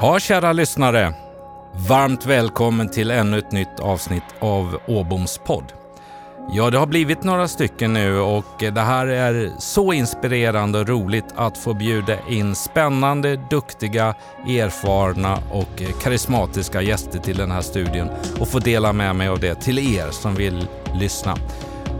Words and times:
Ja, 0.00 0.18
kära 0.20 0.52
lyssnare. 0.52 1.14
Varmt 1.88 2.26
välkommen 2.26 2.88
till 2.88 3.10
ännu 3.10 3.38
ett 3.38 3.52
nytt 3.52 3.80
avsnitt 3.80 4.22
av 4.38 4.78
Åboms 4.86 5.40
podd. 5.46 5.72
Ja, 6.52 6.70
det 6.70 6.78
har 6.78 6.86
blivit 6.86 7.22
några 7.22 7.48
stycken 7.48 7.92
nu 7.92 8.18
och 8.18 8.44
det 8.58 8.80
här 8.80 9.06
är 9.06 9.50
så 9.58 9.92
inspirerande 9.92 10.78
och 10.78 10.88
roligt 10.88 11.24
att 11.36 11.58
få 11.58 11.74
bjuda 11.74 12.16
in 12.28 12.54
spännande, 12.54 13.36
duktiga, 13.50 14.14
erfarna 14.46 15.38
och 15.50 15.82
karismatiska 16.02 16.82
gäster 16.82 17.18
till 17.18 17.36
den 17.36 17.50
här 17.50 17.62
studion 17.62 18.10
och 18.40 18.48
få 18.48 18.58
dela 18.58 18.92
med 18.92 19.16
mig 19.16 19.28
av 19.28 19.40
det 19.40 19.54
till 19.54 19.78
er 19.78 20.10
som 20.10 20.34
vill 20.34 20.66
lyssna. 20.94 21.36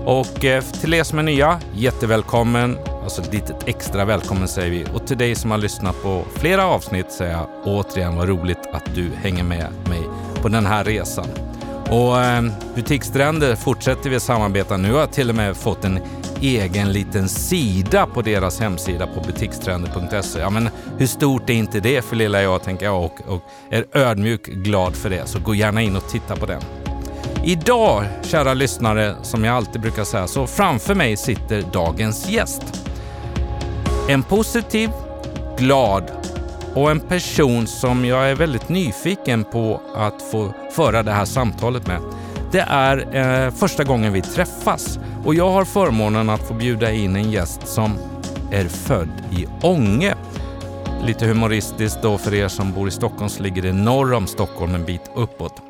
Och 0.05 0.45
eh, 0.45 0.63
till 0.63 0.95
er 0.95 1.05
som 1.05 1.19
är 1.19 1.23
nya, 1.23 1.61
jättevälkommen. 1.75 2.79
Alltså, 3.09 3.23
så 3.23 3.29
ett 3.29 3.35
litet 3.35 3.69
extra 3.69 4.05
välkommen 4.05 4.49
säger 4.49 4.71
vi. 4.71 4.87
Och 4.95 5.07
till 5.07 5.19
dig 5.19 5.35
som 5.35 5.51
har 5.51 5.59
lyssnat 5.59 6.03
på 6.03 6.25
flera 6.35 6.67
avsnitt 6.67 7.13
säger 7.13 7.33
jag 7.33 7.49
återigen 7.65 8.17
vad 8.17 8.29
roligt 8.29 8.59
att 8.73 8.95
du 8.95 9.11
hänger 9.23 9.45
med 9.45 9.73
mig 9.89 10.03
på 10.43 10.49
den 10.49 10.67
här 10.67 10.85
resan. 10.85 11.27
Och 11.91 12.21
eh, 12.21 12.43
Butiksstränder 12.75 13.57
fortsätter 13.57 14.11
vi 14.11 14.21
samarbeta. 14.21 14.77
Nu 14.77 14.93
har 14.93 15.01
jag 15.01 15.13
till 15.13 15.31
och 15.31 15.37
med 15.37 15.57
fått 15.57 15.85
en 15.85 16.01
egen 16.41 16.93
liten 16.93 17.29
sida 17.29 18.07
på 18.07 18.23
deras 18.23 18.61
hemsida 18.61 19.07
på 19.07 19.21
butikstrender.se. 19.21 20.41
Ja, 20.41 20.51
men 20.51 20.69
hur 20.99 21.07
stort 21.07 21.51
är 21.51 21.55
inte 21.55 21.81
det 21.81 22.05
för 22.05 22.17
lilla 22.17 22.43
jag, 22.43 22.63
tänker 22.63 22.87
jag, 22.87 23.05
och, 23.05 23.21
och 23.27 23.43
är 23.71 23.85
ödmjuk 23.93 24.47
glad 24.47 24.97
för 24.97 25.11
det. 25.11 25.27
Så 25.27 25.39
gå 25.39 25.55
gärna 25.55 25.83
in 25.83 25.97
och 25.97 26.09
titta 26.09 26.37
på 26.37 26.47
den. 26.47 26.63
Idag, 27.45 28.05
kära 28.23 28.55
lyssnare, 28.55 29.15
som 29.23 29.45
jag 29.45 29.57
alltid 29.57 29.81
brukar 29.81 30.05
säga, 30.05 30.27
så 30.27 30.47
framför 30.47 30.95
mig 30.95 31.17
sitter 31.17 31.63
dagens 31.73 32.29
gäst. 32.29 32.88
En 34.11 34.23
positiv, 34.23 34.91
glad 35.59 36.11
och 36.75 36.91
en 36.91 37.01
person 37.01 37.67
som 37.67 38.05
jag 38.05 38.31
är 38.31 38.35
väldigt 38.35 38.69
nyfiken 38.69 39.45
på 39.45 39.81
att 39.95 40.23
få 40.23 40.55
föra 40.73 41.03
det 41.03 41.13
här 41.13 41.25
samtalet 41.25 41.87
med. 41.87 42.01
Det 42.53 42.61
är 42.69 43.17
eh, 43.17 43.51
första 43.51 43.85
gången 43.85 44.13
vi 44.13 44.23
träffas 44.23 44.99
och 45.25 45.35
jag 45.35 45.51
har 45.51 45.65
förmånen 45.65 46.31
att 46.31 46.49
få 46.49 46.55
bjuda 46.55 46.93
in 46.93 47.17
en 47.17 47.31
gäst 47.31 47.69
som 47.69 47.99
är 48.51 48.65
född 48.65 49.11
i 49.31 49.47
Ånge. 49.63 50.15
Lite 51.03 51.27
humoristiskt 51.27 52.03
då 52.03 52.19
för 52.19 52.35
er 52.35 52.49
som 52.49 52.73
bor 52.73 52.89
i 52.89 52.91
Stockholm 52.91 53.29
så 53.29 53.43
ligger 53.43 53.63
det 53.63 53.73
norr 53.73 54.13
om 54.13 54.27
Stockholm 54.27 54.75
en 54.75 54.85
bit 54.85 55.11
uppåt. 55.15 55.63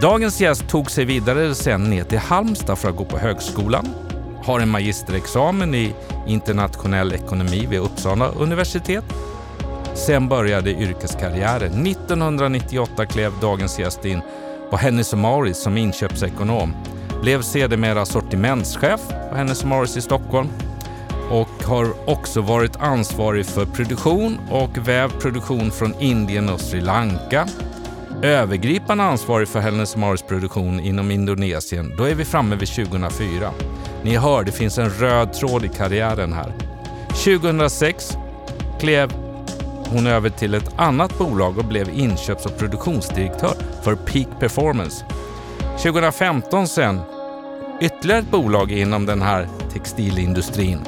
Dagens 0.00 0.40
gäst 0.40 0.68
tog 0.68 0.90
sig 0.90 1.04
vidare 1.04 1.54
sen 1.54 1.90
ner 1.90 2.04
till 2.04 2.18
Halmstad 2.18 2.78
för 2.78 2.88
att 2.88 2.96
gå 2.96 3.04
på 3.04 3.18
högskolan. 3.18 3.88
Har 4.44 4.60
en 4.60 4.68
magisterexamen 4.68 5.74
i 5.74 5.94
internationell 6.26 7.12
ekonomi 7.12 7.66
vid 7.66 7.80
Uppsala 7.80 8.28
universitet. 8.28 9.04
Sen 9.94 10.28
började 10.28 10.70
yrkeskarriären. 10.70 11.86
1998 11.86 13.06
klev 13.06 13.32
dagens 13.40 13.78
gäst 13.78 14.04
in 14.04 14.20
på 14.70 14.76
Hennes 14.76 15.14
Mauritz 15.14 15.62
som 15.62 15.76
inköpsekonom. 15.76 16.74
Blev 17.22 17.42
sedermera 17.42 18.06
sortimentschef 18.06 19.00
på 19.30 19.36
Hennes 19.36 19.64
Mauritz 19.64 19.96
i 19.96 20.00
Stockholm 20.00 20.48
och 21.30 21.64
har 21.64 22.10
också 22.10 22.40
varit 22.40 22.76
ansvarig 22.76 23.46
för 23.46 23.66
produktion 23.66 24.38
och 24.50 24.88
vävproduktion 24.88 25.70
från 25.70 25.94
Indien 26.00 26.48
och 26.48 26.60
Sri 26.60 26.80
Lanka 26.80 27.48
övergripande 28.22 29.04
ansvarig 29.04 29.48
för 29.48 29.60
Hennes 29.60 29.96
Mauritz 29.96 30.22
produktion 30.22 30.80
inom 30.80 31.10
Indonesien, 31.10 31.94
då 31.96 32.04
är 32.04 32.14
vi 32.14 32.24
framme 32.24 32.56
vid 32.56 32.68
2004. 32.68 33.50
Ni 34.02 34.16
hör, 34.16 34.44
det 34.44 34.52
finns 34.52 34.78
en 34.78 34.90
röd 34.90 35.32
tråd 35.32 35.64
i 35.64 35.68
karriären 35.68 36.32
här. 36.32 36.52
2006 37.08 38.16
klev 38.80 39.12
hon 39.86 40.06
över 40.06 40.30
till 40.30 40.54
ett 40.54 40.70
annat 40.76 41.18
bolag 41.18 41.58
och 41.58 41.64
blev 41.64 41.88
inköps 41.90 42.46
och 42.46 42.58
produktionsdirektör 42.58 43.54
för 43.82 43.94
Peak 43.94 44.28
Performance. 44.40 45.04
2015 45.82 46.68
sen 46.68 47.00
ytterligare 47.80 48.20
ett 48.20 48.30
bolag 48.30 48.72
inom 48.72 49.06
den 49.06 49.22
här 49.22 49.48
textilindustrin. 49.72 50.80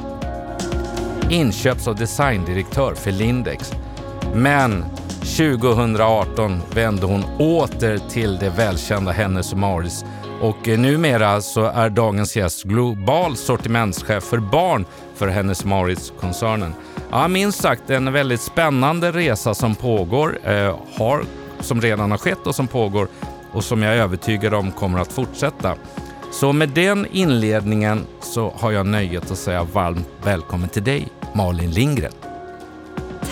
Inköps 1.31 1.87
och 1.87 1.97
designdirektör 1.97 2.95
för 2.95 3.11
Lindex. 3.11 3.73
Men 4.35 4.85
2018 5.37 6.63
vände 6.75 7.07
hon 7.07 7.25
åter 7.39 7.99
till 8.11 8.39
det 8.39 8.51
välkända 8.51 9.13
Hennes 9.13 9.55
Mauritz 9.55 10.05
och 10.45 10.69
eh, 10.69 10.79
numera 10.79 11.41
så 11.41 11.65
är 11.65 11.91
dagens 11.91 12.37
gäst 12.37 12.63
global 12.63 13.37
sortimentschef 13.37 14.25
för 14.25 14.39
barn 14.39 14.85
för 15.15 15.29
Hennes 15.29 15.65
Mauritz-koncernen. 15.65 16.75
Ja, 17.11 17.29
minst 17.29 17.63
sagt 17.63 17.91
en 17.91 18.13
väldigt 18.13 18.41
spännande 18.41 19.13
resa 19.13 19.55
som 19.55 19.75
pågår, 19.75 20.39
eh, 20.45 20.79
har, 20.99 21.25
som 21.61 21.81
redan 21.81 22.11
har 22.11 22.19
skett 22.19 22.47
och 22.47 22.55
som 22.55 22.67
pågår 22.67 23.09
och 23.53 23.65
som 23.65 23.83
jag 23.83 23.95
är 23.95 23.99
övertygad 23.99 24.55
om 24.55 24.73
kommer 24.73 24.99
att 24.99 25.13
fortsätta. 25.13 25.77
Så 26.33 26.53
med 26.53 26.69
den 26.69 27.07
inledningen 27.13 28.07
så 28.21 28.55
har 28.57 28.73
jag 28.73 28.87
nöjet 28.87 29.31
att 29.31 29.39
säga 29.39 29.63
varmt 29.63 30.09
välkommen 30.25 30.69
till 30.69 30.85
dig, 30.85 31.09
Malin 31.35 31.71
Lindgren. 31.71 32.13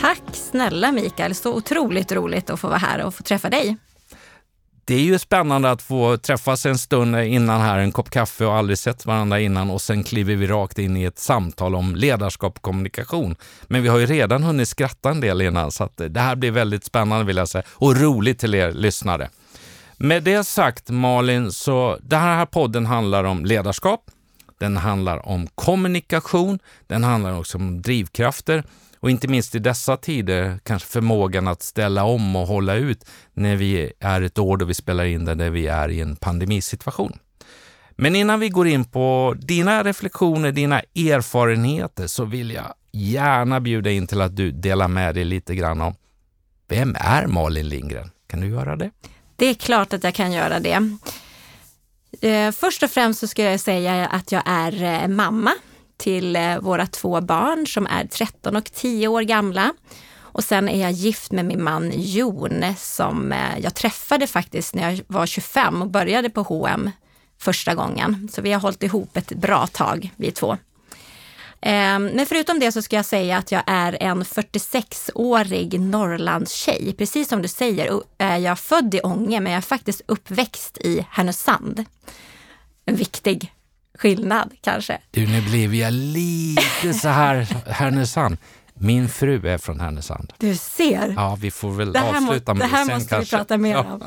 Tack 0.01 0.23
snälla 0.33 0.93
Mikael, 0.93 1.35
så 1.35 1.55
otroligt 1.55 2.13
roligt 2.13 2.51
att 2.51 2.61
få 2.61 2.69
vara 2.69 2.79
här 2.79 3.05
och 3.05 3.15
få 3.15 3.23
träffa 3.23 3.51
dig. 3.51 3.77
Det 4.85 4.95
är 4.95 5.01
ju 5.01 5.19
spännande 5.19 5.71
att 5.71 5.83
få 5.83 6.17
träffas 6.17 6.67
en 6.67 6.79
stund 6.79 7.17
innan 7.17 7.61
här, 7.61 7.79
en 7.79 7.93
kopp 7.93 8.11
kaffe 8.11 8.45
och 8.47 8.55
aldrig 8.55 8.79
sett 8.79 9.07
varandra 9.07 9.41
innan 9.41 9.71
och 9.71 9.81
sen 9.83 10.05
kliver 10.05 10.37
vi 10.37 10.47
rakt 10.47 10.79
in 10.79 10.97
i 10.97 11.05
ett 11.05 11.19
samtal 11.19 11.75
om 11.75 11.97
ledarskap 11.97 12.57
och 12.57 12.63
kommunikation. 12.63 13.37
Men 13.63 13.83
vi 13.83 13.89
har 13.89 13.99
ju 13.99 14.07
redan 14.07 14.43
hunnit 14.43 14.69
skratta 14.69 15.11
en 15.11 15.21
del 15.21 15.43
innan 15.43 15.71
så 15.71 15.85
att 15.85 15.97
det 16.09 16.21
här 16.21 16.37
blir 16.37 16.51
väldigt 16.51 16.85
spännande 16.85 17.25
vill 17.25 17.37
jag 17.37 17.49
säga 17.49 17.65
och 17.69 18.01
roligt 18.01 18.39
till 18.39 18.55
er 18.55 18.73
lyssnare. 18.73 19.31
Med 19.97 20.23
det 20.23 20.45
sagt 20.45 20.91
Malin, 20.91 21.53
så 21.53 21.99
den 22.03 22.21
här 22.21 22.47
podden 22.47 22.87
handlar 22.87 23.25
om 23.25 23.45
ledarskap, 23.45 24.11
den 24.61 24.77
handlar 24.77 25.29
om 25.29 25.47
kommunikation, 25.55 26.59
den 26.87 27.05
handlar 27.05 27.39
också 27.39 27.59
om 27.59 27.83
drivkrafter 27.83 28.65
och 29.03 29.11
inte 29.11 29.29
minst 29.29 29.55
i 29.55 29.59
dessa 29.59 29.97
tider 29.97 30.59
kanske 30.63 30.89
förmågan 30.89 31.49
att 31.49 31.63
ställa 31.63 32.05
om 32.05 32.37
och 32.37 32.47
hålla 32.47 32.75
ut 32.75 33.05
när 33.33 33.57
vi 33.57 33.93
är 34.01 34.23
ett 34.23 34.39
år 34.39 34.57
då 34.57 34.65
vi 34.65 34.75
spelar 34.75 35.05
in 35.05 35.25
det, 35.25 35.35
när 35.35 35.51
vi 35.51 35.67
är 35.67 35.89
i 35.89 36.01
en 36.01 36.17
pandemisituation. 36.17 37.19
Men 37.91 38.17
innan 38.17 38.41
vi 38.41 38.49
går 38.49 38.69
in 38.69 38.85
på 38.85 39.35
dina 39.39 39.85
reflektioner, 39.85 40.53
dina 40.53 40.81
erfarenheter, 40.81 42.07
så 42.07 42.25
vill 42.25 42.51
jag 42.51 42.75
gärna 42.93 43.61
bjuda 43.61 43.91
in 43.91 44.07
till 44.07 44.21
att 44.21 44.37
du 44.37 44.51
delar 44.51 44.89
med 44.89 45.15
dig 45.15 45.25
lite 45.25 45.55
grann 45.55 45.81
om 45.81 45.95
vem 46.69 46.97
är 46.99 47.27
Malin 47.27 47.69
Lindgren? 47.69 48.11
Kan 48.27 48.41
du 48.41 48.49
göra 48.49 48.77
det? 48.77 48.91
Det 49.37 49.47
är 49.47 49.55
klart 49.55 49.93
att 49.93 50.05
jag 50.05 50.15
kan 50.15 50.33
göra 50.33 50.61
det. 50.61 50.97
Eh, 52.21 52.53
först 52.53 52.83
och 52.83 52.91
främst 52.91 53.21
så 53.21 53.27
ska 53.27 53.43
jag 53.43 53.61
säga 53.61 54.07
att 54.07 54.33
jag 54.33 54.43
är 54.47 54.83
eh, 54.83 55.09
mamma 55.09 55.53
till 56.03 56.37
eh, 56.37 56.59
våra 56.59 56.87
två 56.87 57.21
barn 57.21 57.67
som 57.67 57.87
är 57.87 58.07
13 58.07 58.57
och 58.57 58.73
10 58.73 59.09
år 59.09 59.23
gamla. 59.23 59.73
Och 60.19 60.45
sen 60.45 60.69
är 60.69 60.83
jag 60.83 60.93
gift 60.93 61.33
med 61.33 61.45
min 61.45 61.63
man 61.63 61.93
Jon 61.95 62.65
som 62.77 63.33
eh, 63.33 63.59
jag 63.63 63.75
träffade 63.75 64.27
faktiskt 64.27 64.75
när 64.75 64.91
jag 64.91 65.01
var 65.07 65.27
25 65.27 65.83
och 65.83 65.91
började 65.91 66.31
på 66.31 66.43
H&M 66.43 66.91
första 67.39 67.75
gången. 67.75 68.29
Så 68.33 68.43
vi 68.43 68.53
har 68.53 68.61
hållit 68.61 68.83
ihop 68.83 69.17
ett 69.17 69.33
bra 69.33 69.67
tag, 69.67 70.11
vi 70.17 70.31
två. 70.31 70.57
Ehm, 71.61 72.07
men 72.07 72.27
förutom 72.27 72.59
det 72.59 72.73
så 72.73 72.83
ska 72.83 72.97
jag 72.97 73.05
säga 73.05 73.37
att 73.37 73.53
jag 73.53 73.63
är 73.67 74.03
en 74.03 74.25
46-årig 74.25 75.81
Norrlandstjej. 75.81 76.95
Precis 76.99 77.29
som 77.29 77.43
du 77.43 77.49
säger 77.49 77.87
eh, 77.93 78.01
är 78.19 78.39
jag 78.39 78.59
född 78.59 78.95
i 78.95 79.01
Ånge 79.01 79.41
men 79.41 79.53
jag 79.53 79.59
är 79.59 79.63
faktiskt 79.63 80.03
uppväxt 80.07 80.79
i 80.79 81.07
Härnösand. 81.11 81.85
En 82.85 82.97
viktig 82.97 83.53
skillnad 83.99 84.53
kanske. 84.61 84.99
Du, 85.11 85.27
nu 85.27 85.41
blev 85.41 85.75
jag 85.75 85.93
lite 85.93 86.95
så 86.95 87.09
här 87.09 87.37
Härnösand. 87.67 88.37
Min 88.75 89.09
fru 89.09 89.49
är 89.49 89.59
från 89.59 89.81
Härnösand. 89.81 90.33
Du 90.39 90.57
ser. 90.57 91.15
Ja, 91.17 91.39
vi 91.41 91.51
får 91.51 91.71
väl 91.71 91.97
avsluta 91.97 92.55
med 92.55 92.67
det. 92.67 92.77
här 92.77 92.85
sen 92.85 92.95
måste 92.95 93.15
kanske. 93.15 93.37
vi 93.37 93.39
prata 93.39 93.57
mer 93.57 93.77
om. 93.77 94.03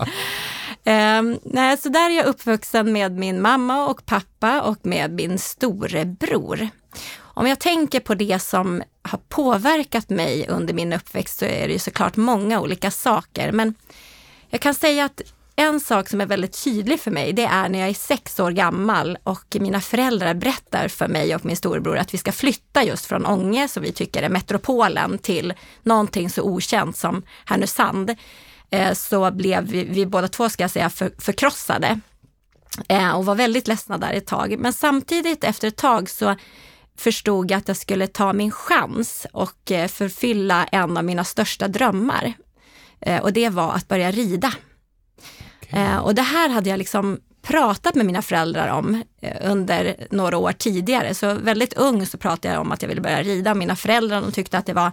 Um, 0.86 1.39
nej, 1.54 1.77
så 1.77 1.89
där 1.89 2.10
är 2.10 2.15
jag 2.15 2.25
uppvuxen 2.25 2.94
med 2.94 3.12
min 3.12 3.42
mamma 3.42 3.88
och 3.88 4.06
pappa 4.06 4.62
och 4.62 4.77
med 4.81 5.12
min 5.12 5.39
storebror. 5.39 6.69
Om 7.18 7.48
jag 7.48 7.60
tänker 7.60 8.00
på 8.00 8.15
det 8.15 8.39
som 8.39 8.83
har 9.01 9.19
påverkat 9.30 10.10
mig 10.10 10.48
under 10.50 10.74
min 10.74 10.94
uppväxt 10.94 11.39
så 11.39 11.45
är 11.45 11.68
det 11.68 11.74
ju 11.74 11.80
såklart 11.80 12.15
många 12.15 12.62
olika 12.62 12.92
saker. 12.92 13.51
Men 13.51 13.75
jag 14.50 14.62
kan 14.62 14.74
säga 14.74 15.06
att 15.06 15.21
en 15.56 15.80
sak 15.80 16.10
som 16.10 16.22
är 16.22 16.25
väldigt 16.25 16.63
tydlig 16.63 17.00
för 17.00 17.12
mig, 17.12 17.34
det 17.34 17.46
är 17.46 17.69
när 17.69 17.80
jag 17.80 17.90
är 17.90 17.94
sex 17.94 18.40
år 18.40 18.52
gammal 18.52 19.18
och 19.24 19.57
mina 19.60 19.81
föräldrar 19.81 20.34
berättar 20.34 20.88
för 20.88 21.07
mig 21.07 21.36
och 21.36 21.46
min 21.46 21.56
storebror 21.56 21.98
att 21.98 22.13
vi 22.13 22.18
ska 22.18 22.31
flytta 22.31 22.84
just 22.84 23.06
från 23.06 23.25
Ånge, 23.25 23.68
som 23.68 23.84
vi 23.84 23.92
tycker 23.92 24.24
är 24.24 24.30
metropolen, 24.30 25.18
till 25.18 25.54
någonting 25.84 26.30
så 26.30 26.42
okänt 26.42 26.98
som 26.98 27.24
Härnösand. 27.46 28.16
Eh, 28.69 28.94
så 28.94 29.31
blev 29.31 29.63
vi, 29.63 29.84
vi 29.84 30.06
båda 30.06 30.28
två, 30.28 30.50
ska 30.50 30.63
jag 30.63 30.72
säga, 30.72 30.90
för, 30.90 31.12
förkrossade 31.18 32.00
eh, 32.88 33.12
och 33.12 33.25
var 33.25 33.36
väldigt 33.36 33.68
ledsna 33.68 33.98
där 33.98 34.13
ett 34.13 34.28
tag. 34.28 34.56
Men 34.60 34.74
samtidigt 34.74 35.44
efter 35.44 35.68
ett 35.68 35.78
tag 35.78 36.10
så 36.10 36.36
förstod 36.98 37.51
jag 37.51 37.58
att 37.58 37.68
jag 37.68 37.78
skulle 37.78 38.08
ta 38.08 38.34
min 38.34 38.51
chans 38.51 39.28
och 39.31 39.72
eh, 39.72 39.88
förfylla 39.88 40.66
en 40.66 40.98
av 40.98 41.04
mina 41.04 41.24
största 41.24 41.68
drömmar. 41.68 42.34
Och 43.22 43.34
det 43.34 43.50
var 43.50 43.74
att 43.74 43.88
börja 43.88 44.12
rida. 44.12 44.54
Okay. 45.67 45.83
Eh, 45.83 45.97
och 45.97 46.15
det 46.15 46.21
här 46.21 46.50
hade 46.50 46.69
jag 46.69 46.77
liksom 46.77 47.19
pratat 47.41 47.95
med 47.95 48.06
mina 48.06 48.21
föräldrar 48.21 48.67
om 48.67 49.03
eh, 49.21 49.51
under 49.51 50.07
några 50.12 50.38
år 50.38 50.51
tidigare. 50.51 51.13
Så 51.13 51.33
väldigt 51.33 51.73
ung 51.73 52.06
så 52.06 52.17
pratade 52.17 52.53
jag 52.53 52.62
om 52.62 52.71
att 52.71 52.81
jag 52.81 52.89
ville 52.89 53.01
börja 53.01 53.23
rida. 53.23 53.53
Mina 53.53 53.75
föräldrar 53.75 54.21
de 54.21 54.31
tyckte 54.31 54.57
att 54.57 54.65
det 54.65 54.73
var 54.73 54.91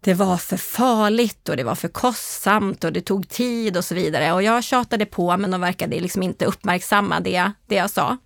det 0.00 0.14
var 0.14 0.36
för 0.36 0.56
farligt 0.56 1.48
och 1.48 1.56
det 1.56 1.64
var 1.64 1.74
för 1.74 1.88
kostsamt 1.88 2.84
och 2.84 2.92
det 2.92 3.00
tog 3.00 3.28
tid 3.28 3.76
och 3.76 3.84
så 3.84 3.94
vidare. 3.94 4.32
Och 4.32 4.42
jag 4.42 4.64
tjatade 4.64 5.06
på 5.06 5.36
men 5.36 5.50
de 5.50 5.60
verkade 5.60 6.00
liksom 6.00 6.22
inte 6.22 6.44
uppmärksamma 6.44 7.20
det, 7.20 7.52
det 7.66 7.74
jag 7.74 7.90
sa. 7.90 8.18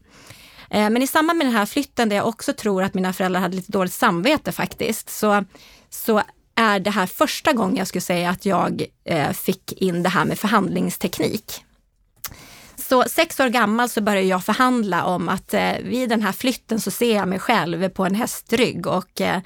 Eh, 0.70 0.90
men 0.90 1.02
i 1.02 1.06
samband 1.06 1.38
med 1.38 1.46
den 1.46 1.55
här 1.55 1.66
flytten, 1.66 2.08
där 2.08 2.16
jag 2.16 2.26
också 2.26 2.52
tror 2.52 2.82
att 2.82 2.94
mina 2.94 3.12
föräldrar 3.12 3.40
hade 3.40 3.56
lite 3.56 3.72
dåligt 3.72 3.93
samvete 3.93 4.52
faktiskt, 4.52 5.10
så, 5.10 5.44
så 5.90 6.22
är 6.58 6.81
det 6.81 6.90
här 6.90 7.06
första 7.06 7.52
gången 7.52 7.76
jag 7.76 7.87
skulle 7.87 8.02
säga 8.02 8.31
att 8.31 8.46
jag 8.46 8.84
eh, 9.05 9.32
fick 9.32 9.72
in 9.72 10.02
det 10.02 10.08
här 10.08 10.25
med 10.25 10.38
förhandlingsteknik. 10.38 11.64
Så 12.76 13.05
sex 13.08 13.40
år 13.40 13.49
gammal 13.49 13.88
så 13.88 14.00
började 14.00 14.26
jag 14.26 14.44
förhandla 14.44 15.05
om 15.05 15.28
att 15.28 15.55
eh, 15.55 15.72
vid 15.82 16.08
den 16.08 16.22
här 16.22 16.32
flytten 16.32 16.81
så 16.81 16.90
ser 16.90 17.16
jag 17.16 17.28
mig 17.28 17.38
själv 17.38 17.88
på 17.88 18.05
en 18.05 18.14
hästrygg 18.14 18.87
och 18.87 19.20
eh, 19.20 19.40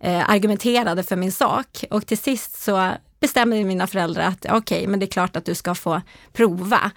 eh 0.00 0.30
argumenterade 0.30 1.02
för 1.02 1.16
min 1.16 1.32
sak. 1.32 1.84
Och 1.90 2.06
till 2.06 2.18
sist 2.18 2.62
så 2.62 2.92
bestämde 3.20 3.64
mina 3.64 3.86
föräldrar 3.86 4.24
att 4.24 4.44
okej, 4.44 4.58
okay, 4.58 4.86
men 4.86 5.00
det 5.00 5.06
är 5.06 5.10
klart 5.10 5.36
att 5.36 5.44
du 5.44 5.54
ska 5.54 5.74
få 5.74 6.02
prova. 6.32 6.90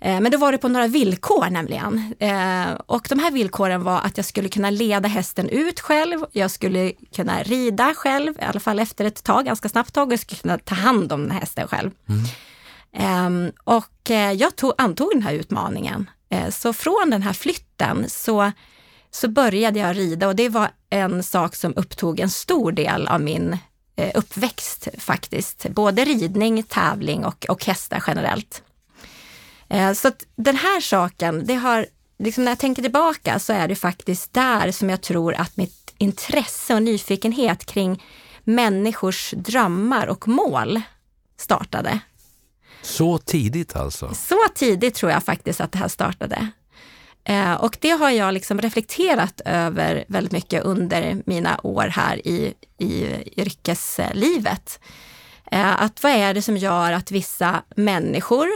Eh, 0.00 0.20
men 0.20 0.32
då 0.32 0.38
var 0.38 0.52
det 0.52 0.58
på 0.58 0.68
några 0.68 0.86
villkor 0.86 1.50
nämligen. 1.50 2.14
Eh, 2.18 2.70
och 2.86 3.06
de 3.08 3.18
här 3.18 3.30
villkoren 3.30 3.82
var 3.82 4.00
att 4.00 4.16
jag 4.16 4.26
skulle 4.26 4.48
kunna 4.48 4.70
leda 4.70 5.08
hästen 5.08 5.48
ut 5.48 5.80
själv, 5.80 6.24
jag 6.32 6.50
skulle 6.50 6.92
kunna 6.92 7.42
rida 7.42 7.94
själv, 7.94 8.34
i 8.40 8.44
alla 8.44 8.60
fall 8.60 8.78
efter 8.78 9.04
ett 9.04 9.24
tag, 9.24 9.44
ganska 9.44 9.68
snabbt 9.68 9.94
tag, 9.94 10.06
och 10.06 10.12
jag 10.12 10.20
skulle 10.20 10.40
kunna 10.40 10.58
ta 10.58 10.74
hand 10.74 11.12
om 11.12 11.22
den 11.22 11.30
här 11.30 11.40
hästen 11.40 11.68
själv. 11.68 11.90
Mm. 12.08 12.24
Ehm, 12.92 13.52
och 13.64 14.10
eh, 14.10 14.32
jag 14.32 14.56
tog, 14.56 14.72
antog 14.78 15.10
den 15.12 15.22
här 15.22 15.32
utmaningen. 15.32 16.10
Så 16.50 16.72
från 16.72 17.10
den 17.10 17.22
här 17.22 17.32
flytten 17.32 18.04
så 18.08 18.52
så 19.10 19.28
började 19.28 19.78
jag 19.78 19.96
rida 19.96 20.28
och 20.28 20.36
det 20.36 20.48
var 20.48 20.70
en 20.90 21.22
sak 21.22 21.54
som 21.54 21.72
upptog 21.76 22.20
en 22.20 22.30
stor 22.30 22.72
del 22.72 23.08
av 23.08 23.20
min 23.20 23.58
uppväxt 24.14 24.88
faktiskt. 24.98 25.66
Både 25.70 26.04
ridning, 26.04 26.62
tävling 26.62 27.24
och, 27.24 27.46
och 27.48 27.64
hästar 27.64 28.04
generellt. 28.06 28.62
Eh, 29.68 29.92
så 29.92 30.08
att 30.08 30.24
den 30.36 30.56
här 30.56 30.80
saken, 30.80 31.46
det 31.46 31.54
har, 31.54 31.86
liksom 32.18 32.44
när 32.44 32.50
jag 32.50 32.58
tänker 32.58 32.82
tillbaka 32.82 33.38
så 33.38 33.52
är 33.52 33.68
det 33.68 33.76
faktiskt 33.76 34.32
där 34.32 34.72
som 34.72 34.90
jag 34.90 35.00
tror 35.00 35.34
att 35.34 35.56
mitt 35.56 35.94
intresse 35.98 36.74
och 36.74 36.82
nyfikenhet 36.82 37.64
kring 37.64 38.02
människors 38.44 39.34
drömmar 39.36 40.06
och 40.06 40.28
mål 40.28 40.80
startade. 41.36 42.00
Så 42.82 43.18
tidigt 43.18 43.76
alltså? 43.76 44.14
Så 44.14 44.38
tidigt 44.54 44.94
tror 44.94 45.12
jag 45.12 45.24
faktiskt 45.24 45.60
att 45.60 45.72
det 45.72 45.78
här 45.78 45.88
startade. 45.88 46.48
Eh, 47.24 47.54
och 47.54 47.76
det 47.80 47.90
har 47.90 48.10
jag 48.10 48.34
liksom 48.34 48.60
reflekterat 48.60 49.40
över 49.44 50.04
väldigt 50.08 50.32
mycket 50.32 50.64
under 50.64 51.22
mina 51.26 51.60
år 51.62 51.86
här 51.92 52.26
i, 52.26 52.54
i 52.78 53.06
yrkeslivet. 53.36 54.80
Eh, 55.50 55.82
att 55.82 56.02
vad 56.02 56.12
är 56.12 56.34
det 56.34 56.42
som 56.42 56.56
gör 56.56 56.92
att 56.92 57.10
vissa 57.10 57.62
människor 57.76 58.48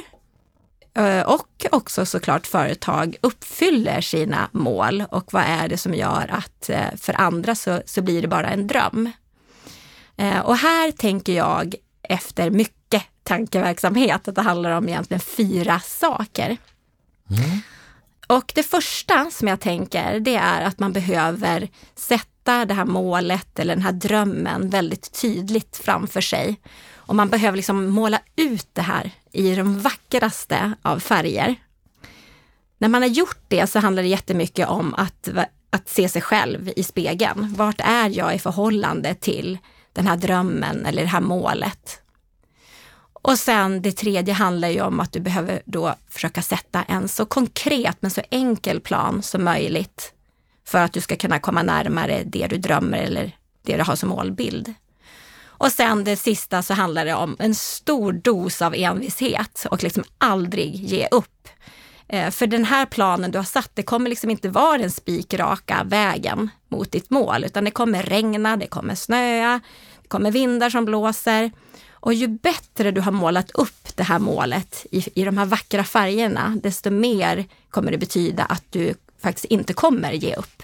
och 1.27 1.67
också 1.71 2.07
såklart 2.07 2.47
företag 2.47 3.17
uppfyller 3.21 4.01
sina 4.01 4.49
mål 4.53 5.05
och 5.11 5.33
vad 5.33 5.43
är 5.43 5.69
det 5.69 5.77
som 5.77 5.95
gör 5.95 6.31
att 6.31 6.71
för 7.01 7.21
andra 7.21 7.55
så, 7.55 7.83
så 7.87 8.03
blir 8.03 8.23
det 8.23 8.29
bara 8.29 8.51
en 8.51 8.67
dröm. 8.67 9.11
Och 10.45 10.57
här 10.57 10.91
tänker 10.91 11.33
jag 11.33 11.75
efter 12.03 12.51
mycket 12.51 13.03
tankeverksamhet 13.23 14.29
att 14.29 14.35
det 14.35 14.43
handlar 14.43 14.71
om 14.71 14.89
egentligen 14.89 15.21
fyra 15.21 15.81
saker. 15.81 16.57
Mm. 17.31 17.61
Och 18.27 18.53
det 18.55 18.63
första 18.63 19.31
som 19.31 19.49
jag 19.49 19.61
tänker, 19.61 20.21
det 20.21 20.37
är 20.37 20.63
att 20.63 20.79
man 20.79 20.93
behöver 20.93 21.69
sätta 21.95 22.65
det 22.65 22.75
här 22.75 22.85
målet 22.85 23.59
eller 23.59 23.75
den 23.75 23.85
här 23.85 23.93
drömmen 23.93 24.71
väldigt 24.71 25.21
tydligt 25.21 25.77
framför 25.77 26.21
sig. 26.21 26.61
Och 27.13 27.17
man 27.17 27.29
behöver 27.29 27.57
liksom 27.57 27.89
måla 27.89 28.21
ut 28.37 28.69
det 28.73 28.83
här 28.83 29.11
i 29.33 29.55
de 29.55 29.79
vackraste 29.81 30.73
av 30.83 31.01
färger. 31.01 31.57
När 32.79 32.89
man 32.89 33.03
har 33.03 33.09
gjort 33.09 33.45
det 33.49 33.67
så 33.67 33.79
handlar 33.79 34.03
det 34.03 34.09
jättemycket 34.09 34.69
om 34.69 34.95
att, 34.95 35.29
att 35.71 35.89
se 35.89 36.09
sig 36.09 36.23
själv 36.23 36.73
i 36.77 36.83
spegeln. 36.83 37.55
Vart 37.57 37.81
är 37.81 38.09
jag 38.09 38.35
i 38.35 38.39
förhållande 38.39 39.15
till 39.15 39.59
den 39.93 40.07
här 40.07 40.17
drömmen 40.17 40.87
eller 40.87 41.03
det 41.03 41.09
här 41.09 41.21
målet? 41.21 42.03
Och 43.13 43.39
sen 43.39 43.83
det 43.83 43.93
tredje 43.93 44.35
handlar 44.35 44.69
ju 44.69 44.81
om 44.81 45.01
att 45.01 45.13
du 45.13 45.21
behöver 45.21 45.63
då 45.65 45.95
försöka 46.09 46.43
sätta 46.43 46.83
en 46.83 47.09
så 47.09 47.27
konkret 47.27 47.97
men 48.01 48.11
så 48.11 48.21
enkel 48.31 48.81
plan 48.81 49.23
som 49.23 49.45
möjligt 49.45 50.13
för 50.65 50.79
att 50.79 50.93
du 50.93 51.01
ska 51.01 51.17
kunna 51.17 51.39
komma 51.39 51.63
närmare 51.63 52.23
det 52.27 52.47
du 52.47 52.59
drömmer 52.59 52.99
eller 52.99 53.37
det 53.63 53.77
du 53.77 53.83
har 53.83 53.97
som 53.97 54.09
målbild. 54.09 54.75
Och 55.63 55.73
sen 55.73 56.05
det 56.05 56.17
sista 56.17 56.63
så 56.63 56.75
handlar 56.75 57.05
det 57.05 57.15
om 57.15 57.37
en 57.39 57.55
stor 57.55 58.13
dos 58.13 58.63
av 58.63 58.75
envishet 58.75 59.67
och 59.71 59.83
liksom 59.83 60.05
aldrig 60.19 60.75
ge 60.75 61.09
upp. 61.11 61.49
Eh, 62.09 62.31
för 62.31 62.47
den 62.47 62.65
här 62.65 62.87
planen 62.87 63.31
du 63.31 63.39
har 63.39 63.45
satt, 63.45 63.71
det 63.75 63.83
kommer 63.83 64.11
liksom 64.11 64.31
inte 64.31 64.49
vara 64.49 64.79
den 64.79 64.91
spikraka 64.91 65.83
vägen 65.85 66.51
mot 66.69 66.93
ditt 66.93 67.11
mål, 67.11 67.45
utan 67.45 67.65
det 67.65 67.71
kommer 67.71 68.03
regna, 68.03 68.57
det 68.57 68.67
kommer 68.67 68.95
snöa, 68.95 69.61
det 70.03 70.09
kommer 70.09 70.31
vindar 70.31 70.71
som 70.71 70.85
blåser. 70.85 71.51
Och 71.93 72.15
ju 72.15 72.29
bättre 72.29 72.91
du 72.91 73.01
har 73.01 73.13
målat 73.13 73.51
upp 73.51 73.97
det 73.97 74.03
här 74.03 74.19
målet 74.19 74.87
i, 74.91 75.21
i 75.21 75.25
de 75.25 75.39
här 75.39 75.47
vackra 75.47 75.85
färgerna, 75.85 76.59
desto 76.63 76.91
mer 76.91 77.45
kommer 77.71 77.91
det 77.91 77.99
betyda 77.99 78.45
att 78.45 78.65
du 78.71 78.95
faktiskt 79.23 79.45
inte 79.45 79.73
kommer 79.73 80.13
ge 80.13 80.35
upp. 80.35 80.63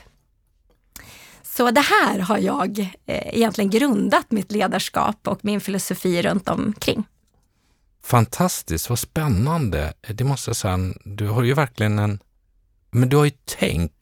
Så 1.59 1.71
det 1.71 1.81
här 1.81 2.19
har 2.19 2.39
jag 2.39 2.79
eh, 2.79 3.37
egentligen 3.37 3.71
grundat 3.71 4.31
mitt 4.31 4.53
ledarskap 4.53 5.29
och 5.29 5.39
min 5.43 5.61
filosofi 5.61 6.23
runt 6.23 6.49
omkring. 6.49 7.05
Fantastiskt, 8.05 8.89
vad 8.89 8.99
spännande. 8.99 9.93
Eh, 10.03 10.15
det 10.15 10.25
måste 10.25 10.49
jag 10.49 10.57
säga, 10.57 10.79
du 11.05 11.29
har 11.29 11.43
ju 11.43 11.55
verkligen 11.55 11.99
en... 11.99 12.19
Men 12.91 13.09
du 13.09 13.17
har 13.17 13.25
ju 13.25 13.33
tänk 13.59 13.93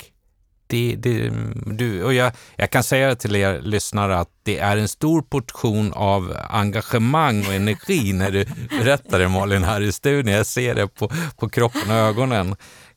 det, 0.66 0.96
det, 0.96 1.26
mm, 1.26 1.76
du, 1.76 2.04
och 2.04 2.14
jag, 2.14 2.32
jag 2.56 2.70
kan 2.70 2.82
säga 2.82 3.14
till 3.14 3.36
er 3.36 3.60
lyssnare 3.60 4.18
att 4.18 4.30
det 4.42 4.58
är 4.58 4.76
en 4.76 4.88
stor 4.88 5.22
portion 5.22 5.92
av 5.92 6.36
engagemang 6.50 7.46
och 7.46 7.54
energi 7.54 8.12
när 8.12 8.30
du 8.30 8.44
berättar 8.68 9.18
det 9.18 9.28
Malin 9.28 9.64
här 9.64 9.80
i 9.80 9.92
studion. 9.92 10.32
Jag 10.32 10.46
ser 10.46 10.74
det 10.74 10.88
på, 10.88 11.10
på 11.36 11.48
kroppen 11.48 11.90
och 11.90 11.96
ögonen 11.96 12.56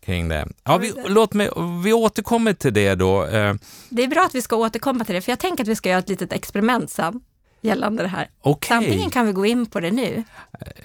kring 0.10 0.30
det. 0.30 0.48
Ja, 0.63 0.78
vi, 0.78 0.94
låt 1.06 1.34
mig, 1.34 1.50
vi 1.84 1.94
återkommer 1.94 2.54
till 2.54 2.74
det 2.74 2.96
då. 2.96 3.25
Eh, 3.25 3.54
det 3.89 4.04
är 4.04 4.08
bra 4.08 4.22
att 4.22 4.36
vi 4.36 4.42
ska 4.42 4.56
återkomma 4.56 5.06
till 5.06 5.16
det, 5.16 5.22
för 5.22 5.32
jag 5.32 5.39
tänker 5.39 5.63
att 5.63 5.68
vi 5.68 5.75
ska 5.75 5.89
göra 5.89 6.00
ett 6.00 6.10
litet 6.10 6.34
experiment 6.34 6.92
sen 6.92 7.22
gällande 7.62 8.04
det 8.04 8.10
här. 8.10 8.30
Okay. 8.44 8.78
Antingen 8.78 9.10
kan 9.10 9.25
vi 9.25 9.32
gå 9.32 9.46
in 9.46 9.66
på 9.66 9.80
det 9.80 9.92
nu, 9.92 10.24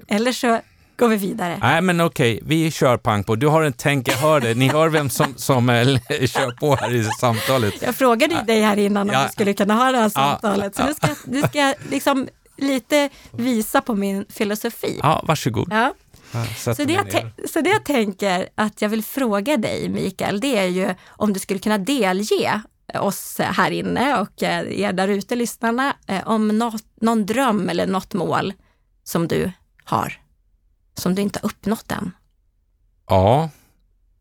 eller 0.08 0.32
så 0.32 0.60
går 0.96 1.08
vi 1.08 1.16
vidare. 1.16 1.58
Nej, 1.60 1.80
men 1.80 2.00
okej, 2.00 2.40
vi 2.42 2.70
kör 2.70 2.96
pang 2.96 3.24
på. 3.24 3.36
Du 3.36 3.46
har 3.46 3.62
en 3.62 3.72
tänk, 3.72 4.08
jag 4.08 4.16
hör 4.16 4.40
det. 4.40 4.54
Ni 4.54 4.68
hör 4.68 4.88
vem 4.88 5.10
som, 5.10 5.34
som 5.36 5.68
äh, 5.68 5.84
kör 6.26 6.60
på 6.60 6.74
här 6.74 6.94
i 6.94 7.04
samtalet. 7.04 7.74
Jag 7.82 7.94
frågade 7.94 8.42
dig 8.46 8.60
här 8.60 8.76
innan 8.76 9.08
om 9.08 9.14
ja. 9.14 9.24
du 9.24 9.32
skulle 9.32 9.54
kunna 9.54 9.74
ha 9.74 9.92
det 9.92 9.98
här 9.98 10.08
samtalet, 10.08 10.76
så 10.76 10.86
nu 10.86 10.94
ska, 10.94 11.08
nu 11.26 11.42
ska 11.42 11.58
jag 11.58 11.74
liksom 11.90 12.28
lite 12.56 13.08
visa 13.32 13.80
på 13.80 13.94
min 13.94 14.24
filosofi. 14.28 15.00
Ja, 15.02 15.24
varsågod. 15.26 15.68
Ja. 15.70 15.94
Så 16.56 16.84
det, 16.84 16.92
jag 16.92 17.32
så 17.50 17.60
det 17.60 17.70
jag 17.70 17.84
tänker 17.84 18.48
att 18.54 18.82
jag 18.82 18.88
vill 18.88 19.04
fråga 19.04 19.56
dig, 19.56 19.88
Mikael, 19.88 20.40
det 20.40 20.58
är 20.58 20.66
ju 20.66 20.94
om 21.06 21.32
du 21.32 21.40
skulle 21.40 21.60
kunna 21.60 21.78
delge 21.78 22.62
oss 22.94 23.36
här 23.38 23.70
inne 23.70 24.20
och 24.20 24.42
eh, 24.42 24.80
er 24.80 24.92
där 24.92 25.08
ute, 25.08 25.36
lyssnarna, 25.36 25.96
eh, 26.06 26.28
om 26.28 26.48
något, 26.48 26.84
någon 27.00 27.26
dröm 27.26 27.68
eller 27.68 27.86
något 27.86 28.14
mål 28.14 28.52
som 29.04 29.28
du 29.28 29.52
har 29.84 30.24
som 30.94 31.14
du 31.14 31.22
inte 31.22 31.38
har 31.42 31.48
uppnått 31.48 31.92
än? 31.92 32.10
Ja, 33.08 33.50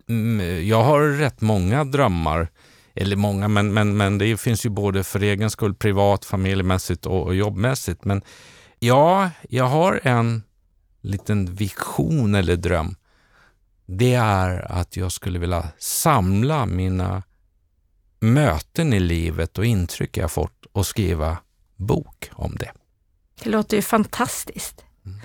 mm, 0.10 0.68
jag 0.68 0.84
har 0.84 1.02
rätt 1.02 1.42
många 1.42 1.84
drömmar. 1.84 2.48
Eller 2.96 3.16
många, 3.16 3.48
men, 3.48 3.74
men, 3.74 3.98
men 3.98 4.18
det 4.18 4.38
finns 4.38 4.66
ju 4.66 4.70
både 4.70 5.04
för 5.04 5.24
egen 5.24 5.50
skull, 5.50 5.76
privat, 5.76 6.26
familjemässigt 6.26 7.06
och 7.06 7.36
jobbmässigt. 7.36 8.06
Men 8.06 8.22
ja, 8.80 9.30
jag 9.50 9.66
har 9.66 10.00
en 10.04 10.44
liten 11.04 11.56
vision 11.56 12.36
eller 12.36 12.56
dröm. 12.56 12.96
Det 13.86 14.14
är 14.14 14.72
att 14.72 14.98
jag 14.98 15.12
skulle 15.12 15.40
vilja 15.40 15.68
samla 15.78 16.66
mina 16.66 17.24
möten 18.20 18.94
i 18.94 19.00
livet 19.00 19.58
och 19.58 19.66
intryck 19.66 20.18
jag 20.18 20.32
fått 20.32 20.66
och 20.72 20.86
skriva 20.86 21.38
bok 21.76 22.30
om 22.32 22.56
det. 22.56 22.72
Det 23.44 23.50
låter 23.50 23.78
ju 23.78 23.82
fantastiskt. 23.82 24.86
Mm. 25.06 25.20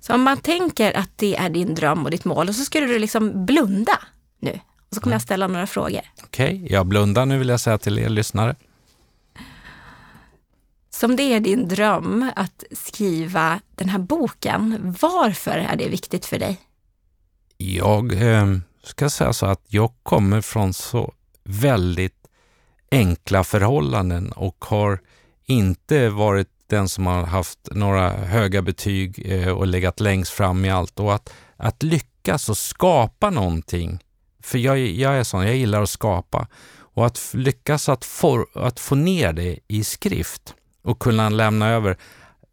Så 0.00 0.14
om 0.14 0.22
man 0.22 0.36
tänker 0.36 0.96
att 0.96 1.10
det 1.16 1.36
är 1.36 1.50
din 1.50 1.74
dröm 1.74 2.04
och 2.04 2.10
ditt 2.10 2.24
mål 2.24 2.48
och 2.48 2.54
så 2.54 2.64
skulle 2.64 2.86
du 2.86 2.98
liksom 2.98 3.46
blunda 3.46 3.98
nu 4.40 4.60
Och 4.88 4.94
så 4.94 5.00
kommer 5.00 5.14
jag 5.14 5.22
ställa 5.22 5.46
några 5.46 5.66
frågor. 5.66 6.00
Okej, 6.22 6.54
okay, 6.54 6.68
jag 6.70 6.86
blundar 6.86 7.26
nu 7.26 7.38
vill 7.38 7.48
jag 7.48 7.60
säga 7.60 7.78
till 7.78 7.98
er 7.98 8.08
lyssnare. 8.08 8.56
Som 11.00 11.16
det 11.16 11.22
är 11.22 11.40
din 11.40 11.68
dröm 11.68 12.30
att 12.36 12.64
skriva 12.72 13.60
den 13.74 13.88
här 13.88 13.98
boken, 13.98 14.96
varför 15.00 15.50
är 15.50 15.76
det 15.76 15.88
viktigt 15.88 16.26
för 16.26 16.38
dig? 16.38 16.60
Jag 17.56 18.22
eh, 18.22 18.46
ska 18.82 19.10
säga 19.10 19.32
så 19.32 19.46
att 19.46 19.62
jag 19.68 19.92
kommer 20.02 20.40
från 20.40 20.74
så 20.74 21.12
väldigt 21.44 22.26
enkla 22.90 23.44
förhållanden 23.44 24.32
och 24.32 24.64
har 24.64 25.00
inte 25.46 26.08
varit 26.08 26.48
den 26.66 26.88
som 26.88 27.06
har 27.06 27.24
haft 27.24 27.58
några 27.70 28.10
höga 28.10 28.62
betyg 28.62 29.32
eh, 29.32 29.48
och 29.48 29.66
legat 29.66 30.00
längst 30.00 30.32
fram 30.32 30.64
i 30.64 30.70
allt. 30.70 31.00
Och 31.00 31.14
att, 31.14 31.32
att 31.56 31.82
lyckas 31.82 32.48
och 32.48 32.58
skapa 32.58 33.30
någonting, 33.30 33.98
för 34.42 34.58
jag, 34.58 34.78
jag 34.78 35.18
är 35.18 35.24
sån, 35.24 35.46
jag 35.46 35.56
gillar 35.56 35.82
att 35.82 35.90
skapa. 35.90 36.48
Och 36.78 37.06
att 37.06 37.30
lyckas 37.34 37.88
att 37.88 38.04
få, 38.04 38.46
att 38.54 38.80
få 38.80 38.94
ner 38.94 39.32
det 39.32 39.58
i 39.68 39.84
skrift 39.84 40.54
och 40.82 40.98
kunna 40.98 41.28
lämna 41.28 41.68
över 41.68 41.96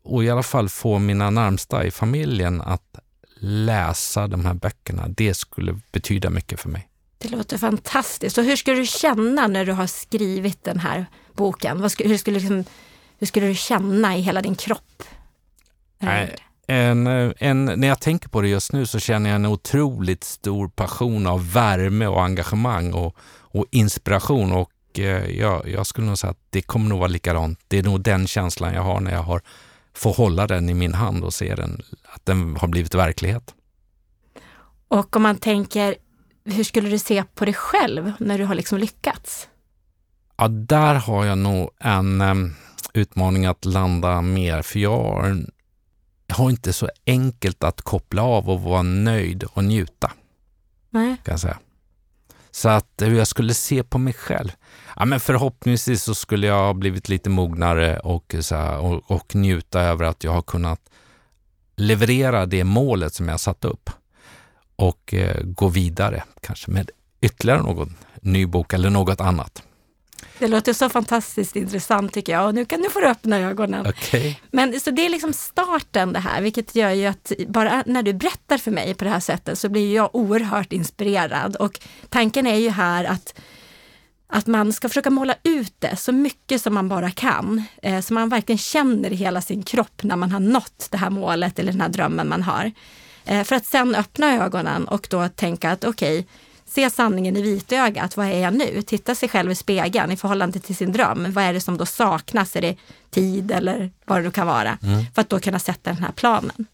och 0.03 0.23
i 0.23 0.29
alla 0.29 0.43
fall 0.43 0.69
få 0.69 0.99
mina 0.99 1.29
närmsta 1.29 1.85
i 1.85 1.91
familjen 1.91 2.61
att 2.61 2.99
läsa 3.39 4.27
de 4.27 4.45
här 4.45 4.53
böckerna, 4.53 5.07
det 5.07 5.33
skulle 5.33 5.79
betyda 5.91 6.29
mycket 6.29 6.59
för 6.59 6.69
mig. 6.69 6.89
Det 7.17 7.29
låter 7.29 7.57
fantastiskt. 7.57 8.37
Och 8.37 8.43
hur 8.43 8.55
skulle 8.55 8.77
du 8.77 8.85
känna 8.85 9.47
när 9.47 9.65
du 9.65 9.71
har 9.71 9.87
skrivit 9.87 10.63
den 10.63 10.79
här 10.79 11.05
boken? 11.33 11.81
Vad 11.81 11.91
skulle, 11.91 12.09
hur, 12.09 12.17
skulle, 12.17 12.39
liksom, 12.39 12.63
hur 13.19 13.27
skulle 13.27 13.47
du 13.47 13.55
känna 13.55 14.17
i 14.17 14.21
hela 14.21 14.41
din 14.41 14.55
kropp? 14.55 15.03
Nej, 15.99 16.35
en, 16.67 17.07
en, 17.37 17.65
när 17.65 17.87
jag 17.87 17.99
tänker 17.99 18.29
på 18.29 18.41
det 18.41 18.47
just 18.47 18.73
nu 18.73 18.85
så 18.85 18.99
känner 18.99 19.29
jag 19.29 19.35
en 19.35 19.45
otroligt 19.45 20.23
stor 20.23 20.67
passion 20.67 21.27
av 21.27 21.51
värme 21.51 22.07
och 22.07 22.23
engagemang 22.23 22.93
och, 22.93 23.15
och 23.39 23.65
inspiration. 23.71 24.51
Och 24.51 24.69
jag, 24.97 25.69
jag, 25.69 25.87
skulle 25.87 26.07
nog 26.07 26.17
säga 26.17 26.31
att 26.31 26.45
det 26.49 26.61
kommer 26.61 26.89
nog 26.89 26.99
vara 26.99 27.07
likadant. 27.07 27.59
Det 27.67 27.77
är 27.77 27.83
nog 27.83 28.01
den 28.01 28.27
känslan 28.27 28.73
jag 28.73 28.81
har 28.81 28.99
när 28.99 29.11
jag 29.11 29.23
har, 29.23 29.41
får 29.93 30.13
hålla 30.13 30.47
den 30.47 30.69
i 30.69 30.73
min 30.73 30.93
hand 30.93 31.23
och 31.23 31.33
se 31.33 31.55
den, 31.55 31.81
att 32.03 32.25
den 32.25 32.57
har 32.57 32.67
blivit 32.67 32.95
verklighet. 32.95 33.53
Och 34.87 35.15
om 35.15 35.21
man 35.21 35.37
tänker 35.37 35.95
hur 36.45 36.63
skulle 36.63 36.89
du 36.89 36.99
se 36.99 37.23
på 37.35 37.45
dig 37.45 37.53
själv 37.53 38.13
när 38.19 38.37
du 38.37 38.45
har 38.45 38.55
liksom 38.55 38.77
lyckats? 38.77 39.49
Ja, 40.37 40.47
där 40.47 40.95
har 40.95 41.25
jag 41.25 41.37
nog 41.37 41.69
en 41.79 42.21
um, 42.21 42.55
utmaning 42.93 43.45
att 43.45 43.65
landa 43.65 44.21
mer, 44.21 44.61
för 44.61 44.79
jag 44.79 44.97
har, 44.97 45.45
jag 46.27 46.35
har, 46.35 46.49
inte 46.49 46.73
så 46.73 46.89
enkelt 47.05 47.63
att 47.63 47.81
koppla 47.81 48.23
av 48.23 48.49
och 48.49 48.61
vara 48.61 48.81
nöjd 48.81 49.43
och 49.43 49.63
njuta. 49.63 50.11
Nej. 50.89 51.17
Kan 51.23 51.31
jag 51.31 51.39
säga. 51.39 51.57
Så 52.55 52.69
att 52.69 53.01
eh, 53.01 53.07
hur 53.07 53.17
jag 53.17 53.27
skulle 53.27 53.53
se 53.53 53.83
på 53.83 53.97
mig 53.97 54.13
själv? 54.13 54.49
Ja, 54.95 55.05
men 55.05 55.19
förhoppningsvis 55.19 56.03
så 56.03 56.15
skulle 56.15 56.47
jag 56.47 56.65
ha 56.65 56.73
blivit 56.73 57.09
lite 57.09 57.29
mognare 57.29 57.99
och, 57.99 58.35
eh, 58.35 58.41
så 58.41 58.55
här, 58.55 58.77
och, 58.77 59.11
och 59.11 59.35
njuta 59.35 59.81
över 59.81 60.05
att 60.05 60.23
jag 60.23 60.31
har 60.31 60.41
kunnat 60.41 60.79
leverera 61.75 62.45
det 62.45 62.63
målet 62.63 63.13
som 63.13 63.27
jag 63.27 63.39
satt 63.39 63.65
upp 63.65 63.89
och 64.75 65.13
eh, 65.13 65.43
gå 65.43 65.67
vidare, 65.67 66.23
kanske 66.41 66.71
med 66.71 66.91
ytterligare 67.21 67.61
någon 67.61 67.95
ny 68.21 68.45
bok 68.45 68.73
eller 68.73 68.89
något 68.89 69.21
annat. 69.21 69.63
Det 70.39 70.47
låter 70.47 70.73
så 70.73 70.89
fantastiskt 70.89 71.55
intressant 71.55 72.13
tycker 72.13 72.33
jag 72.33 72.47
och 72.47 72.55
nu 72.55 72.65
kan 72.65 72.81
du 72.81 72.89
få 72.89 72.99
öppna 72.99 73.39
ögonen. 73.39 73.87
Okay. 73.87 74.35
Men 74.51 74.79
så 74.79 74.91
det 74.91 75.05
är 75.05 75.09
liksom 75.09 75.33
starten 75.33 76.13
det 76.13 76.19
här, 76.19 76.41
vilket 76.41 76.75
gör 76.75 76.89
ju 76.89 77.05
att 77.05 77.31
bara 77.47 77.83
när 77.85 78.03
du 78.03 78.13
berättar 78.13 78.57
för 78.57 78.71
mig 78.71 78.93
på 78.93 79.03
det 79.03 79.09
här 79.09 79.19
sättet 79.19 79.59
så 79.59 79.69
blir 79.69 79.95
jag 79.95 80.09
oerhört 80.15 80.73
inspirerad 80.73 81.55
och 81.55 81.79
tanken 82.09 82.47
är 82.47 82.55
ju 82.55 82.69
här 82.69 83.03
att 83.03 83.39
att 84.27 84.47
man 84.47 84.73
ska 84.73 84.89
försöka 84.89 85.09
måla 85.09 85.35
ut 85.43 85.73
det 85.79 85.95
så 85.95 86.11
mycket 86.11 86.61
som 86.61 86.73
man 86.73 86.89
bara 86.89 87.11
kan, 87.11 87.63
eh, 87.81 88.01
så 88.01 88.13
man 88.13 88.29
verkligen 88.29 88.57
känner 88.57 89.11
i 89.11 89.15
hela 89.15 89.41
sin 89.41 89.63
kropp 89.63 90.03
när 90.03 90.15
man 90.15 90.31
har 90.31 90.39
nått 90.39 90.87
det 90.91 90.97
här 90.97 91.09
målet 91.09 91.59
eller 91.59 91.71
den 91.71 91.81
här 91.81 91.89
drömmen 91.89 92.29
man 92.29 92.43
har. 92.43 92.71
Eh, 93.25 93.43
för 93.43 93.55
att 93.55 93.65
sen 93.65 93.95
öppna 93.95 94.45
ögonen 94.45 94.87
och 94.87 95.07
då 95.09 95.29
tänka 95.29 95.71
att 95.71 95.83
okej, 95.83 96.19
okay, 96.19 96.31
se 96.75 96.89
sanningen 96.89 97.37
i 97.37 97.41
vitögat. 97.41 98.17
Vad 98.17 98.27
är 98.27 98.39
jag 98.39 98.53
nu? 98.53 98.81
Titta 98.81 99.15
sig 99.15 99.29
själv 99.29 99.51
i 99.51 99.55
spegeln 99.55 100.11
i 100.11 100.17
förhållande 100.17 100.59
till 100.59 100.75
sin 100.75 100.91
dröm. 100.91 101.27
Vad 101.33 101.43
är 101.43 101.53
det 101.53 101.61
som 101.61 101.77
då 101.77 101.85
saknas? 101.85 102.55
Är 102.55 102.61
det 102.61 102.75
tid 103.11 103.51
eller 103.51 103.91
vad 104.05 104.23
det 104.23 104.31
kan 104.31 104.47
vara? 104.47 104.77
Mm. 104.83 105.05
För 105.15 105.21
att 105.21 105.29
då 105.29 105.39
kunna 105.39 105.59
sätta 105.59 105.89
den 105.89 106.03
här 106.03 106.11
planen. 106.11 106.65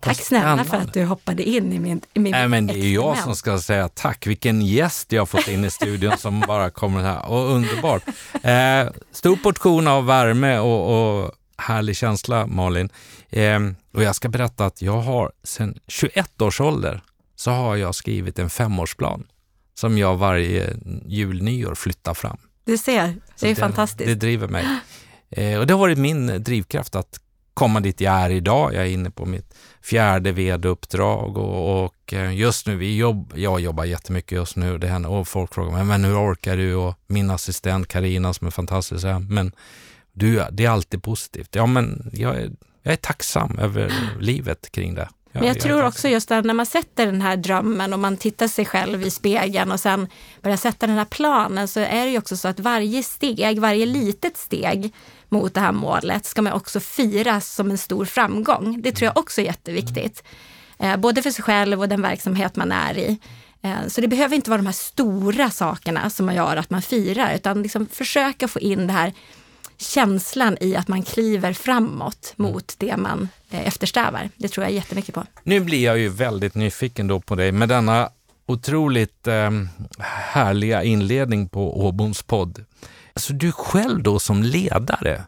Tack 0.00 0.16
snälla 0.16 0.64
för 0.64 0.76
att 0.76 0.92
du 0.92 1.04
hoppade 1.04 1.42
in 1.42 1.72
i 1.72 1.78
min, 1.78 2.00
i 2.14 2.18
min 2.18 2.32
Nej, 2.32 2.48
men 2.48 2.66
Det 2.66 2.78
är 2.78 2.92
jag 2.92 3.18
som 3.18 3.36
ska 3.36 3.58
säga 3.58 3.88
tack. 3.88 4.26
Vilken 4.26 4.62
gäst 4.62 5.12
jag 5.12 5.20
har 5.20 5.26
fått 5.26 5.48
in 5.48 5.64
i 5.64 5.70
studion 5.70 6.18
som 6.18 6.40
bara 6.46 6.70
kommer 6.70 7.02
här. 7.02 7.28
Och 7.28 7.50
underbart. 7.50 8.02
Eh, 8.42 9.02
stor 9.12 9.36
portion 9.36 9.88
av 9.88 10.06
värme 10.06 10.58
och, 10.58 11.20
och 11.22 11.32
härlig 11.58 11.96
känsla, 11.96 12.46
Malin. 12.46 12.88
Eh, 13.30 13.60
och 13.94 14.02
jag 14.02 14.14
ska 14.14 14.28
berätta 14.28 14.66
att 14.66 14.82
jag 14.82 15.00
har 15.00 15.32
sedan 15.44 15.78
21 15.88 16.42
års 16.42 16.60
ålder 16.60 17.02
så 17.40 17.50
har 17.50 17.76
jag 17.76 17.94
skrivit 17.94 18.38
en 18.38 18.50
femårsplan 18.50 19.26
som 19.74 19.98
jag 19.98 20.16
varje 20.16 20.76
jul, 21.06 21.42
nyår 21.42 21.74
flyttar 21.74 22.14
fram. 22.14 22.38
Du 22.64 22.78
ser, 22.78 23.14
det 23.40 23.46
är 23.46 23.54
det, 23.54 23.60
fantastiskt. 23.60 24.08
Det 24.08 24.14
driver 24.14 24.48
mig. 24.48 24.66
Eh, 25.30 25.58
och 25.58 25.66
det 25.66 25.74
har 25.74 25.78
varit 25.78 25.98
min 25.98 26.42
drivkraft 26.42 26.94
att 26.94 27.20
komma 27.54 27.80
dit 27.80 28.00
jag 28.00 28.14
är 28.14 28.30
idag. 28.30 28.74
Jag 28.74 28.82
är 28.82 28.90
inne 28.90 29.10
på 29.10 29.26
mitt 29.26 29.54
fjärde 29.82 30.32
vd-uppdrag 30.32 31.38
och, 31.38 31.84
och, 31.84 32.14
eh, 32.14 32.34
just 32.34 32.66
nu, 32.66 32.76
vi 32.76 32.96
jobb, 32.96 33.32
jag 33.36 33.60
jobbar 33.60 33.84
jättemycket 33.84 34.32
just 34.32 34.56
nu 34.56 34.78
det 34.78 34.88
händer, 34.88 35.10
och 35.10 35.28
folk 35.28 35.54
frågar 35.54 35.72
mig, 35.72 35.84
men 35.84 36.04
hur 36.04 36.32
orkar 36.32 36.56
du? 36.56 36.74
Och 36.74 36.94
min 37.06 37.30
assistent 37.30 37.88
Karina 37.88 38.34
som 38.34 38.46
är 38.46 38.50
fantastisk, 38.50 39.06
men 39.28 39.52
du, 40.12 40.44
det 40.52 40.64
är 40.64 40.70
alltid 40.70 41.02
positivt. 41.02 41.54
Ja, 41.54 41.66
men 41.66 42.10
jag 42.12 42.36
är, 42.36 42.50
jag 42.82 42.92
är 42.92 42.96
tacksam 42.96 43.58
över 43.58 43.92
livet 44.18 44.72
kring 44.72 44.94
det. 44.94 45.08
Men 45.32 45.44
jag, 45.44 45.56
jag 45.56 45.62
tror 45.62 45.84
också 45.84 46.08
just 46.08 46.30
att 46.30 46.44
när 46.44 46.54
man 46.54 46.66
sätter 46.66 47.06
den 47.06 47.22
här 47.22 47.36
drömmen 47.36 47.92
och 47.92 47.98
man 47.98 48.16
tittar 48.16 48.48
sig 48.48 48.64
själv 48.64 49.02
i 49.02 49.10
spegeln 49.10 49.72
och 49.72 49.80
sen 49.80 50.08
börjar 50.42 50.56
sätta 50.56 50.86
den 50.86 50.96
här 50.96 51.04
planen 51.04 51.68
så 51.68 51.80
är 51.80 52.04
det 52.04 52.10
ju 52.10 52.18
också 52.18 52.36
så 52.36 52.48
att 52.48 52.60
varje 52.60 53.02
steg, 53.02 53.60
varje 53.60 53.86
litet 53.86 54.36
steg 54.36 54.92
mot 55.28 55.54
det 55.54 55.60
här 55.60 55.72
målet 55.72 56.26
ska 56.26 56.42
man 56.42 56.52
också 56.52 56.80
firas 56.80 57.54
som 57.54 57.70
en 57.70 57.78
stor 57.78 58.04
framgång. 58.04 58.82
Det 58.82 58.92
tror 58.92 59.06
jag 59.06 59.18
också 59.18 59.40
är 59.40 59.44
jätteviktigt. 59.44 60.22
Eh, 60.78 60.96
både 60.96 61.22
för 61.22 61.30
sig 61.30 61.44
själv 61.44 61.80
och 61.80 61.88
den 61.88 62.02
verksamhet 62.02 62.56
man 62.56 62.72
är 62.72 62.98
i. 62.98 63.18
Eh, 63.62 63.86
så 63.88 64.00
det 64.00 64.08
behöver 64.08 64.36
inte 64.36 64.50
vara 64.50 64.58
de 64.58 64.66
här 64.66 64.72
stora 64.72 65.50
sakerna 65.50 66.10
som 66.10 66.26
man 66.26 66.34
gör 66.34 66.56
att 66.56 66.70
man 66.70 66.82
firar, 66.82 67.34
utan 67.34 67.62
liksom 67.62 67.86
försöka 67.86 68.48
få 68.48 68.60
in 68.60 68.86
det 68.86 68.92
här 68.92 69.12
känslan 69.80 70.56
i 70.60 70.76
att 70.76 70.88
man 70.88 71.02
kliver 71.02 71.52
framåt 71.52 72.32
mot 72.36 72.74
det 72.78 72.96
man 72.96 73.28
eh, 73.50 73.66
eftersträvar. 73.66 74.30
Det 74.36 74.48
tror 74.48 74.64
jag 74.64 74.72
jättemycket 74.72 75.14
på. 75.14 75.24
Nu 75.42 75.60
blir 75.60 75.84
jag 75.84 75.98
ju 75.98 76.08
väldigt 76.08 76.54
nyfiken 76.54 77.06
då 77.06 77.20
på 77.20 77.34
dig 77.34 77.52
med 77.52 77.68
denna 77.68 78.10
otroligt 78.46 79.26
eh, 79.26 79.50
härliga 79.98 80.82
inledning 80.82 81.48
på 81.48 81.86
Åboms 81.86 82.22
podd. 82.22 82.64
Alltså 83.12 83.32
du 83.32 83.52
själv 83.52 84.02
då 84.02 84.18
som 84.18 84.42
ledare, 84.42 85.24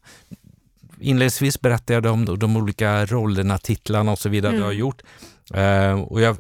inledningsvis 1.00 1.60
berättade 1.60 2.08
jag 2.08 2.14
om 2.14 2.38
de 2.38 2.56
olika 2.56 3.06
rollerna, 3.06 3.58
titlarna 3.58 4.12
och 4.12 4.18
så 4.18 4.28
vidare 4.28 4.50
mm. 4.50 4.60
du 4.60 4.64
har 4.64 4.72
gjort. 4.72 5.02
Uh, 5.56 6.00
och 6.00 6.20
jag, 6.20 6.36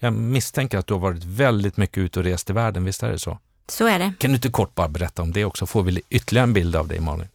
jag, 0.00 0.12
misstänker 0.12 0.78
att 0.78 0.86
du 0.86 0.94
har 0.94 1.00
varit 1.00 1.24
väldigt 1.24 1.76
mycket 1.76 1.98
ute 1.98 2.18
och 2.18 2.24
rest 2.24 2.50
i 2.50 2.52
världen, 2.52 2.84
visst 2.84 3.02
är 3.02 3.10
det 3.10 3.18
så? 3.18 3.38
Så 3.68 3.86
är 3.86 3.98
det. 3.98 4.12
Kan 4.18 4.30
du 4.30 4.34
inte 4.34 4.48
kort 4.48 4.74
bara 4.74 4.88
berätta 4.88 5.22
om 5.22 5.32
det 5.32 5.44
också, 5.44 5.66
får 5.66 5.82
vi 5.82 6.02
ytterligare 6.10 6.44
en 6.44 6.52
bild 6.52 6.76
av 6.76 6.88
dig 6.88 7.00
Malin? 7.00 7.28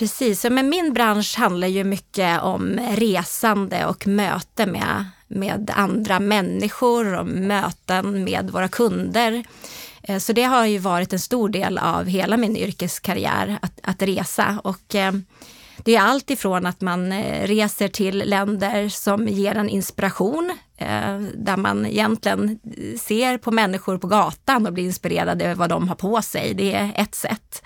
Precis, 0.00 0.46
men 0.50 0.68
min 0.68 0.92
bransch 0.92 1.38
handlar 1.38 1.68
ju 1.68 1.84
mycket 1.84 2.42
om 2.42 2.80
resande 2.90 3.86
och 3.86 4.06
möte 4.06 4.66
med, 4.66 5.04
med 5.28 5.70
andra 5.74 6.20
människor 6.20 7.18
och 7.18 7.26
möten 7.26 8.24
med 8.24 8.50
våra 8.50 8.68
kunder. 8.68 9.44
Eh, 10.02 10.18
så 10.18 10.32
det 10.32 10.42
har 10.42 10.66
ju 10.66 10.78
varit 10.78 11.12
en 11.12 11.18
stor 11.18 11.48
del 11.48 11.78
av 11.78 12.06
hela 12.06 12.36
min 12.36 12.56
yrkeskarriär, 12.56 13.58
att, 13.62 13.80
att 13.82 14.02
resa. 14.02 14.60
Och 14.64 14.94
eh, 14.94 15.12
det 15.76 15.96
är 15.96 16.00
allt 16.00 16.30
ifrån 16.30 16.66
att 16.66 16.80
man 16.80 17.12
eh, 17.12 17.46
reser 17.46 17.88
till 17.88 18.18
länder 18.18 18.88
som 18.88 19.28
ger 19.28 19.54
en 19.54 19.68
inspiration, 19.68 20.52
där 21.34 21.56
man 21.56 21.86
egentligen 21.86 22.58
ser 23.00 23.38
på 23.38 23.50
människor 23.50 23.98
på 23.98 24.06
gatan 24.06 24.66
och 24.66 24.72
blir 24.72 24.84
inspirerad 24.84 25.42
över 25.42 25.54
vad 25.54 25.68
de 25.68 25.88
har 25.88 25.96
på 25.96 26.22
sig. 26.22 26.54
Det 26.54 26.74
är 26.74 26.92
ett 26.96 27.14
sätt. 27.14 27.62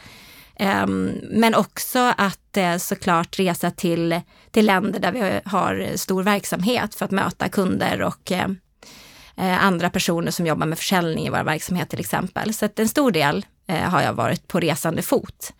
Ehm, 0.57 1.13
men 1.23 1.55
också 1.55 2.15
att 2.17 2.57
eh, 2.57 2.77
såklart 2.77 3.39
resa 3.39 3.71
till, 3.71 4.21
till 4.51 4.67
länder 4.67 5.01
där 5.01 5.13
vi 5.13 5.41
har 5.45 5.97
stor 5.97 6.23
verksamhet 6.23 6.95
för 6.95 7.05
att 7.05 7.11
möta 7.11 7.49
kunder 7.49 8.03
och 8.03 8.33
eh, 8.33 8.49
eh, 9.37 9.65
andra 9.65 9.91
personer 9.91 10.31
som 10.31 10.47
jobbar 10.47 10.67
med 10.67 10.79
försäljning 10.79 11.27
i 11.27 11.31
våra 11.31 11.43
verksamhet 11.43 11.91
till 11.91 12.01
exempel. 12.01 12.55
Så 12.55 12.65
att 12.65 12.79
en 12.79 12.89
stor 12.89 13.11
del 13.11 13.47
har 13.69 14.03
jag 14.03 14.13
varit 14.13 14.49
på 14.49 14.61
resande 14.61 15.03
fot. 15.03 15.53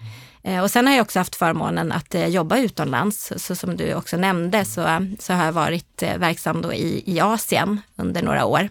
Och 0.63 0.71
sen 0.71 0.87
har 0.87 0.95
jag 0.95 1.03
också 1.03 1.19
haft 1.19 1.37
förmånen 1.37 1.93
att 1.93 2.15
jobba 2.29 2.59
utomlands. 2.59 3.33
Så 3.37 3.57
som 3.57 3.77
du 3.77 3.95
också 3.95 4.17
nämnde 4.17 4.65
så, 4.65 5.07
så 5.19 5.33
har 5.33 5.45
jag 5.45 5.53
varit 5.53 6.03
verksam 6.03 6.63
då 6.63 6.73
i, 6.73 7.03
i 7.07 7.21
Asien 7.21 7.81
under 7.97 8.23
några 8.23 8.45
år. 8.45 8.69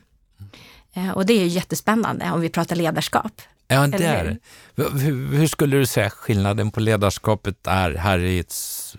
Och 1.14 1.26
det 1.26 1.34
är 1.34 1.40
ju 1.40 1.48
jättespännande 1.48 2.32
om 2.32 2.42
vi 2.42 2.50
pratar 2.50 2.76
ledarskap. 2.76 3.42
Ja, 3.74 3.88
det 3.88 4.06
är 4.06 4.38
hur, 4.76 5.38
hur 5.38 5.48
skulle 5.48 5.78
du 5.78 5.86
säga 5.86 6.10
skillnaden 6.10 6.72
på 6.72 6.80
ledarskapet 6.80 7.68
är 7.68 7.92
här 7.92 8.20
i, 8.20 8.44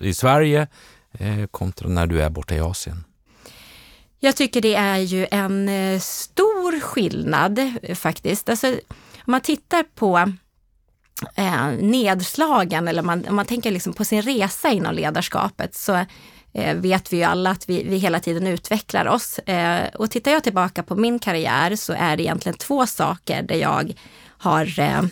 i 0.00 0.14
Sverige 0.14 0.66
eh, 1.19 1.47
kontra 1.50 1.88
när 1.88 2.07
du 2.07 2.23
är 2.23 2.31
borta 2.31 2.54
i 2.54 2.61
Asien? 2.61 3.04
Jag 4.21 4.37
tycker 4.37 4.61
det 4.61 4.75
är 4.75 4.99
ju 4.99 5.26
en 5.31 5.69
eh, 5.69 6.00
stor 6.00 6.81
skillnad 6.81 7.73
faktiskt. 7.95 8.49
Alltså, 8.49 8.66
om 9.26 9.31
man 9.31 9.40
tittar 9.40 9.83
på 9.95 10.33
eh, 11.35 11.66
nedslagen 11.66 12.88
eller 12.88 13.02
man, 13.02 13.28
om 13.28 13.37
man 13.37 13.47
tänker 13.47 13.71
liksom 13.71 13.93
på 13.93 14.04
sin 14.04 14.23
resa 14.23 14.71
inom 14.71 14.95
ledarskapet 14.95 15.75
så 15.75 16.04
eh, 16.52 16.76
vet 16.76 17.12
vi 17.12 17.16
ju 17.16 17.23
alla 17.23 17.50
att 17.50 17.69
vi, 17.69 17.85
vi 17.85 17.97
hela 17.97 18.21
tiden 18.21 18.47
utvecklar 18.47 19.07
oss. 19.07 19.38
Eh, 19.38 19.95
och 19.95 20.11
tittar 20.11 20.31
jag 20.31 20.43
tillbaka 20.45 20.83
på 20.83 20.97
min 20.97 21.19
karriär 21.19 21.76
så 21.76 21.93
är 21.93 22.16
det 22.16 22.23
egentligen 22.23 22.59
två 22.59 22.87
saker 22.87 23.43
där 23.43 23.57
jag 23.57 23.95
har 24.44 24.78
eh, 24.78 25.02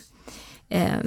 eh, 0.68 1.00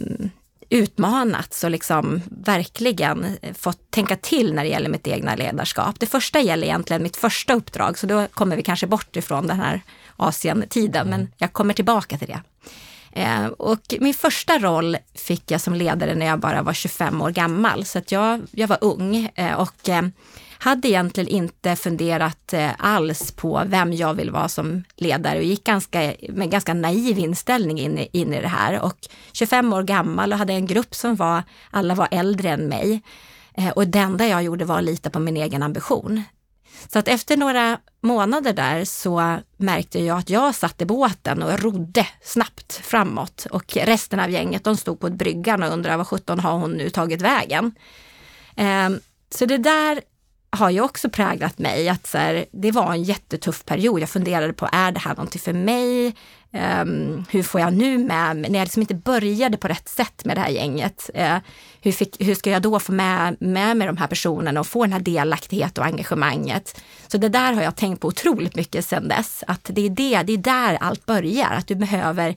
utmanats 0.70 1.63
och 1.63 1.72
liksom 1.72 2.22
verkligen 2.27 3.25
eh, 3.41 3.53
fått 3.53 3.91
tänka 3.91 4.15
till 4.15 4.53
när 4.53 4.63
det 4.63 4.70
gäller 4.70 4.89
mitt 4.89 5.08
egna 5.08 5.36
ledarskap. 5.36 6.00
Det 6.00 6.05
första 6.05 6.39
gäller 6.39 6.67
egentligen 6.67 7.03
mitt 7.03 7.17
första 7.17 7.53
uppdrag, 7.53 7.98
så 7.98 8.08
då 8.08 8.27
kommer 8.27 8.55
vi 8.55 8.63
kanske 8.63 8.88
bort 8.88 9.15
ifrån 9.15 9.48
den 9.48 9.60
här 9.60 9.82
Asien-tiden, 10.17 11.10
men 11.10 11.32
jag 11.38 11.53
kommer 11.53 11.74
tillbaka 11.74 12.17
till 12.17 12.27
det. 12.27 12.41
Eh, 13.16 13.46
och 13.46 13.96
min 14.00 14.14
första 14.14 14.60
roll 14.60 14.98
fick 15.14 15.52
jag 15.52 15.62
som 15.62 15.76
ledare 15.76 16.16
när 16.16 16.26
jag 16.26 16.40
bara 16.40 16.62
var 16.62 16.74
25 16.74 17.22
år 17.22 17.30
gammal, 17.30 17.86
så 17.86 17.98
att 17.98 18.12
jag, 18.12 18.42
jag 18.52 18.68
var 18.68 18.78
ung 18.82 19.30
eh, 19.36 19.54
och 19.54 19.90
eh, 19.90 20.04
hade 20.58 20.88
egentligen 20.88 21.30
inte 21.30 21.76
funderat 21.76 22.54
eh, 22.54 22.72
alls 22.78 23.32
på 23.32 23.64
vem 23.66 23.94
jag 23.94 24.14
vill 24.14 24.32
vara 24.32 24.50
som 24.50 24.84
ledare 24.96 25.38
och 25.38 25.44
gick 25.44 25.64
ganska, 25.64 26.14
med 26.30 26.52
ganska 26.52 26.74
naiv 26.74 27.20
inställning 27.20 27.80
in, 27.80 27.98
i, 27.98 28.10
in 28.12 28.34
i 28.34 28.42
det 28.42 28.48
här. 28.48 28.82
Och 28.82 28.98
25 29.34 29.74
år 29.74 29.84
gammal 29.84 30.34
och 30.34 30.40
hade 30.40 30.54
en 30.54 30.66
grupp 30.66 30.96
som 30.96 31.16
var, 31.16 31.44
alla 31.72 31.96
var 31.96 32.08
äldre 32.12 32.50
än 32.50 32.68
mig. 32.68 33.02
Eh, 33.58 33.70
och 33.70 33.88
det 33.88 34.00
enda 34.00 34.28
jag 34.28 34.44
gjorde 34.44 34.66
var 34.66 34.78
att 34.78 34.84
lita 34.84 35.10
på 35.10 35.20
min 35.20 35.38
egen 35.38 35.64
ambition. 35.64 36.24
Så 36.88 37.00
att 37.00 37.08
efter 37.08 37.38
några 37.38 37.79
månader 38.01 38.53
där 38.53 38.86
så 38.86 39.39
märkte 39.58 40.00
jag 40.00 40.17
att 40.17 40.29
jag 40.29 40.55
satt 40.55 40.82
i 40.82 40.86
båten 40.86 41.44
och 41.44 41.60
rodde 41.60 42.08
snabbt 42.24 42.74
framåt 42.74 43.48
och 43.51 43.77
resten 43.77 44.20
av 44.20 44.29
gänget 44.29 44.63
de 44.63 44.77
stod 44.77 45.00
på 45.00 45.10
bryggan 45.10 45.63
och 45.63 45.74
undrade 45.74 45.98
vad 45.98 46.08
sjutton 46.08 46.39
har 46.39 46.53
hon 46.58 46.72
nu 46.72 46.89
tagit 46.89 47.22
vägen? 47.22 47.75
Ehm, 48.55 49.00
så 49.29 49.46
det 49.46 49.58
där 49.58 50.01
har 50.50 50.70
ju 50.70 50.82
också 50.82 51.10
präglat 51.10 51.58
mig. 51.58 51.89
Att 51.89 52.08
så 52.08 52.17
här, 52.17 52.46
det 52.51 52.72
var 52.72 52.91
en 52.91 53.03
jättetuff 53.03 53.65
period. 53.65 54.00
Jag 54.00 54.10
funderade 54.10 54.53
på, 54.53 54.70
är 54.72 54.91
det 54.91 55.00
här 55.00 55.15
någonting 55.15 55.41
för 55.41 55.53
mig? 55.53 56.15
Um, 56.56 57.26
hur 57.30 57.44
får 57.44 57.62
jag 57.62 57.74
nu 57.74 57.98
med 57.98 58.38
mig, 58.38 58.50
när 58.50 58.60
jag 58.60 58.66
liksom 58.66 58.82
inte 58.82 58.96
började 58.96 59.58
på 59.58 59.68
rätt 59.68 59.90
sätt 59.90 60.26
med 60.26 60.38
det 60.38 60.42
här 60.42 60.50
gänget, 60.50 61.10
uh, 61.18 61.38
hur, 61.82 61.92
fick, 61.92 62.22
hur 62.22 62.36
ska 62.36 62.50
jag 62.50 62.62
då 62.62 62.80
få 62.80 62.92
med, 62.92 63.38
med 63.40 63.78
mig 63.78 63.88
de 63.88 63.98
här 63.98 64.08
personerna 64.08 64.60
och 64.60 64.68
få 64.68 64.84
den 64.84 64.94
här 64.94 65.00
delaktighet 65.00 65.78
och 65.78 65.86
engagemanget? 65.86 66.82
Så 67.08 67.18
det 67.18 67.30
där 67.30 67.54
har 67.54 67.64
jag 67.64 67.76
tänkt 67.76 68.02
på 68.02 68.08
otroligt 68.08 68.56
mycket 68.56 68.86
sedan 68.86 69.08
dess, 69.08 69.44
att 69.48 69.70
det 69.74 69.86
är, 69.86 69.90
det, 69.90 70.24
det 70.24 70.34
är 70.34 70.38
där 70.38 70.78
allt 70.82 71.06
börjar, 71.06 71.52
att 71.52 71.68
du 71.68 71.76
behöver 71.76 72.36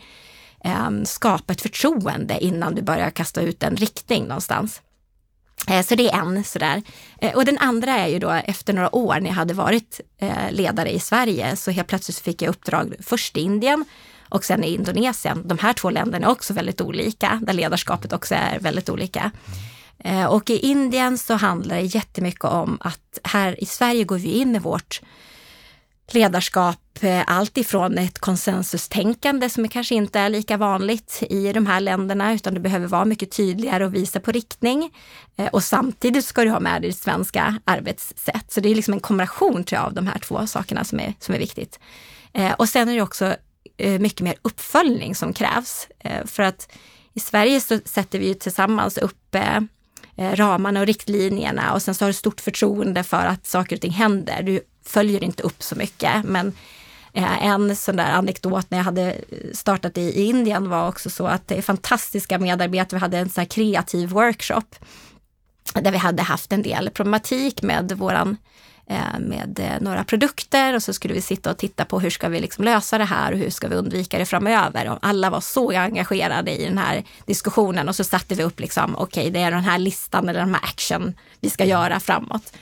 um, 0.65 1.05
skapa 1.05 1.53
ett 1.53 1.61
förtroende 1.61 2.39
innan 2.45 2.75
du 2.75 2.83
börjar 2.83 3.11
kasta 3.11 3.41
ut 3.41 3.63
en 3.63 3.77
riktning 3.77 4.25
någonstans. 4.25 4.83
Eh, 5.69 5.83
så 5.83 5.95
det 5.95 6.11
är 6.11 6.19
en 6.19 6.45
sådär. 6.45 6.83
Eh, 7.21 7.37
och 7.37 7.45
den 7.45 7.59
andra 7.59 7.93
är 7.99 8.07
ju 8.07 8.19
då 8.19 8.31
efter 8.31 8.73
några 8.73 8.95
år 8.95 9.21
när 9.21 9.27
jag 9.27 9.35
hade 9.35 9.55
varit 9.55 10.01
ledare 10.51 10.91
i 10.91 11.01
Sverige 11.01 11.57
så 11.57 11.71
helt 11.71 11.89
plötsligt 11.89 12.19
fick 12.19 12.43
jag 12.43 12.51
uppdrag 12.51 12.95
först 13.01 13.37
i 13.37 13.41
Indien 13.41 13.85
och 14.29 14.45
sen 14.45 14.65
i 14.65 14.75
Indonesien. 14.75 15.43
De 15.45 15.59
här 15.59 15.73
två 15.73 15.91
länderna 15.91 16.27
är 16.27 16.31
också 16.31 16.55
väldigt 16.55 16.81
olika, 16.81 17.41
där 17.43 17.53
ledarskapet 17.53 18.13
också 18.13 18.35
är 18.35 18.59
väldigt 18.61 18.89
olika. 18.89 19.31
Eh, 19.99 20.25
och 20.25 20.51
i 20.51 20.59
Indien 20.59 21.19
så 21.19 21.35
handlar 21.35 21.77
det 21.77 21.83
jättemycket 21.83 22.45
om 22.45 22.79
att 22.81 23.19
här 23.25 23.63
i 23.63 23.67
Sverige 23.67 24.05
går 24.05 24.19
vi 24.19 24.29
in 24.29 24.53
med 24.53 24.63
vårt 24.63 25.01
ledarskap, 26.11 26.99
eh, 27.01 27.23
allt 27.27 27.59
ifrån 27.59 27.99
ett 27.99 28.19
konsensustänkande 28.19 29.51
som 29.51 29.69
kanske 29.69 29.95
inte 29.95 30.21
är 30.21 30.29
lika 30.29 30.57
vanligt 30.57 31.23
i 31.31 31.53
de 31.53 31.67
här 31.67 31.81
länderna, 31.81 32.35
utan 32.35 32.55
du 32.55 32.61
behöver 32.61 32.87
vara 32.87 33.05
mycket 33.05 33.31
tydligare 33.31 33.85
och 33.85 33.95
visa 33.95 34.21
på 34.21 34.33
riktning. 34.33 34.91
Eh, 35.37 35.47
och 35.47 35.65
samtidigt 35.65 36.25
ska 36.25 36.45
du 36.45 36.51
ha 36.51 36.61
med 36.61 36.83
dig 36.83 36.91
ditt 36.91 36.99
svenska 36.99 37.59
arbetssätt. 37.65 38.53
Så 38.53 38.61
det 38.61 38.69
är 38.69 38.75
liksom 38.75 38.95
en 38.95 39.01
kombination 39.01 39.65
tror 39.65 39.79
jag, 39.79 39.87
av 39.87 39.95
de 39.95 40.07
här 40.07 40.19
två 40.19 40.47
sakerna 40.47 40.85
som 40.85 41.01
är, 41.01 41.15
som 41.19 41.35
är 41.35 41.39
viktigt. 41.39 41.79
Och 42.57 42.69
sen 42.69 42.89
är 42.89 42.95
det 42.95 43.03
också 43.03 43.37
Eh, 43.79 43.99
mycket 43.99 44.21
mer 44.21 44.35
uppföljning 44.43 45.15
som 45.15 45.33
krävs. 45.33 45.89
Eh, 45.99 46.27
för 46.27 46.43
att 46.43 46.69
i 47.15 47.21
Sverige 47.21 47.61
så 47.61 47.79
sätter 47.85 48.19
vi 48.19 48.27
ju 48.27 48.35
tillsammans 48.35 48.99
upp 48.99 49.35
eh, 49.35 49.61
ramarna 50.17 50.81
och 50.81 50.87
riktlinjerna 50.87 51.73
och 51.73 51.83
sen 51.83 51.95
så 51.95 52.05
har 52.05 52.09
du 52.09 52.15
stort 52.15 52.41
förtroende 52.41 53.05
för 53.05 53.27
att 53.27 53.47
saker 53.47 53.77
och 53.77 53.83
ting 53.83 53.93
händer. 53.93 54.43
Du 54.43 54.61
följer 54.85 55.25
inte 55.25 55.43
upp 55.43 55.63
så 55.63 55.77
mycket. 55.77 56.25
Men 56.25 56.53
en 57.41 57.77
sån 57.77 57.97
där 57.97 58.13
anekdot 58.13 58.71
när 58.71 58.79
jag 58.79 58.85
hade 58.85 59.17
startat 59.53 59.99
i, 59.99 60.01
i 60.01 60.25
Indien 60.25 60.71
var 60.71 60.89
också 60.89 61.11
så 61.11 61.27
att 61.27 61.49
det 61.49 61.55
är 61.55 61.63
fantastiska 61.63 62.39
medarbetare. 62.39 62.99
Vi 62.99 63.01
hade 63.01 63.19
en 63.19 63.31
sån 63.31 63.41
här 63.41 63.49
kreativ 63.49 64.09
workshop 64.09 64.65
där 65.75 65.93
vi 65.93 65.99
hade 65.99 66.23
haft 66.23 66.53
en 66.53 66.63
del 66.63 66.91
problematik 66.91 67.63
med 67.63 67.93
våran 67.93 68.29
eh, 68.29 68.37
Eh, 68.91 69.19
med 69.19 69.61
eh, 69.61 69.81
några 69.81 70.05
produkter 70.05 70.75
och 70.75 70.83
så 70.83 70.93
skulle 70.93 71.15
vi 71.15 71.21
sitta 71.21 71.51
och 71.51 71.59
titta 71.59 71.85
på 71.85 72.01
hur 72.01 72.11
ska 72.11 72.29
vi 72.29 72.41
liksom 72.41 72.65
lösa 72.65 72.99
det 72.99 73.05
här 73.05 73.33
och 73.33 73.39
hur 73.39 73.51
ska 73.51 73.69
vi 73.69 73.75
undvika 73.75 74.19
det 74.19 74.27
framöver. 74.27 74.91
Och 74.91 74.99
alla 75.03 75.31
var 75.31 75.41
så 75.41 75.73
engagerade 75.73 76.51
i 76.51 76.65
den 76.65 76.79
här 76.79 77.05
diskussionen 77.27 77.89
och 77.89 77.97
så 77.97 78.05
satte 78.05 78.35
vi 78.35 78.43
upp 78.43 78.61
liksom, 78.61 78.97
okej 78.97 79.21
okay, 79.21 79.31
det 79.31 79.41
är 79.41 79.51
den 79.51 79.65
här 79.65 79.79
listan 79.79 80.29
eller 80.29 80.41
den 80.41 80.55
här 80.55 80.65
action 80.65 81.15
vi 81.41 81.51
ska 81.51 81.65
göra 81.65 82.01
framåt. 82.01 82.53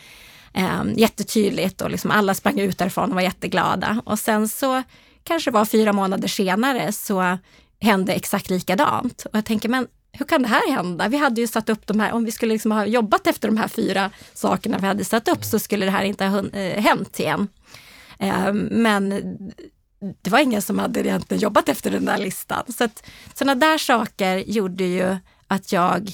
Ehm, 0.52 0.92
jättetydligt 0.96 1.80
och 1.80 1.90
liksom 1.90 2.10
alla 2.10 2.34
sprang 2.34 2.60
ut 2.60 2.78
därifrån 2.78 3.08
och 3.08 3.14
var 3.14 3.22
jätteglada. 3.22 4.02
Och 4.04 4.18
sen 4.18 4.48
så 4.48 4.82
kanske 5.24 5.50
det 5.50 5.54
var 5.54 5.64
fyra 5.64 5.92
månader 5.92 6.28
senare 6.28 6.92
så 6.92 7.38
hände 7.80 8.12
exakt 8.12 8.50
likadant. 8.50 9.24
Och 9.24 9.36
jag 9.36 9.44
tänker, 9.44 9.68
men 9.68 9.86
hur 10.18 10.26
kan 10.26 10.42
det 10.42 10.48
här 10.48 10.72
hända? 10.72 11.08
Vi 11.08 11.16
hade 11.16 11.40
ju 11.40 11.46
satt 11.46 11.68
upp 11.68 11.86
de 11.86 12.00
här, 12.00 12.12
om 12.12 12.24
vi 12.24 12.32
skulle 12.32 12.52
liksom 12.52 12.72
ha 12.72 12.86
jobbat 12.86 13.26
efter 13.26 13.48
de 13.48 13.56
här 13.56 13.68
fyra 13.68 14.10
sakerna 14.34 14.78
vi 14.78 14.86
hade 14.86 15.04
satt 15.04 15.28
upp 15.28 15.44
så 15.44 15.58
skulle 15.58 15.84
det 15.84 15.90
här 15.90 16.04
inte 16.04 16.24
ha 16.24 16.48
eh, 16.48 16.82
hänt 16.82 17.20
igen. 17.20 17.48
Ehm, 18.18 18.68
men 18.70 19.08
det 20.22 20.30
var 20.30 20.38
ingen 20.38 20.62
som 20.62 20.78
hade 20.78 21.00
egentligen 21.00 21.40
jobbat 21.40 21.68
efter 21.68 21.90
den 21.90 22.04
där 22.04 22.18
listan. 22.18 22.64
Så 22.68 22.84
att 22.84 23.06
sådana 23.34 23.54
där 23.54 23.78
saker 23.78 24.36
gjorde 24.36 24.84
ju 24.84 25.16
att 25.46 25.72
jag 25.72 26.12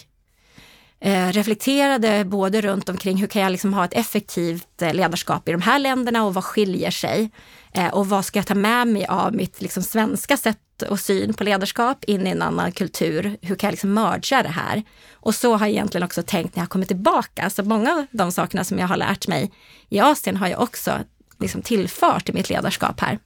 Eh, 1.05 1.33
reflekterade 1.33 2.25
både 2.25 2.61
runt 2.61 2.88
omkring 2.88 3.17
hur 3.17 3.27
kan 3.27 3.43
jag 3.43 3.53
liksom 3.53 3.75
ha 3.75 3.85
ett 3.85 3.95
effektivt 3.95 4.83
eh, 4.83 4.95
ledarskap 4.95 5.49
i 5.49 5.53
de 5.53 5.62
här 5.62 5.79
länderna 5.79 6.25
och 6.25 6.35
vad 6.35 6.45
skiljer 6.45 6.91
sig? 6.91 7.31
Eh, 7.75 7.88
och 7.88 8.09
vad 8.09 8.25
ska 8.25 8.38
jag 8.38 8.47
ta 8.47 8.55
med 8.55 8.88
mig 8.88 9.07
av 9.07 9.35
mitt 9.35 9.61
liksom 9.61 9.83
svenska 9.83 10.37
sätt 10.37 10.83
och 10.88 11.01
syn 11.01 11.35
på 11.35 11.45
ledarskap 11.45 12.05
in 12.05 12.27
i 12.27 12.31
en 12.31 12.43
annan 12.43 12.73
kultur? 12.73 13.37
Hur 13.43 13.57
kan 13.57 13.69
jag 13.69 13.73
liksom 13.73 13.95
merga 13.95 14.43
det 14.43 14.49
här? 14.49 14.83
Och 15.12 15.35
så 15.35 15.57
har 15.57 15.67
jag 15.67 15.73
egentligen 15.73 16.05
också 16.05 16.23
tänkt 16.23 16.57
när 16.57 16.62
jag 16.62 16.71
kommer 16.71 16.87
tillbaka. 16.87 17.51
Så 17.51 17.62
många 17.62 17.93
av 17.93 18.07
de 18.11 18.33
sakerna 18.33 18.65
som 18.65 18.79
jag 18.79 18.88
har 18.88 18.97
lärt 18.97 19.29
mig 19.29 19.53
i 19.88 20.01
Asien 20.01 20.37
har 20.37 20.49
jag 20.49 20.61
också 20.61 20.99
liksom 21.38 21.62
tillfört 21.62 22.29
i 22.29 22.33
mitt 22.33 22.51
ledarskap 22.51 23.01
här. 23.01 23.19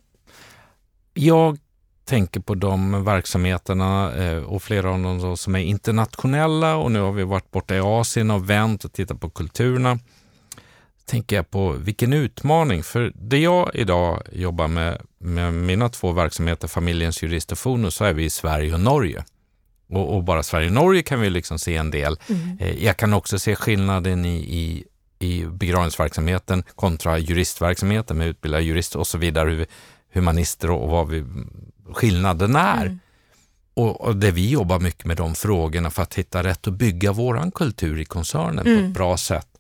Jag 1.14 1.58
tänker 2.06 2.40
på 2.40 2.54
de 2.54 3.04
verksamheterna 3.04 4.14
eh, 4.14 4.42
och 4.42 4.62
flera 4.62 4.90
av 4.90 5.02
dem 5.02 5.36
som 5.36 5.54
är 5.54 5.58
internationella 5.58 6.76
och 6.76 6.92
nu 6.92 7.00
har 7.00 7.12
vi 7.12 7.24
varit 7.24 7.50
borta 7.50 7.76
i 7.76 7.80
Asien 7.80 8.30
och 8.30 8.50
vänt 8.50 8.84
och 8.84 8.92
tittat 8.92 9.20
på 9.20 9.30
kulturerna. 9.30 9.98
Tänker 11.04 11.36
jag 11.36 11.50
på 11.50 11.72
vilken 11.72 12.12
utmaning, 12.12 12.82
för 12.82 13.12
det 13.14 13.38
jag 13.38 13.70
idag 13.74 14.22
jobbar 14.32 14.68
med, 14.68 15.00
med 15.18 15.54
mina 15.54 15.88
två 15.88 16.12
verksamheter, 16.12 16.68
Familjens 16.68 17.22
Jurist 17.22 17.52
och 17.52 17.58
Fonus, 17.58 17.94
så 17.94 18.04
är 18.04 18.12
vi 18.12 18.24
i 18.24 18.30
Sverige 18.30 18.74
och 18.74 18.80
Norge. 18.80 19.24
Och, 19.90 20.16
och 20.16 20.24
bara 20.24 20.42
Sverige 20.42 20.66
och 20.66 20.74
Norge 20.74 21.02
kan 21.02 21.20
vi 21.20 21.30
liksom 21.30 21.58
se 21.58 21.76
en 21.76 21.90
del. 21.90 22.16
Mm. 22.28 22.58
Eh, 22.60 22.84
jag 22.84 22.96
kan 22.96 23.14
också 23.14 23.38
se 23.38 23.56
skillnaden 23.56 24.24
i, 24.24 24.36
i 24.36 24.84
i 25.18 25.44
begravningsverksamheten 25.44 26.64
kontra 26.74 27.18
juristverksamheten 27.18 28.18
med 28.18 28.28
utbildade 28.28 28.62
jurister 28.62 28.98
och 28.98 29.06
så 29.06 29.18
vidare, 29.18 29.66
humanister 30.12 30.70
och 30.70 30.90
vad 30.90 31.08
vi 31.08 31.24
skillnaden 31.92 32.56
är. 32.56 32.86
Mm. 32.86 32.98
Och, 33.74 34.00
och 34.00 34.16
det 34.16 34.30
vi 34.30 34.50
jobbar 34.50 34.80
mycket 34.80 35.04
med 35.04 35.16
de 35.16 35.34
frågorna 35.34 35.90
för 35.90 36.02
att 36.02 36.14
hitta 36.14 36.42
rätt 36.42 36.66
och 36.66 36.72
bygga 36.72 37.12
våran 37.12 37.50
kultur 37.50 38.00
i 38.00 38.04
koncernen 38.04 38.58
mm. 38.58 38.64
på 38.64 38.70
ett 38.70 38.78
mm. 38.78 38.92
bra 38.92 39.16
sätt. 39.16 39.55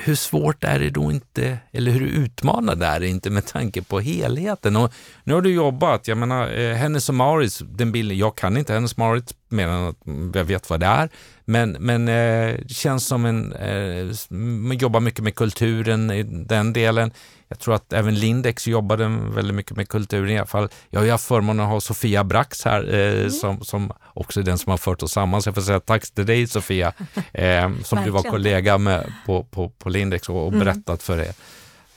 Hur 0.00 0.14
svårt 0.14 0.64
är 0.64 0.78
det 0.78 0.90
då 0.90 1.12
inte, 1.12 1.58
eller 1.72 1.90
hur 1.90 2.06
utmanande 2.06 2.86
är 2.86 3.00
det 3.00 3.08
inte 3.08 3.30
med 3.30 3.46
tanke 3.46 3.82
på 3.82 4.00
helheten? 4.00 4.76
Och 4.76 4.92
nu 5.24 5.34
har 5.34 5.40
du 5.40 5.54
jobbat, 5.54 6.08
jag 6.08 6.18
menar, 6.18 6.58
eh, 6.58 6.74
Hennes 6.74 7.08
och 7.08 7.14
Mauritz, 7.14 7.62
den 7.68 7.92
bilden, 7.92 8.18
jag 8.18 8.36
kan 8.36 8.56
inte 8.56 8.72
Hennes 8.72 8.92
och 8.92 8.98
Mauritz 8.98 9.34
mer 9.48 9.68
än 9.68 9.88
att 9.88 9.96
jag 10.34 10.44
vet 10.44 10.70
vad 10.70 10.80
det 10.80 10.86
är. 10.86 11.08
Men, 11.44 11.70
men 11.80 12.08
eh, 12.08 12.66
känns 12.66 13.06
som 13.06 13.24
en, 13.24 13.52
eh, 13.52 14.36
man 14.38 14.78
jobbar 14.78 15.00
mycket 15.00 15.24
med 15.24 15.34
kulturen 15.34 16.10
i 16.10 16.22
den 16.22 16.72
delen. 16.72 17.10
Jag 17.48 17.58
tror 17.58 17.74
att 17.74 17.92
även 17.92 18.14
Lindex 18.14 18.66
jobbade 18.66 19.08
väldigt 19.34 19.54
mycket 19.54 19.76
med 19.76 19.88
kulturen 19.88 20.30
i 20.30 20.38
alla 20.38 20.46
fall. 20.46 20.68
Jag 20.90 21.00
har 21.00 21.04
ju 21.04 21.10
haft 21.10 21.24
förmånen 21.24 21.66
att 21.66 21.70
ha 21.70 21.80
Sofia 21.80 22.24
Brax 22.24 22.64
här 22.64 22.94
eh, 22.94 23.18
mm. 23.18 23.30
som, 23.30 23.60
som 23.60 23.92
också 24.18 24.42
den 24.42 24.58
som 24.58 24.70
har 24.70 24.78
fört 24.78 25.02
oss 25.02 25.12
samman. 25.12 25.42
Så 25.42 25.48
jag 25.48 25.54
får 25.54 25.62
säga 25.62 25.80
tack 25.80 26.10
till 26.10 26.26
dig 26.26 26.46
Sofia, 26.46 26.92
eh, 27.32 27.70
som 27.84 28.04
du 28.04 28.10
var 28.10 28.22
kollega 28.22 28.78
med 28.78 29.12
på, 29.26 29.44
på, 29.44 29.68
på 29.68 29.88
Lindex 29.88 30.28
och, 30.28 30.42
och 30.42 30.48
mm. 30.52 30.58
berättat 30.58 31.02
för 31.02 31.18
er. 31.18 31.32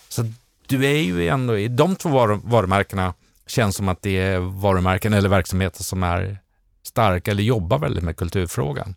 Så 0.10 0.26
du 0.68 0.86
är 0.86 1.02
ju 1.02 1.28
ändå, 1.28 1.58
i 1.58 1.68
de 1.68 1.96
två 1.96 2.10
varumärkena 2.44 3.14
känns 3.48 3.76
som 3.76 3.90
att 3.90 4.02
det 4.02 4.18
är 4.18 4.40
varumärken 4.40 5.14
eller 5.14 5.30
verksamheter 5.30 5.84
som 5.84 6.04
är 6.04 6.38
starka 6.84 7.32
eller 7.32 7.44
jobbar 7.44 7.80
väldigt 7.80 8.04
med 8.04 8.18
kulturfrågan. 8.18 8.96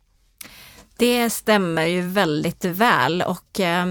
Det 0.96 1.30
stämmer 1.30 1.86
ju 1.86 2.00
väldigt 2.00 2.64
väl 2.64 3.22
och 3.22 3.60
eh, 3.60 3.86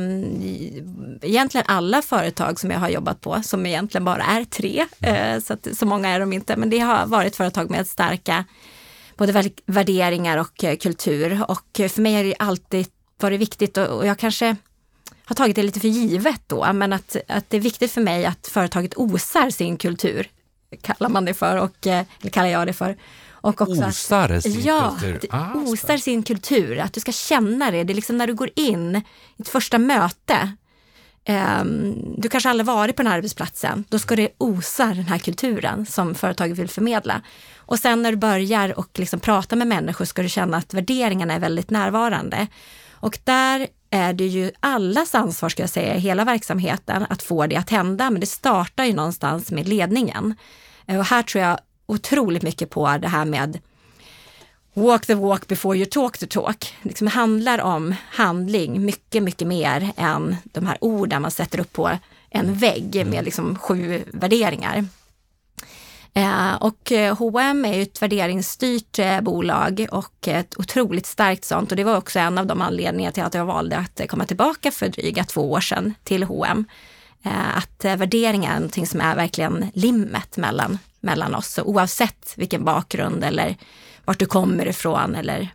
egentligen 1.21 1.65
alla 1.67 2.01
företag 2.01 2.59
som 2.59 2.71
jag 2.71 2.79
har 2.79 2.89
jobbat 2.89 3.21
på, 3.21 3.41
som 3.43 3.65
egentligen 3.65 4.05
bara 4.05 4.23
är 4.23 4.43
tre, 4.43 4.85
eh, 5.01 5.39
så, 5.39 5.53
att, 5.53 5.67
så 5.73 5.85
många 5.85 6.09
är 6.09 6.19
de 6.19 6.33
inte, 6.33 6.55
men 6.55 6.69
det 6.69 6.79
har 6.79 7.05
varit 7.05 7.35
företag 7.35 7.69
med 7.69 7.87
starka 7.87 8.45
både 9.17 9.51
värderingar 9.65 10.37
och 10.37 10.63
eh, 10.63 10.77
kultur. 10.77 11.45
Och 11.47 11.67
för 11.75 12.01
mig 12.01 12.15
har 12.15 12.23
det 12.23 12.35
alltid 12.39 12.87
varit 13.19 13.39
viktigt 13.39 13.77
och, 13.77 14.07
jag 14.07 14.19
kanske 14.19 14.55
har 15.25 15.35
tagit 15.35 15.55
det 15.55 15.63
lite 15.63 15.79
för 15.79 15.87
givet 15.87 16.41
då, 16.47 16.73
men 16.73 16.93
att, 16.93 17.15
att 17.27 17.49
det 17.49 17.57
är 17.57 17.61
viktigt 17.61 17.91
för 17.91 18.01
mig 18.01 18.25
att 18.25 18.47
företaget 18.47 18.93
osar 18.97 19.49
sin 19.49 19.77
kultur, 19.77 20.27
kallar 20.81 21.09
man 21.09 21.25
det 21.25 21.33
för, 21.33 21.57
och, 21.57 21.87
eh, 21.87 22.05
eller 22.21 22.31
kallar 22.31 22.49
jag 22.49 22.67
det 22.67 22.73
för. 22.73 22.97
Och 23.31 23.61
också 23.61 23.85
osar 23.85 24.29
att, 24.29 24.43
sin 24.43 24.61
ja, 24.61 24.97
kultur? 24.99 25.29
Ah, 25.31 25.53
osar 25.55 25.97
sin 25.97 26.23
kultur, 26.23 26.79
att 26.79 26.93
du 26.93 26.99
ska 26.99 27.11
känna 27.11 27.71
det. 27.71 27.83
Det 27.83 27.93
är 27.93 27.95
liksom 27.95 28.17
när 28.17 28.27
du 28.27 28.33
går 28.33 28.49
in 28.55 28.95
i 29.37 29.41
ett 29.41 29.49
första 29.49 29.77
möte, 29.77 30.51
um, 31.61 31.95
du 32.17 32.29
kanske 32.29 32.49
aldrig 32.49 32.65
varit 32.65 32.95
på 32.95 33.01
den 33.01 33.11
här 33.11 33.17
arbetsplatsen, 33.17 33.85
då 33.89 33.99
ska 33.99 34.15
det 34.15 34.29
osa 34.37 34.85
den 34.85 35.05
här 35.05 35.17
kulturen 35.17 35.85
som 35.85 36.15
företaget 36.15 36.57
vill 36.57 36.69
förmedla. 36.69 37.21
Och 37.65 37.79
sen 37.79 38.01
när 38.01 38.11
du 38.11 38.17
börjar 38.17 38.79
och 38.79 38.99
liksom 38.99 39.19
prata 39.19 39.55
med 39.55 39.67
människor 39.67 40.05
ska 40.05 40.21
du 40.21 40.29
känna 40.29 40.57
att 40.57 40.73
värderingarna 40.73 41.33
är 41.33 41.39
väldigt 41.39 41.69
närvarande. 41.69 42.47
Och 42.91 43.19
där 43.23 43.67
är 43.89 44.13
det 44.13 44.25
ju 44.25 44.51
allas 44.59 45.15
ansvar, 45.15 45.49
ska 45.49 45.63
jag 45.63 45.69
säga, 45.69 45.95
i 45.95 45.99
hela 45.99 46.25
verksamheten 46.25 47.05
att 47.09 47.23
få 47.23 47.47
det 47.47 47.55
att 47.55 47.69
hända. 47.69 48.09
Men 48.09 48.19
det 48.19 48.25
startar 48.25 48.85
ju 48.85 48.93
någonstans 48.93 49.51
med 49.51 49.67
ledningen. 49.67 50.35
Och 50.87 51.05
här 51.05 51.23
tror 51.23 51.43
jag 51.43 51.59
otroligt 51.85 52.43
mycket 52.43 52.69
på 52.69 52.97
det 52.97 53.07
här 53.07 53.25
med 53.25 53.59
walk 54.73 55.05
the 55.05 55.15
walk 55.15 55.47
before 55.47 55.77
you 55.77 55.85
talk 55.85 56.17
the 56.17 56.27
talk. 56.27 56.73
Det 56.81 56.89
liksom 56.89 57.07
handlar 57.07 57.61
om 57.61 57.95
handling 58.09 58.85
mycket, 58.85 59.23
mycket 59.23 59.47
mer 59.47 59.91
än 59.97 60.35
de 60.43 60.67
här 60.67 60.77
orden 60.81 61.21
man 61.21 61.31
sätter 61.31 61.59
upp 61.59 61.73
på 61.73 61.97
en 62.29 62.53
vägg 62.53 63.05
med 63.07 63.25
liksom 63.25 63.55
sju 63.55 64.03
värderingar. 64.07 64.85
Eh, 66.13 66.55
och 66.55 66.91
H&M 67.17 67.65
är 67.65 67.73
ju 67.73 67.81
ett 67.81 68.01
värderingsstyrt 68.01 68.99
eh, 68.99 69.21
bolag 69.21 69.87
och 69.91 70.27
ett 70.27 70.59
otroligt 70.59 71.05
starkt 71.05 71.45
sånt 71.45 71.71
och 71.71 71.77
det 71.77 71.83
var 71.83 71.97
också 71.97 72.19
en 72.19 72.37
av 72.37 72.45
de 72.45 72.61
anledningar 72.61 73.11
till 73.11 73.23
att 73.23 73.33
jag 73.33 73.45
valde 73.45 73.77
att 73.77 74.09
komma 74.09 74.25
tillbaka 74.25 74.71
för 74.71 74.87
dryga 74.87 75.23
två 75.23 75.51
år 75.51 75.59
sedan 75.59 75.93
till 76.03 76.23
H&M. 76.23 76.65
Att 77.55 77.85
värdering 77.85 78.45
är 78.45 78.53
någonting 78.53 78.87
som 78.87 79.01
är 79.01 79.15
verkligen 79.15 79.71
limmet 79.73 80.37
mellan, 80.37 80.79
mellan 80.99 81.35
oss. 81.35 81.47
Så 81.47 81.63
oavsett 81.63 82.33
vilken 82.37 82.65
bakgrund 82.65 83.23
eller 83.23 83.57
vart 84.05 84.19
du 84.19 84.25
kommer 84.25 84.67
ifrån 84.67 85.15
eller 85.15 85.49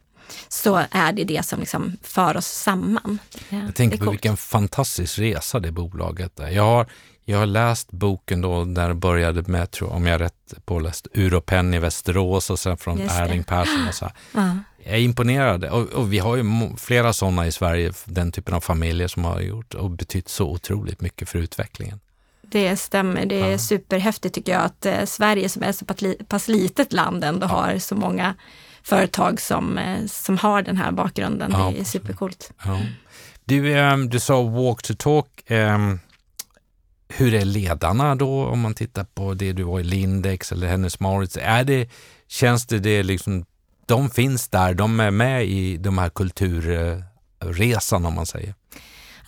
så 0.48 0.84
är 0.90 1.12
det 1.12 1.24
det 1.24 1.46
som 1.46 1.60
liksom 1.60 1.96
för 2.02 2.36
oss 2.36 2.46
samman. 2.46 3.18
Jag 3.48 3.74
tänker 3.74 3.98
på 3.98 4.10
vilken 4.10 4.36
fantastisk 4.36 5.18
resa 5.18 5.60
det 5.60 5.72
bolaget 5.72 6.40
är. 6.40 6.48
Jag 6.48 6.64
har 6.64 6.86
jag 7.30 7.38
har 7.38 7.46
läst 7.46 7.92
boken 7.92 8.40
då 8.40 8.64
där 8.64 8.88
det 8.88 8.94
började 8.94 9.42
med, 9.42 9.70
tror, 9.70 9.92
om 9.92 10.06
jag 10.06 10.14
är 10.14 10.18
rätt 10.18 10.54
påläst, 10.64 11.06
Uropen 11.14 11.74
i 11.74 11.78
Västerås 11.78 12.50
och 12.50 12.58
sen 12.58 12.76
från 12.76 13.00
Erling 13.00 13.44
Persson 13.44 13.88
och 13.88 13.94
så 13.94 14.10
ja. 14.32 14.58
Jag 14.84 14.94
är 14.94 15.00
imponerad 15.00 15.64
och, 15.64 15.86
och, 15.86 16.12
vi 16.12 16.18
har 16.18 16.36
ju 16.36 16.44
flera 16.76 17.12
sådana 17.12 17.46
i 17.46 17.52
Sverige, 17.52 17.92
den 18.04 18.32
typen 18.32 18.54
av 18.54 18.60
familjer 18.60 19.08
som 19.08 19.24
har 19.24 19.40
gjort 19.40 19.74
och 19.74 19.90
betytt 19.90 20.28
så 20.28 20.50
otroligt 20.50 21.00
mycket 21.00 21.28
för 21.28 21.38
utvecklingen. 21.38 22.00
Det 22.42 22.76
stämmer. 22.76 23.26
Det 23.26 23.40
är 23.40 23.50
ja. 23.50 23.58
superhäftigt 23.58 24.34
tycker 24.34 24.52
jag 24.52 24.62
att 24.62 24.86
eh, 24.86 25.04
Sverige 25.04 25.48
som 25.48 25.62
är 25.62 25.72
så 25.72 25.84
pass 26.28 26.48
litet 26.48 26.92
land 26.92 27.24
ändå 27.24 27.46
ja. 27.46 27.50
har 27.50 27.78
så 27.78 27.94
många 27.94 28.34
företag 28.82 29.40
som, 29.40 29.78
eh, 29.78 30.06
som 30.06 30.38
har 30.38 30.62
den 30.62 30.76
här 30.76 30.92
bakgrunden. 30.92 31.50
Ja. 31.52 31.72
Det 31.74 31.80
är 31.80 31.84
supercoolt. 31.84 32.52
Du, 33.44 33.78
eh, 33.78 33.96
du 33.96 34.20
sa 34.20 34.42
walk 34.42 34.82
to 34.82 34.94
talk. 34.98 35.26
Hur 37.08 37.34
är 37.34 37.44
ledarna 37.44 38.14
då 38.14 38.44
om 38.46 38.60
man 38.60 38.74
tittar 38.74 39.04
på 39.04 39.34
det 39.34 39.52
du 39.52 39.64
har 39.64 39.80
i 39.80 39.84
Lindex 39.84 40.52
eller 40.52 40.66
Hennes 40.66 41.00
Mauritz? 41.00 41.36
Är 41.40 41.64
det, 41.64 41.88
känns 42.28 42.66
det, 42.66 42.78
det 42.78 43.02
liksom, 43.02 43.44
de 43.86 44.10
finns 44.10 44.48
där, 44.48 44.74
de 44.74 45.00
är 45.00 45.10
med 45.10 45.46
i 45.46 45.76
de 45.76 45.98
här 45.98 46.10
kulturresan 46.10 48.06
om 48.06 48.14
man 48.14 48.26
säger? 48.26 48.54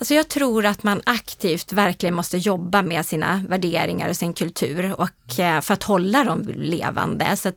Alltså 0.00 0.14
jag 0.14 0.28
tror 0.28 0.66
att 0.66 0.82
man 0.82 1.02
aktivt 1.06 1.72
verkligen 1.72 2.14
måste 2.14 2.38
jobba 2.38 2.82
med 2.82 3.06
sina 3.06 3.44
värderingar 3.48 4.08
och 4.08 4.16
sin 4.16 4.34
kultur 4.34 4.94
och 4.98 5.40
eh, 5.40 5.60
för 5.60 5.74
att 5.74 5.82
hålla 5.82 6.24
dem 6.24 6.48
levande. 6.54 7.36
Så 7.36 7.52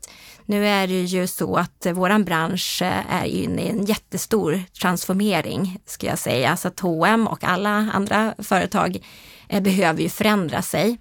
nu 0.46 0.68
är 0.68 0.88
det 0.88 1.02
ju 1.02 1.28
så 1.28 1.56
att 1.56 1.88
våran 1.94 2.24
bransch 2.24 2.82
eh, 2.82 3.16
är 3.16 3.26
inne 3.26 3.62
i 3.62 3.70
en 3.70 3.86
jättestor 3.86 4.64
transformering, 4.82 5.80
ska 5.86 6.08
jag 6.08 6.20
säga. 6.20 6.58
Så 6.58 6.68
att 6.68 6.80
H&M 6.80 7.28
och 7.28 7.44
alla 7.44 7.70
andra 7.70 8.34
företag 8.38 9.00
Eh, 9.54 9.62
behöver 9.62 10.02
ju 10.02 10.10
förändra 10.10 10.62
sig. 10.62 10.98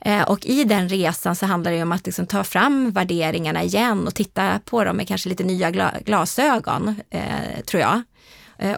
Eh, 0.00 0.22
och 0.22 0.46
i 0.46 0.64
den 0.64 0.88
resan 0.88 1.36
så 1.36 1.46
handlar 1.46 1.72
det 1.72 1.82
om 1.82 1.92
att 1.92 2.06
liksom 2.06 2.26
ta 2.26 2.44
fram 2.44 2.90
värderingarna 2.90 3.62
igen 3.62 4.06
och 4.06 4.14
titta 4.14 4.60
på 4.64 4.84
dem 4.84 4.96
med 4.96 5.08
kanske 5.08 5.28
lite 5.28 5.44
nya 5.44 5.70
glasögon, 6.04 6.94
eh, 7.10 7.60
tror 7.66 7.80
jag. 7.80 8.02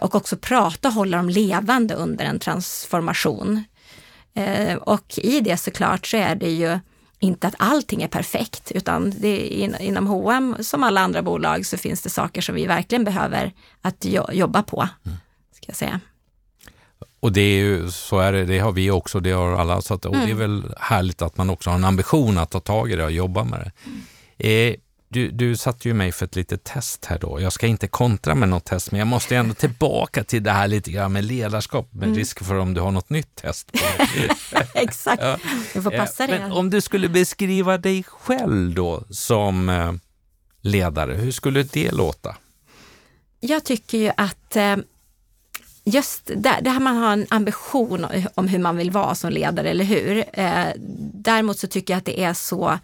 Och 0.01 0.15
också 0.15 0.37
prata 0.37 0.87
och 0.87 0.93
hålla 0.93 1.17
dem 1.17 1.29
levande 1.29 1.93
under 1.93 2.25
en 2.25 2.39
transformation. 2.39 3.63
Och 4.81 5.17
i 5.17 5.39
det 5.39 5.57
såklart 5.57 6.07
så 6.07 6.17
är 6.17 6.35
det 6.35 6.49
ju 6.49 6.79
inte 7.19 7.47
att 7.47 7.55
allting 7.57 8.03
är 8.03 8.07
perfekt, 8.07 8.71
utan 8.71 9.23
in, 9.23 9.75
inom 9.79 10.07
H&M 10.07 10.55
som 10.59 10.83
alla 10.83 11.01
andra 11.01 11.21
bolag 11.21 11.65
så 11.65 11.77
finns 11.77 12.01
det 12.01 12.09
saker 12.09 12.41
som 12.41 12.55
vi 12.55 12.65
verkligen 12.65 13.03
behöver 13.03 13.53
att 13.81 14.05
jobba 14.31 14.63
på. 14.63 14.87
Mm. 15.05 15.17
Ska 15.51 15.65
jag 15.67 15.75
säga. 15.75 15.99
Och 17.19 17.31
det 17.31 17.41
är 17.41 17.57
ju, 17.57 17.91
så 17.91 18.19
är 18.19 18.33
det, 18.33 18.45
det 18.45 18.59
har 18.59 18.71
vi 18.71 18.91
också, 18.91 19.19
det 19.19 19.31
har 19.31 19.51
alla. 19.51 19.81
Så 19.81 19.93
att, 19.93 20.05
och 20.05 20.15
mm. 20.15 20.25
det 20.25 20.31
är 20.31 20.35
mm. 20.35 20.61
väl 20.61 20.73
härligt 20.79 21.21
att 21.21 21.37
man 21.37 21.49
också 21.49 21.69
har 21.69 21.77
en 21.77 21.85
ambition 21.85 22.37
att 22.37 22.51
ta 22.51 22.59
tag 22.59 22.91
i 22.91 22.95
det 22.95 23.03
och 23.03 23.11
jobba 23.11 23.43
med 23.43 23.59
det. 23.59 23.71
Mm. 23.85 24.01
Eh, 24.37 24.75
du, 25.15 25.31
du 25.31 25.57
satte 25.57 25.87
ju 25.87 25.93
mig 25.93 26.11
för 26.11 26.25
ett 26.25 26.35
litet 26.35 26.63
test 26.63 27.05
här 27.05 27.19
då. 27.19 27.41
Jag 27.41 27.53
ska 27.53 27.67
inte 27.67 27.87
kontra 27.87 28.35
med 28.35 28.49
något 28.49 28.65
test, 28.65 28.91
men 28.91 28.99
jag 28.99 29.07
måste 29.07 29.35
ändå 29.35 29.53
tillbaka 29.65 30.23
till 30.23 30.43
det 30.43 30.51
här 30.51 30.67
lite 30.67 30.91
grann 30.91 31.13
med 31.13 31.23
ledarskap, 31.23 31.93
med 31.93 32.03
mm. 32.03 32.17
risk 32.17 32.43
för 32.43 32.55
om 32.55 32.73
du 32.73 32.81
har 32.81 32.91
något 32.91 33.09
nytt 33.09 33.35
test. 33.35 33.71
Exakt, 34.73 35.21
ja. 35.21 35.37
du 35.73 35.81
får 35.81 35.91
passa 35.91 36.27
dig. 36.27 36.39
Men 36.39 36.51
om 36.51 36.69
du 36.69 36.81
skulle 36.81 37.09
beskriva 37.09 37.77
dig 37.77 38.03
själv 38.03 38.73
då 38.73 39.03
som 39.09 39.69
eh, 39.69 39.93
ledare, 40.61 41.13
hur 41.13 41.31
skulle 41.31 41.63
det 41.63 41.91
låta? 41.91 42.35
Jag 43.39 43.63
tycker 43.63 43.97
ju 43.97 44.11
att 44.17 44.55
eh, 44.55 44.75
just 45.83 46.21
där, 46.25 46.61
där 46.61 46.79
man 46.79 46.95
har 46.95 47.13
en 47.13 47.27
ambition 47.29 48.05
om 48.35 48.47
hur 48.47 48.59
man 48.59 48.77
vill 48.77 48.91
vara 48.91 49.15
som 49.15 49.29
ledare, 49.29 49.69
eller 49.69 49.85
hur? 49.85 50.25
Eh, 50.33 50.65
däremot 51.13 51.59
så 51.59 51.67
tycker 51.67 51.93
jag 51.93 51.97
att 51.97 52.05
det 52.05 52.23
är 52.23 52.33
så 52.33 52.79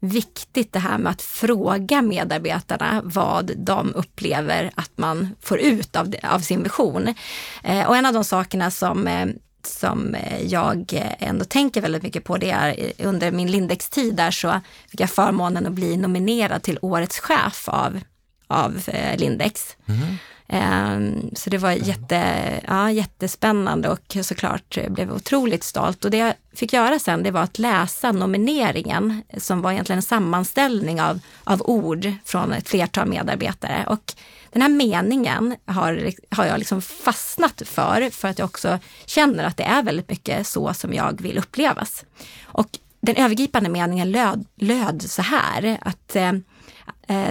viktigt 0.00 0.72
det 0.72 0.78
här 0.78 0.98
med 0.98 1.12
att 1.12 1.22
fråga 1.22 2.02
medarbetarna 2.02 3.00
vad 3.04 3.52
de 3.56 3.94
upplever 3.94 4.70
att 4.74 4.98
man 4.98 5.34
får 5.40 5.58
ut 5.58 5.96
av, 5.96 6.14
av 6.22 6.40
sin 6.40 6.62
vision. 6.62 7.14
Eh, 7.62 7.88
och 7.88 7.96
en 7.96 8.06
av 8.06 8.12
de 8.12 8.24
sakerna 8.24 8.70
som 8.70 9.06
eh, 9.06 9.26
som 9.66 10.16
jag 10.42 10.92
ändå 11.18 11.44
tänker 11.44 11.80
väldigt 11.80 12.02
mycket 12.02 12.24
på 12.24 12.36
det 12.36 12.50
är 12.50 12.68
eh, 12.78 13.06
under 13.06 13.30
min 13.30 13.50
Lindex-tid 13.50 14.14
där 14.14 14.30
så 14.30 14.60
fick 14.90 15.00
jag 15.00 15.10
förmånen 15.10 15.66
att 15.66 15.72
bli 15.72 15.96
nominerad 15.96 16.62
till 16.62 16.78
Årets 16.82 17.18
chef 17.18 17.68
av, 17.68 18.00
av 18.46 18.82
eh, 18.86 19.18
Lindex. 19.18 19.76
Mm. 19.86 20.16
Ehm, 20.48 21.30
så 21.32 21.50
det 21.50 21.58
var 21.58 21.70
jätte, 21.70 22.50
ja, 22.66 22.90
jättespännande 22.90 23.88
och 23.88 24.16
såklart 24.22 24.78
blev 24.88 25.12
otroligt 25.12 25.64
stolt. 25.64 26.04
Och 26.04 26.10
det 26.10 26.16
jag 26.16 26.34
fick 26.54 26.72
göra 26.72 26.98
sen 26.98 27.22
det 27.22 27.30
var 27.30 27.40
att 27.40 27.58
läsa 27.58 28.12
nomineringen 28.12 29.22
som 29.36 29.62
var 29.62 29.72
egentligen 29.72 29.98
en 29.98 30.02
sammanställning 30.02 31.02
av, 31.02 31.20
av 31.44 31.62
ord 31.62 32.12
från 32.24 32.52
ett 32.52 32.68
flertal 32.68 33.08
medarbetare. 33.08 33.84
Och 33.86 34.14
den 34.52 34.62
här 34.62 34.68
meningen 34.68 35.56
har, 35.66 36.10
har 36.30 36.44
jag 36.44 36.58
liksom 36.58 36.82
fastnat 36.82 37.62
för, 37.66 38.10
för 38.10 38.28
att 38.28 38.38
jag 38.38 38.46
också 38.46 38.78
känner 39.06 39.44
att 39.44 39.56
det 39.56 39.64
är 39.64 39.82
väldigt 39.82 40.10
mycket 40.10 40.46
så 40.46 40.74
som 40.74 40.94
jag 40.94 41.22
vill 41.22 41.38
upplevas. 41.38 42.04
Och 42.44 42.78
den 43.00 43.16
övergripande 43.16 43.70
meningen 43.70 44.10
löd, 44.10 44.46
löd 44.56 45.02
så 45.02 45.22
här, 45.22 45.78
att 45.80 46.16
eh, 46.16 46.32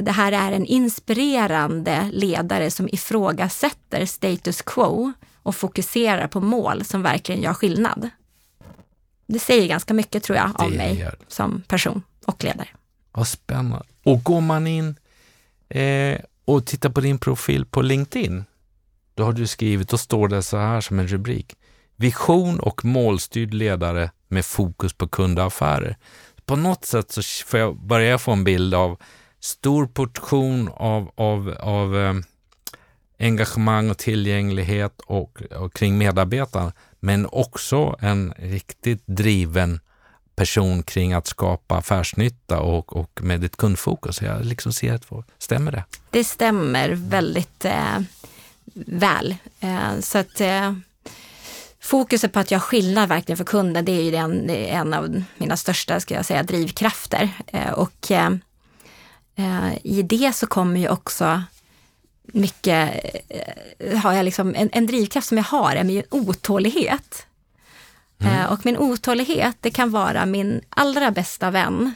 det 0.02 0.12
här 0.12 0.32
är 0.32 0.52
en 0.52 0.66
inspirerande 0.66 2.10
ledare 2.12 2.72
som 2.72 2.90
ifrågasätter 2.92 4.06
status 4.06 4.62
quo 4.62 5.14
och 5.44 5.56
fokuserar 5.56 6.28
på 6.28 6.42
mål 6.42 6.86
som 6.86 7.02
verkligen 7.02 7.42
gör 7.42 7.54
skillnad. 7.54 8.10
Det 9.28 9.40
säger 9.40 9.68
ganska 9.68 9.94
mycket 9.94 10.24
tror 10.24 10.38
jag 10.38 10.62
om 10.62 10.72
mig 10.72 11.10
som 11.28 11.62
person 11.68 12.04
och 12.26 12.44
ledare. 12.44 12.68
Vad 13.12 13.28
spännande. 13.28 13.86
Och 14.04 14.24
går 14.24 14.42
man 14.42 14.68
in 14.68 14.96
eh, 15.70 16.20
och 16.46 16.66
tittar 16.66 16.90
på 16.90 17.02
din 17.02 17.18
profil 17.18 17.66
på 17.66 17.82
LinkedIn, 17.82 18.46
då 19.14 19.24
har 19.24 19.34
du 19.34 19.48
skrivit, 19.48 19.90
då 19.90 19.98
står 19.98 20.28
det 20.28 20.44
så 20.44 20.58
här 20.58 20.82
som 20.82 21.00
en 21.00 21.08
rubrik. 21.08 21.56
Vision 21.96 22.60
och 22.60 22.86
målstyrd 22.86 23.54
ledare 23.54 24.12
med 24.28 24.46
fokus 24.46 24.94
på 24.94 25.08
kundaffärer. 25.08 25.98
På 26.46 26.56
något 26.56 26.86
sätt 26.86 27.12
så 27.12 27.22
får 27.46 27.60
jag, 27.60 27.78
börjar 27.78 28.12
jag 28.12 28.22
få 28.22 28.32
en 28.32 28.44
bild 28.44 28.74
av 28.74 28.98
stor 29.46 29.88
portion 29.88 30.70
av, 30.74 31.12
av, 31.16 31.56
av 31.60 31.98
eh, 31.98 32.14
engagemang 33.20 33.90
och 33.90 33.98
tillgänglighet 33.98 35.02
och, 35.06 35.42
och 35.42 35.74
kring 35.74 35.98
medarbetarna, 35.98 36.74
men 37.00 37.28
också 37.32 37.96
en 38.00 38.34
riktigt 38.38 39.04
driven 39.06 39.80
person 40.36 40.84
kring 40.84 41.14
att 41.14 41.28
skapa 41.28 41.78
affärsnytta 41.78 42.60
och, 42.60 42.96
och 42.96 43.20
med 43.24 43.44
ett 43.44 43.58
kundfokus. 43.58 44.22
Jag 44.22 44.46
liksom 44.46 44.74
ser 44.74 44.94
att 44.94 45.06
stämmer 45.38 45.72
det? 45.72 45.84
Det 46.10 46.24
stämmer 46.24 46.90
väldigt 46.90 47.66
eh, 47.66 48.00
väl. 48.74 49.36
Eh, 49.60 50.00
så 50.00 50.18
att 50.18 50.42
eh, 50.42 50.74
fokuset 51.80 52.34
på 52.34 52.40
att 52.40 52.52
göra 52.52 52.62
skillnad 52.62 53.10
verkligen 53.10 53.38
för 53.38 53.46
kunden, 53.46 53.86
det 53.86 53.92
är 53.92 54.04
ju 54.04 54.12
den, 54.12 54.50
en 54.50 54.94
av 54.94 55.24
mina 55.38 55.58
största 55.58 56.00
ska 56.00 56.14
jag 56.14 56.26
säga, 56.26 56.44
drivkrafter. 56.44 57.30
Eh, 57.48 57.72
och 57.72 58.12
eh, 58.12 58.30
i 59.84 60.02
det 60.02 60.36
så 60.36 60.48
kommer 60.48 60.80
ju 60.80 60.90
också 60.90 61.44
mycket, 62.24 63.06
eh, 63.80 63.98
har 63.98 64.14
jag 64.14 64.26
liksom, 64.26 64.56
en, 64.56 64.70
en 64.72 64.88
drivkraft 64.88 65.28
som 65.28 65.38
jag 65.38 65.46
har 65.46 65.76
är 65.76 65.84
min 65.84 66.04
otålighet. 66.10 67.28
Eh, 68.20 68.46
och 68.46 68.66
min 68.66 68.78
otålighet, 68.78 69.58
det 69.60 69.72
kan 69.72 69.92
vara 69.92 70.26
min 70.26 70.62
allra 70.70 71.12
bästa 71.12 71.52
vän, 71.52 71.94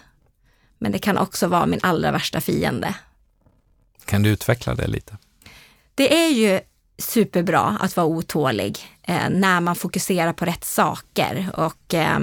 men 0.77 0.91
det 0.91 0.99
kan 0.99 1.17
också 1.17 1.47
vara 1.47 1.65
min 1.65 1.79
allra 1.83 2.11
värsta 2.11 2.41
fiende. 2.41 2.95
Kan 4.05 4.23
du 4.23 4.29
utveckla 4.29 4.75
det 4.75 4.87
lite? 4.87 5.17
Det 5.95 6.25
är 6.25 6.29
ju 6.29 6.59
superbra 6.97 7.77
att 7.79 7.97
vara 7.97 8.07
otålig 8.07 8.79
eh, 9.03 9.29
när 9.29 9.61
man 9.61 9.75
fokuserar 9.75 10.33
på 10.33 10.45
rätt 10.45 10.65
saker 10.65 11.49
och 11.53 11.93
eh, 11.93 12.19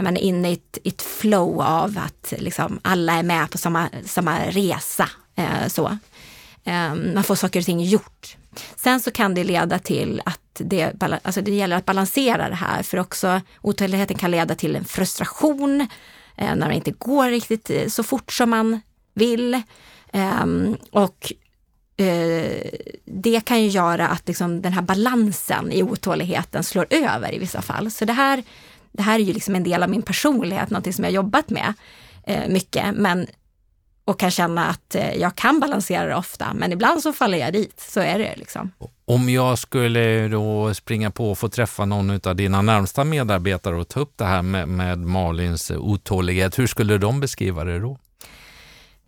när 0.00 0.04
man 0.04 0.16
är 0.16 0.20
inne 0.20 0.50
i 0.50 0.52
ett, 0.52 0.78
i 0.84 0.88
ett 0.88 1.02
flow 1.02 1.60
av 1.60 1.98
att 1.98 2.34
liksom, 2.38 2.80
alla 2.82 3.12
är 3.12 3.22
med 3.22 3.50
på 3.50 3.58
samma, 3.58 3.88
samma 4.04 4.38
resa. 4.46 5.08
Eh, 5.36 5.68
så. 5.68 5.98
Eh, 6.64 6.94
man 6.94 7.24
får 7.24 7.34
saker 7.34 7.60
och 7.60 7.66
ting 7.66 7.80
gjort. 7.80 8.36
Sen 8.76 9.00
så 9.00 9.10
kan 9.10 9.34
det 9.34 9.44
leda 9.44 9.78
till 9.78 10.22
att 10.24 10.40
det, 10.54 11.02
alltså 11.22 11.40
det 11.40 11.50
gäller 11.50 11.76
att 11.76 11.86
balansera 11.86 12.48
det 12.48 12.54
här 12.54 12.82
för 12.82 12.98
också 12.98 13.40
otåligheten 13.60 14.16
kan 14.16 14.30
leda 14.30 14.54
till 14.54 14.76
en 14.76 14.84
frustration 14.84 15.80
eh, 16.36 16.54
när 16.54 16.68
det 16.68 16.74
inte 16.74 16.90
går 16.90 17.28
riktigt 17.28 17.70
eh, 17.70 17.88
så 17.88 18.02
fort 18.02 18.32
som 18.32 18.50
man 18.50 18.80
vill. 19.14 19.62
Ehm, 20.12 20.76
och 20.90 21.32
eh, 21.96 22.70
det 23.04 23.44
kan 23.44 23.62
ju 23.62 23.68
göra 23.68 24.08
att 24.08 24.28
liksom 24.28 24.62
den 24.62 24.72
här 24.72 24.82
balansen 24.82 25.72
i 25.72 25.82
otåligheten 25.82 26.64
slår 26.64 26.86
över 26.90 27.34
i 27.34 27.38
vissa 27.38 27.62
fall. 27.62 27.90
Så 27.90 28.04
det 28.04 28.12
här, 28.12 28.42
det 28.92 29.02
här 29.02 29.18
är 29.18 29.22
ju 29.22 29.32
liksom 29.32 29.54
en 29.54 29.64
del 29.64 29.82
av 29.82 29.90
min 29.90 30.02
personlighet, 30.02 30.70
någonting 30.70 30.92
som 30.92 31.04
jag 31.04 31.12
jobbat 31.12 31.50
med 31.50 31.74
eh, 32.26 32.48
mycket. 32.48 32.94
Men, 32.94 33.26
och 34.04 34.20
kan 34.20 34.30
känna 34.30 34.66
att 34.66 34.94
eh, 34.94 35.14
jag 35.14 35.36
kan 35.36 35.60
balansera 35.60 36.06
det 36.06 36.14
ofta, 36.14 36.54
men 36.54 36.72
ibland 36.72 37.02
så 37.02 37.12
faller 37.12 37.38
jag 37.38 37.52
dit. 37.52 37.80
Så 37.80 38.00
är 38.00 38.18
det 38.18 38.36
liksom. 38.36 38.70
Om 39.04 39.28
jag 39.28 39.58
skulle 39.58 40.28
då 40.28 40.74
springa 40.74 41.10
på 41.10 41.30
och 41.30 41.38
få 41.38 41.48
träffa 41.48 41.84
någon 41.84 42.20
av 42.24 42.36
dina 42.36 42.62
närmsta 42.62 43.04
medarbetare 43.04 43.76
och 43.76 43.88
ta 43.88 44.00
upp 44.00 44.12
det 44.16 44.24
här 44.24 44.42
med, 44.42 44.68
med 44.68 44.98
Malins 44.98 45.70
otålighet, 45.70 46.58
hur 46.58 46.66
skulle 46.66 46.98
de 46.98 47.20
beskriva 47.20 47.64
det 47.64 47.78
då? 47.78 47.98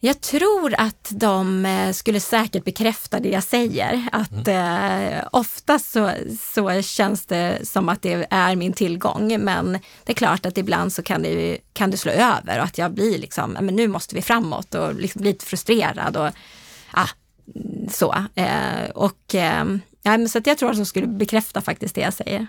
Jag 0.05 0.21
tror 0.21 0.75
att 0.79 1.09
de 1.11 1.67
eh, 1.67 1.93
skulle 1.93 2.21
säkert 2.21 2.65
bekräfta 2.65 3.21
det 3.21 3.29
jag 3.29 3.43
säger. 3.43 4.09
Att 4.13 4.49
eh, 4.49 5.29
ofta 5.33 5.79
så, 5.79 6.11
så 6.41 6.83
känns 6.83 7.27
det 7.27 7.59
som 7.69 7.89
att 7.89 8.03
det 8.03 8.27
är 8.31 8.57
min 8.57 8.73
tillgång. 8.73 9.37
Men 9.41 9.73
det 10.05 10.13
är 10.13 10.15
klart 10.15 10.47
att 10.47 10.59
ibland 10.59 10.93
så 10.93 11.03
kan 11.03 11.23
det, 11.23 11.59
kan 11.73 11.91
det 11.91 11.97
slå 11.97 12.13
över 12.13 12.59
och 12.59 12.65
att 12.65 12.79
jag 12.79 12.93
blir 12.93 13.19
liksom, 13.19 13.53
"Ja, 13.55 13.61
men 13.61 13.77
nu 13.77 13.89
måste 13.89 14.15
vi 14.15 14.23
framåt 14.23 14.75
och 14.75 14.95
liksom 14.95 15.23
blir 15.23 15.33
lite 15.33 15.47
frustrerad 15.47 16.17
och 16.17 16.31
ah, 16.91 17.09
så. 17.91 18.15
Eh, 18.35 18.91
och 18.95 19.35
eh, 19.35 19.65
ja, 20.03 20.11
men 20.19 20.29
så 20.29 20.39
att 20.39 20.47
jag 20.47 20.59
tror 20.59 20.71
att 20.71 20.77
de 20.77 20.87
skulle 20.87 21.07
bekräfta 21.07 21.61
faktiskt 21.61 21.95
det 21.95 22.01
jag 22.01 22.15
säger. 22.15 22.47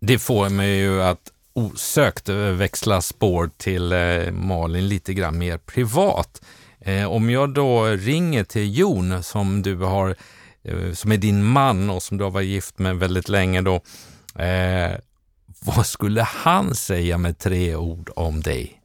Det 0.00 0.18
får 0.18 0.48
mig 0.48 0.78
ju 0.78 1.02
att 1.02 1.32
osökt 1.56 2.28
växla 2.28 3.02
spår 3.02 3.50
till 3.56 3.92
eh, 3.92 4.32
Malin 4.32 4.88
lite 4.88 5.14
grann 5.14 5.38
mer 5.38 5.58
privat. 5.58 6.42
Eh, 6.80 7.12
om 7.12 7.30
jag 7.30 7.54
då 7.54 7.84
ringer 7.84 8.44
till 8.44 8.78
Jon 8.78 9.22
som 9.22 9.62
du 9.62 9.76
har, 9.76 10.16
eh, 10.64 10.92
som 10.92 11.12
är 11.12 11.16
din 11.16 11.44
man 11.44 11.90
och 11.90 12.02
som 12.02 12.18
du 12.18 12.24
har 12.24 12.30
varit 12.30 12.48
gift 12.48 12.78
med 12.78 12.96
väldigt 12.96 13.28
länge 13.28 13.60
då. 13.60 13.74
Eh, 14.42 14.92
vad 15.64 15.86
skulle 15.86 16.22
han 16.22 16.74
säga 16.74 17.18
med 17.18 17.38
tre 17.38 17.76
ord 17.76 18.10
om 18.16 18.40
dig? 18.40 18.82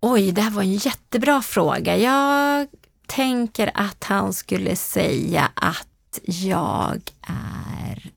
Oj, 0.00 0.32
det 0.32 0.40
här 0.40 0.50
var 0.50 0.62
en 0.62 0.74
jättebra 0.74 1.42
fråga. 1.42 1.96
Jag 1.96 2.66
tänker 3.06 3.70
att 3.74 4.04
han 4.04 4.32
skulle 4.32 4.76
säga 4.76 5.50
att 5.54 6.18
jag 6.22 7.00
är 7.26 8.10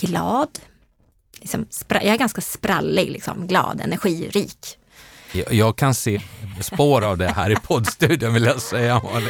glad. 0.00 0.58
Liksom, 1.40 1.66
jag 1.88 2.04
är 2.04 2.16
ganska 2.16 2.40
sprallig, 2.40 3.10
liksom, 3.10 3.46
glad, 3.46 3.80
energirik. 3.80 4.78
Jag, 5.32 5.52
jag 5.52 5.76
kan 5.76 5.94
se 5.94 6.20
spår 6.60 7.04
av 7.04 7.18
det 7.18 7.28
här 7.28 7.50
i 7.50 7.56
poddstudion 7.56 8.34
vill 8.34 8.44
jag 8.44 8.62
säga 8.62 9.02
Malin. 9.04 9.28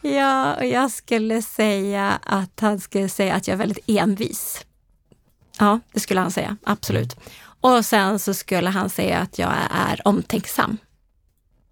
Ja, 0.00 0.54
och 0.54 0.66
jag 0.66 0.90
skulle 0.90 1.42
säga 1.42 2.20
att 2.22 2.60
han 2.60 2.80
skulle 2.80 3.08
säga 3.08 3.34
att 3.34 3.48
jag 3.48 3.54
är 3.54 3.58
väldigt 3.58 3.84
envis. 3.86 4.64
Ja, 5.58 5.80
det 5.92 6.00
skulle 6.00 6.20
han 6.20 6.30
säga, 6.30 6.56
absolut. 6.64 7.16
Och 7.60 7.84
sen 7.84 8.18
så 8.18 8.34
skulle 8.34 8.70
han 8.70 8.90
säga 8.90 9.18
att 9.18 9.38
jag 9.38 9.52
är 9.70 10.08
omtänksam. 10.08 10.78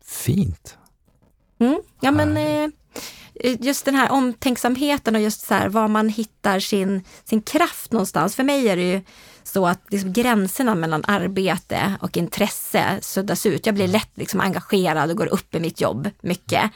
Fint. 0.04 0.76
Mm. 1.58 1.80
Ja, 2.00 2.10
men 2.10 2.36
eh, 2.36 2.70
just 3.60 3.84
den 3.84 3.94
här 3.94 4.10
omtänksamheten 4.10 5.14
och 5.14 5.20
just 5.20 5.46
så 5.46 5.54
här, 5.54 5.68
var 5.68 5.88
man 5.88 6.08
hittar 6.08 6.60
sin, 6.60 7.04
sin 7.24 7.42
kraft 7.42 7.92
någonstans. 7.92 8.36
För 8.36 8.42
mig 8.42 8.68
är 8.68 8.76
det 8.76 8.92
ju 8.92 9.02
så 9.46 9.66
att 9.66 9.80
liksom 9.88 10.12
gränserna 10.12 10.74
mellan 10.74 11.04
arbete 11.06 11.96
och 12.00 12.16
intresse 12.16 12.98
suddas 13.02 13.46
ut. 13.46 13.66
Jag 13.66 13.74
blir 13.74 13.88
lätt 13.88 14.10
liksom 14.14 14.40
engagerad 14.40 15.10
och 15.10 15.16
går 15.16 15.26
upp 15.26 15.54
i 15.54 15.60
mitt 15.60 15.80
jobb 15.80 16.10
mycket. 16.20 16.70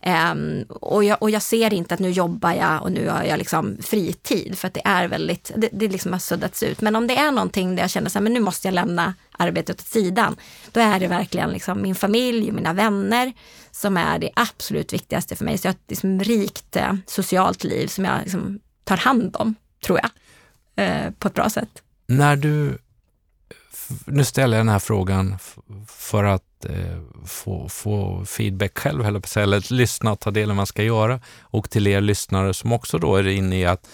Ehm, 0.00 0.62
och, 0.68 1.04
jag, 1.04 1.22
och 1.22 1.30
jag 1.30 1.42
ser 1.42 1.74
inte 1.74 1.94
att 1.94 2.00
nu 2.00 2.10
jobbar 2.10 2.52
jag 2.52 2.82
och 2.82 2.92
nu 2.92 3.08
har 3.08 3.24
jag 3.24 3.38
liksom 3.38 3.78
fritid 3.82 4.58
för 4.58 4.68
att 4.68 4.74
det 4.74 4.82
är 4.84 5.08
väldigt, 5.08 5.52
det, 5.56 5.68
det 5.72 5.88
liksom 5.88 6.12
har 6.12 6.18
suddats 6.18 6.62
ut. 6.62 6.80
Men 6.80 6.96
om 6.96 7.06
det 7.06 7.16
är 7.16 7.32
någonting 7.32 7.76
där 7.76 7.82
jag 7.82 7.90
känner 7.90 8.10
så 8.10 8.18
här, 8.18 8.22
men 8.22 8.32
nu 8.32 8.40
måste 8.40 8.68
jag 8.68 8.74
lämna 8.74 9.14
arbetet 9.32 9.80
åt 9.80 9.86
sidan, 9.86 10.36
då 10.72 10.80
är 10.80 11.00
det 11.00 11.08
verkligen 11.08 11.50
liksom 11.50 11.82
min 11.82 11.94
familj 11.94 12.48
och 12.48 12.54
mina 12.54 12.72
vänner 12.72 13.32
som 13.70 13.96
är 13.96 14.18
det 14.18 14.30
absolut 14.36 14.92
viktigaste 14.92 15.36
för 15.36 15.44
mig. 15.44 15.58
Så 15.58 15.66
jag 15.66 15.72
har 15.72 15.74
ett 15.74 15.90
liksom 15.90 16.20
rikt 16.20 16.76
eh, 16.76 16.94
socialt 17.06 17.64
liv 17.64 17.86
som 17.86 18.04
jag 18.04 18.20
liksom 18.22 18.60
tar 18.84 18.96
hand 18.96 19.36
om, 19.36 19.54
tror 19.84 20.00
jag, 20.02 20.10
eh, 20.84 21.10
på 21.10 21.28
ett 21.28 21.34
bra 21.34 21.50
sätt. 21.50 21.82
När 22.06 22.36
du, 22.36 22.78
nu 24.04 24.24
ställer 24.24 24.56
jag 24.56 24.66
den 24.66 24.72
här 24.72 24.78
frågan 24.78 25.38
för 25.88 26.24
att 26.24 26.64
eh, 26.64 27.00
få, 27.26 27.68
få 27.68 28.24
feedback 28.24 28.78
själv, 28.78 29.04
höll 29.04 29.14
jag 29.14 29.22
på 29.22 29.26
att 29.26 29.30
säga, 29.30 29.44
eller 29.44 29.72
lyssna 29.72 30.12
och 30.12 30.20
ta 30.20 30.30
del 30.30 30.42
av 30.42 30.48
vad 30.48 30.56
man 30.56 30.66
ska 30.66 30.82
göra. 30.82 31.20
Och 31.40 31.70
till 31.70 31.86
er 31.86 32.00
lyssnare 32.00 32.54
som 32.54 32.72
också 32.72 32.98
då 32.98 33.16
är 33.16 33.26
inne 33.26 33.60
i 33.60 33.66
att 33.66 33.88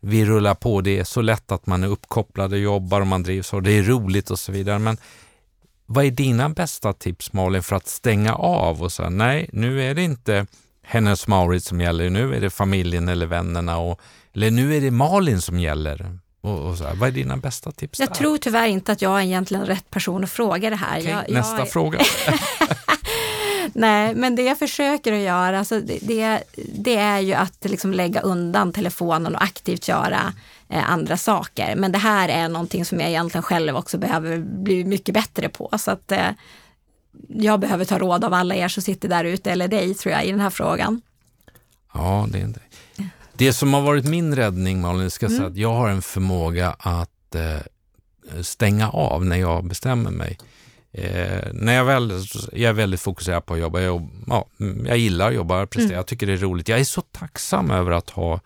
vi 0.00 0.24
rullar 0.24 0.54
på, 0.54 0.80
det 0.80 0.98
är 0.98 1.04
så 1.04 1.20
lätt 1.20 1.52
att 1.52 1.66
man 1.66 1.84
är 1.84 1.88
uppkopplad 1.88 2.52
och 2.52 2.58
jobbar 2.58 3.00
och 3.00 3.06
man 3.06 3.22
drivs 3.22 3.52
och 3.52 3.62
det 3.62 3.72
är 3.72 3.82
roligt 3.82 4.30
och 4.30 4.38
så 4.38 4.52
vidare. 4.52 4.78
Men 4.78 4.96
vad 5.86 6.04
är 6.04 6.10
dina 6.10 6.48
bästa 6.48 6.92
tips 6.92 7.32
Malin 7.32 7.62
för 7.62 7.76
att 7.76 7.86
stänga 7.86 8.34
av 8.34 8.82
och 8.82 8.92
säga 8.92 9.10
nej, 9.10 9.50
nu 9.52 9.82
är 9.82 9.94
det 9.94 10.02
inte 10.02 10.46
Hennes 10.82 11.28
Mauritz 11.28 11.66
som 11.66 11.80
gäller, 11.80 12.10
nu 12.10 12.34
är 12.34 12.40
det 12.40 12.50
familjen 12.50 13.08
eller 13.08 13.26
vännerna 13.26 13.78
och, 13.78 14.00
eller 14.34 14.50
nu 14.50 14.76
är 14.76 14.80
det 14.80 14.90
Malin 14.90 15.40
som 15.40 15.60
gäller. 15.60 16.18
Och, 16.40 16.58
och 16.58 16.76
här. 16.76 16.94
Vad 16.94 17.08
är 17.08 17.12
dina 17.12 17.36
bästa 17.36 17.72
tips 17.72 18.00
Jag 18.00 18.08
där? 18.08 18.14
tror 18.14 18.38
tyvärr 18.38 18.66
inte 18.66 18.92
att 18.92 19.02
jag 19.02 19.18
är 19.20 19.24
egentligen 19.24 19.66
rätt 19.66 19.90
person 19.90 20.24
att 20.24 20.30
fråga 20.30 20.70
det 20.70 20.76
här. 20.76 21.00
Okej, 21.00 21.10
jag, 21.10 21.34
nästa 21.34 21.58
jag, 21.58 21.70
fråga. 21.70 21.98
Nej, 23.72 24.14
men 24.14 24.36
det 24.36 24.42
jag 24.42 24.58
försöker 24.58 25.12
att 25.12 25.18
göra, 25.18 25.58
alltså 25.58 25.80
det, 25.80 25.98
det, 26.02 26.42
det 26.74 26.96
är 26.96 27.18
ju 27.18 27.34
att 27.34 27.64
liksom 27.64 27.92
lägga 27.92 28.20
undan 28.20 28.72
telefonen 28.72 29.34
och 29.34 29.42
aktivt 29.42 29.88
göra 29.88 30.32
eh, 30.68 30.90
andra 30.90 31.16
saker. 31.16 31.76
Men 31.76 31.92
det 31.92 31.98
här 31.98 32.28
är 32.28 32.48
någonting 32.48 32.84
som 32.84 33.00
jag 33.00 33.08
egentligen 33.08 33.42
själv 33.42 33.76
också 33.76 33.98
behöver 33.98 34.38
bli 34.38 34.84
mycket 34.84 35.14
bättre 35.14 35.48
på. 35.48 35.70
Så 35.78 35.90
att, 35.90 36.12
eh, 36.12 36.30
jag 37.28 37.60
behöver 37.60 37.84
ta 37.84 37.98
råd 37.98 38.24
av 38.24 38.34
alla 38.34 38.54
er 38.54 38.68
som 38.68 38.82
sitter 38.82 39.08
där 39.08 39.24
ute, 39.24 39.50
eller 39.50 39.68
dig 39.68 39.94
tror 39.94 40.12
jag, 40.12 40.24
i 40.24 40.30
den 40.30 40.40
här 40.40 40.50
frågan. 40.50 41.00
Ja, 41.94 42.26
det 42.30 42.38
är 42.38 42.42
inte... 42.42 42.60
Det 43.38 43.52
som 43.52 43.74
har 43.74 43.80
varit 43.82 44.04
min 44.04 44.36
räddning, 44.36 44.80
Malin, 44.80 45.10
ska 45.10 45.28
säga 45.28 45.38
Mm. 45.38 45.52
att 45.52 45.56
jag 45.58 45.72
har 45.74 45.88
en 45.88 46.02
förmåga 46.02 46.76
att 46.78 47.34
eh, 47.34 48.42
stänga 48.42 48.90
av 48.90 49.24
när 49.24 49.36
jag 49.36 49.64
bestämmer 49.64 50.10
mig. 50.10 50.38
Eh, 50.92 51.48
när 51.52 51.74
jag, 51.74 51.84
väl, 51.84 52.12
jag 52.52 52.68
är 52.68 52.72
väldigt 52.72 53.00
fokuserad 53.00 53.46
på 53.46 53.54
att 53.54 53.60
jobba. 53.60 53.80
Jag, 53.80 54.08
ja, 54.26 54.46
mm, 54.60 54.86
jag 54.86 54.98
gillar 54.98 55.28
att 55.28 55.34
jobba, 55.34 55.66
prestera, 55.66 55.84
Mm. 55.84 55.96
jag 55.96 56.06
tycker 56.06 56.26
det 56.26 56.32
är 56.32 56.36
roligt. 56.36 56.68
Jag 56.68 56.80
är 56.80 56.84
så 56.84 57.00
tacksam 57.00 57.70
över 57.70 57.90
att 57.92 58.10
ha 58.10 58.40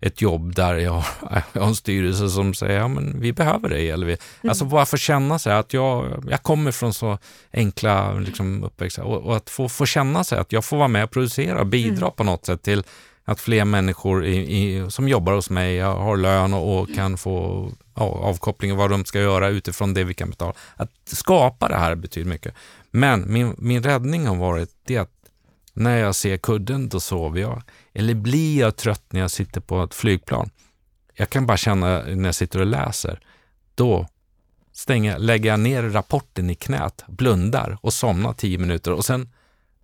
ett 0.00 0.20
jobb 0.22 0.54
där 0.54 0.74
jag, 0.74 1.04
jag 1.52 1.60
har 1.60 1.68
en 1.68 1.74
styrelse 1.76 2.28
som 2.28 2.54
säger 2.54 2.78
ja, 2.78 2.88
men 2.88 3.20
vi 3.20 3.32
behöver 3.32 3.68
dig. 3.68 3.90
Eller 3.90 4.06
vi, 4.06 4.12
Mm. 4.12 4.50
Alltså 4.50 4.64
bara 4.64 4.86
få 4.86 4.96
känna 4.96 5.38
sig 5.38 5.52
att 5.52 5.72
jag, 5.72 6.24
jag 6.30 6.42
kommer 6.42 6.72
från 6.72 6.94
så 6.94 7.18
enkla 7.52 8.12
liksom, 8.14 8.64
uppväxter 8.64 9.02
och, 9.02 9.22
och 9.22 9.36
att 9.36 9.50
få, 9.50 9.68
få 9.68 9.86
känna 9.86 10.24
sig 10.24 10.38
att 10.38 10.52
jag 10.52 10.64
får 10.64 10.76
vara 10.76 10.88
med 10.88 11.04
och 11.04 11.10
producera 11.10 11.60
och 11.60 11.66
bidra 11.66 12.06
Mm. 12.06 12.12
på 12.16 12.24
något 12.24 12.46
sätt 12.46 12.62
till 12.62 12.82
att 13.28 13.40
fler 13.40 13.64
människor 13.64 14.24
i, 14.24 14.36
i, 14.36 14.90
som 14.90 15.08
jobbar 15.08 15.32
hos 15.32 15.50
mig 15.50 15.80
har 15.80 16.16
lön 16.16 16.54
och, 16.54 16.78
och 16.78 16.94
kan 16.94 17.18
få 17.18 17.68
ja, 17.94 18.02
avkoppling 18.02 18.72
och 18.72 18.78
vad 18.78 18.90
de 18.90 19.04
ska 19.04 19.20
göra 19.20 19.48
utifrån 19.48 19.94
det 19.94 20.04
vi 20.04 20.14
kan 20.14 20.30
betala. 20.30 20.52
Att 20.76 20.90
skapa 21.04 21.68
det 21.68 21.76
här 21.76 21.94
betyder 21.94 22.30
mycket. 22.30 22.54
Men 22.90 23.32
min, 23.32 23.54
min 23.58 23.82
räddning 23.82 24.26
har 24.26 24.36
varit 24.36 24.70
det 24.84 24.98
att 24.98 25.12
när 25.72 25.96
jag 25.96 26.14
ser 26.14 26.36
kudden, 26.36 26.88
då 26.88 27.00
sover 27.00 27.40
jag. 27.40 27.62
Eller 27.94 28.14
blir 28.14 28.60
jag 28.60 28.76
trött 28.76 29.04
när 29.10 29.20
jag 29.20 29.30
sitter 29.30 29.60
på 29.60 29.82
ett 29.82 29.94
flygplan? 29.94 30.50
Jag 31.14 31.30
kan 31.30 31.46
bara 31.46 31.56
känna 31.56 32.02
när 32.02 32.28
jag 32.28 32.34
sitter 32.34 32.60
och 32.60 32.66
läser, 32.66 33.20
då 33.74 34.06
stänger, 34.72 35.18
lägger 35.18 35.50
jag 35.50 35.60
ner 35.60 35.82
rapporten 35.82 36.50
i 36.50 36.54
knät, 36.54 37.04
blundar 37.06 37.78
och 37.80 37.92
somnar 37.92 38.32
tio 38.32 38.58
minuter 38.58 38.92
och 38.92 39.04
sen 39.04 39.30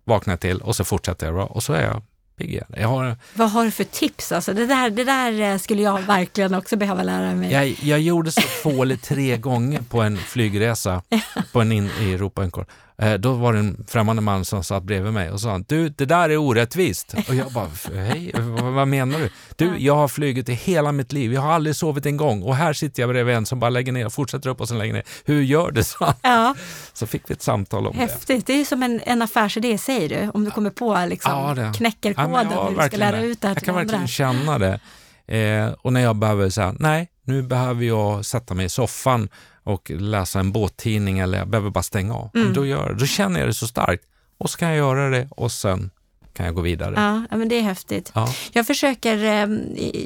vaknar 0.03 0.31
jag 0.31 0.39
till 0.39 0.61
och 0.61 0.75
så 0.75 0.83
fortsätter 0.83 1.27
jag 1.27 1.51
och 1.51 1.63
så 1.63 1.73
är 1.73 1.83
jag 1.83 2.01
igen. 2.37 2.65
Jag, 2.77 2.87
har, 2.87 3.15
Vad 3.33 3.51
har 3.51 3.65
du 3.65 3.71
för 3.71 3.83
tips? 3.83 4.31
Alltså, 4.31 4.53
det, 4.53 4.65
där, 4.65 4.89
det 4.89 5.03
där 5.03 5.41
eh, 5.41 5.57
skulle 5.57 5.81
jag 5.81 6.01
verkligen 6.01 6.53
också 6.53 6.75
behöva 6.75 7.03
lära 7.03 7.35
mig. 7.35 7.51
jag, 7.51 7.67
jag 7.67 7.99
gjorde 7.99 8.31
så 8.31 8.41
två 8.63 8.83
eller 8.83 8.95
tre 8.95 9.37
gånger 9.37 9.81
på 9.81 10.01
en 10.01 10.17
flygresa 10.17 11.01
på 11.51 11.61
en 11.61 11.71
in, 11.71 11.89
i 12.01 12.13
Europa. 12.13 12.49
Eh, 12.97 13.13
då 13.13 13.33
var 13.33 13.53
det 13.53 13.59
en 13.59 13.85
främmande 13.87 14.21
man 14.21 14.45
som 14.45 14.63
satt 14.63 14.83
bredvid 14.83 15.13
mig 15.13 15.31
och 15.31 15.39
sa 15.41 15.59
du, 15.67 15.89
det 15.89 16.05
där 16.05 16.29
är 16.29 16.37
orättvist. 16.37 17.13
Och 17.29 17.35
jag 17.35 17.51
bara, 17.51 17.67
hej, 17.95 18.31
vad, 18.61 18.87
menar 18.87 19.19
du? 19.19 19.29
Du, 19.55 19.77
jag 19.77 19.95
har 19.95 20.07
flugit 20.07 20.49
i 20.49 20.53
hela 20.53 20.91
mitt 20.91 21.11
liv. 21.13 21.33
Jag 21.33 21.41
har 21.41 21.51
aldrig 21.53 21.75
sovit 21.75 22.05
en 22.05 22.17
gång 22.17 22.43
och 22.43 22.55
här 22.55 22.73
sitter 22.73 23.03
jag 23.03 23.09
bredvid 23.09 23.35
en 23.35 23.45
som 23.45 23.59
bara 23.59 23.69
lägger 23.69 23.91
ner 23.91 24.05
och 24.05 24.13
fortsätter 24.13 24.49
upp 24.49 24.61
och 24.61 24.67
sen 24.67 24.77
lägger 24.77 24.93
ner. 24.93 25.03
Hur 25.25 25.41
gör 25.41 25.71
du? 25.71 25.83
Så, 25.93 26.13
Ja, 26.21 26.55
så 26.93 27.07
fick 27.07 27.29
vi 27.29 27.33
ett 27.33 27.41
samtal 27.41 27.87
om 27.87 27.93
det. 27.95 28.01
häftigt. 28.01 28.47
Det 28.47 28.53
är 28.61 28.65
som 28.65 28.83
en, 28.83 29.01
en 29.03 29.21
affärsidé, 29.21 29.77
säger 29.77 30.09
du, 30.09 30.29
om 30.33 30.45
du 30.45 30.51
kommer 30.51 30.69
på 30.69 31.05
liksom, 31.07 31.31
Ja, 31.31 31.53
det. 31.53 31.71
knäcker 31.75 32.13
Ja, 32.17 32.23
har 32.23 32.69
hur 32.69 32.77
du 32.81 32.87
ska 32.87 32.97
lära 32.97 33.17
det. 33.17 33.25
ut 33.25 33.41
det 33.41 33.47
här 33.47 33.55
Jag 33.55 33.63
kan 33.63 33.75
andra. 33.75 33.83
verkligen 33.83 34.07
känna 34.07 34.57
det. 34.59 34.79
Eh, 35.27 35.71
och 35.81 35.93
när 35.93 36.01
jag 36.01 36.15
behöver 36.15 36.49
säga, 36.49 36.75
nej, 36.79 37.09
nu 37.25 37.41
behöver 37.43 37.83
jag 37.85 38.25
sätta 38.25 38.53
mig 38.53 38.65
i 38.65 38.69
soffan 38.69 39.29
och 39.63 39.89
läsa 39.89 40.39
en 40.39 40.51
båttidning 40.51 41.19
eller 41.19 41.37
jag 41.37 41.47
behöver 41.47 41.69
bara 41.69 41.83
stänga 41.83 42.13
av. 42.13 42.29
Mm. 42.35 42.53
Då, 42.53 42.65
gör, 42.65 42.93
då 42.99 43.05
känner 43.05 43.39
jag 43.39 43.49
det 43.49 43.53
så 43.53 43.67
starkt 43.67 44.03
och 44.37 44.49
så 44.49 44.57
kan 44.57 44.67
jag 44.67 44.77
göra 44.77 45.09
det 45.09 45.27
och 45.31 45.51
sen 45.51 45.91
kan 46.33 46.45
jag 46.45 46.55
gå 46.55 46.61
vidare. 46.61 46.93
Ja, 47.31 47.37
men 47.37 47.49
det 47.49 47.55
är 47.55 47.61
häftigt. 47.61 48.11
Ja. 48.15 48.33
Jag 48.51 48.67
försöker, 48.67 49.23
eh, 49.23 49.47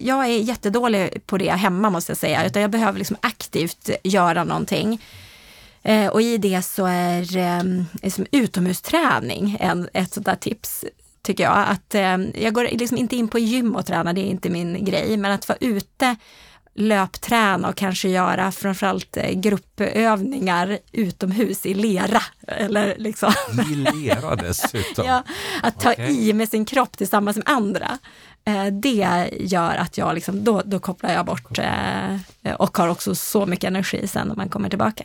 jag 0.01 0.25
är 0.25 0.37
jättedålig 0.37 1.25
på 1.25 1.37
det 1.37 1.51
hemma 1.51 1.89
måste 1.89 2.11
jag 2.11 2.17
säga, 2.17 2.45
utan 2.45 2.61
jag 2.61 2.71
behöver 2.71 2.99
liksom 2.99 3.17
aktivt 3.21 3.89
göra 4.03 4.43
någonting. 4.43 5.01
Eh, 5.83 6.07
och 6.07 6.21
i 6.21 6.37
det 6.37 6.61
så 6.61 6.85
är 6.85 7.37
eh, 7.37 7.63
liksom 8.01 8.25
utomhusträning 8.31 9.57
en, 9.59 9.89
ett 9.93 10.13
sånt 10.13 10.25
där 10.25 10.35
tips 10.35 10.85
tycker 11.21 11.43
jag. 11.43 11.65
Att, 11.67 11.93
jag 12.33 12.53
går 12.53 12.63
liksom 12.77 12.97
inte 12.97 13.15
in 13.15 13.27
på 13.27 13.39
gym 13.39 13.75
och 13.75 13.85
tränar, 13.85 14.13
det 14.13 14.21
är 14.21 14.29
inte 14.29 14.49
min 14.49 14.85
grej, 14.85 15.17
men 15.17 15.31
att 15.31 15.47
vara 15.47 15.57
ute 15.61 16.15
löpträna 16.77 17.69
och 17.69 17.75
kanske 17.75 18.09
göra 18.09 18.51
framförallt 18.51 19.17
eh, 19.17 19.31
gruppövningar 19.31 20.79
utomhus 20.91 21.65
i 21.65 21.73
lera. 21.73 22.21
Eller 22.47 22.95
liksom. 22.97 23.33
I 23.71 23.75
lera 23.75 24.35
dessutom. 24.35 25.05
Ja, 25.07 25.23
att 25.63 25.79
ta 25.79 25.91
Okej. 25.91 26.29
i 26.29 26.33
med 26.33 26.49
sin 26.49 26.65
kropp 26.65 26.97
tillsammans 26.97 27.37
med 27.37 27.49
andra. 27.49 27.97
Eh, 28.45 28.65
det 28.65 29.29
gör 29.39 29.75
att 29.75 29.97
jag 29.97 30.15
liksom, 30.15 30.43
då, 30.43 30.61
då 30.65 30.79
kopplar 30.79 31.13
jag 31.13 31.25
bort 31.25 31.59
eh, 31.59 32.53
och 32.57 32.77
har 32.77 32.87
också 32.87 33.15
så 33.15 33.45
mycket 33.45 33.67
energi 33.67 34.07
sen 34.07 34.27
när 34.27 34.35
man 34.35 34.49
kommer 34.49 34.69
tillbaka. 34.69 35.03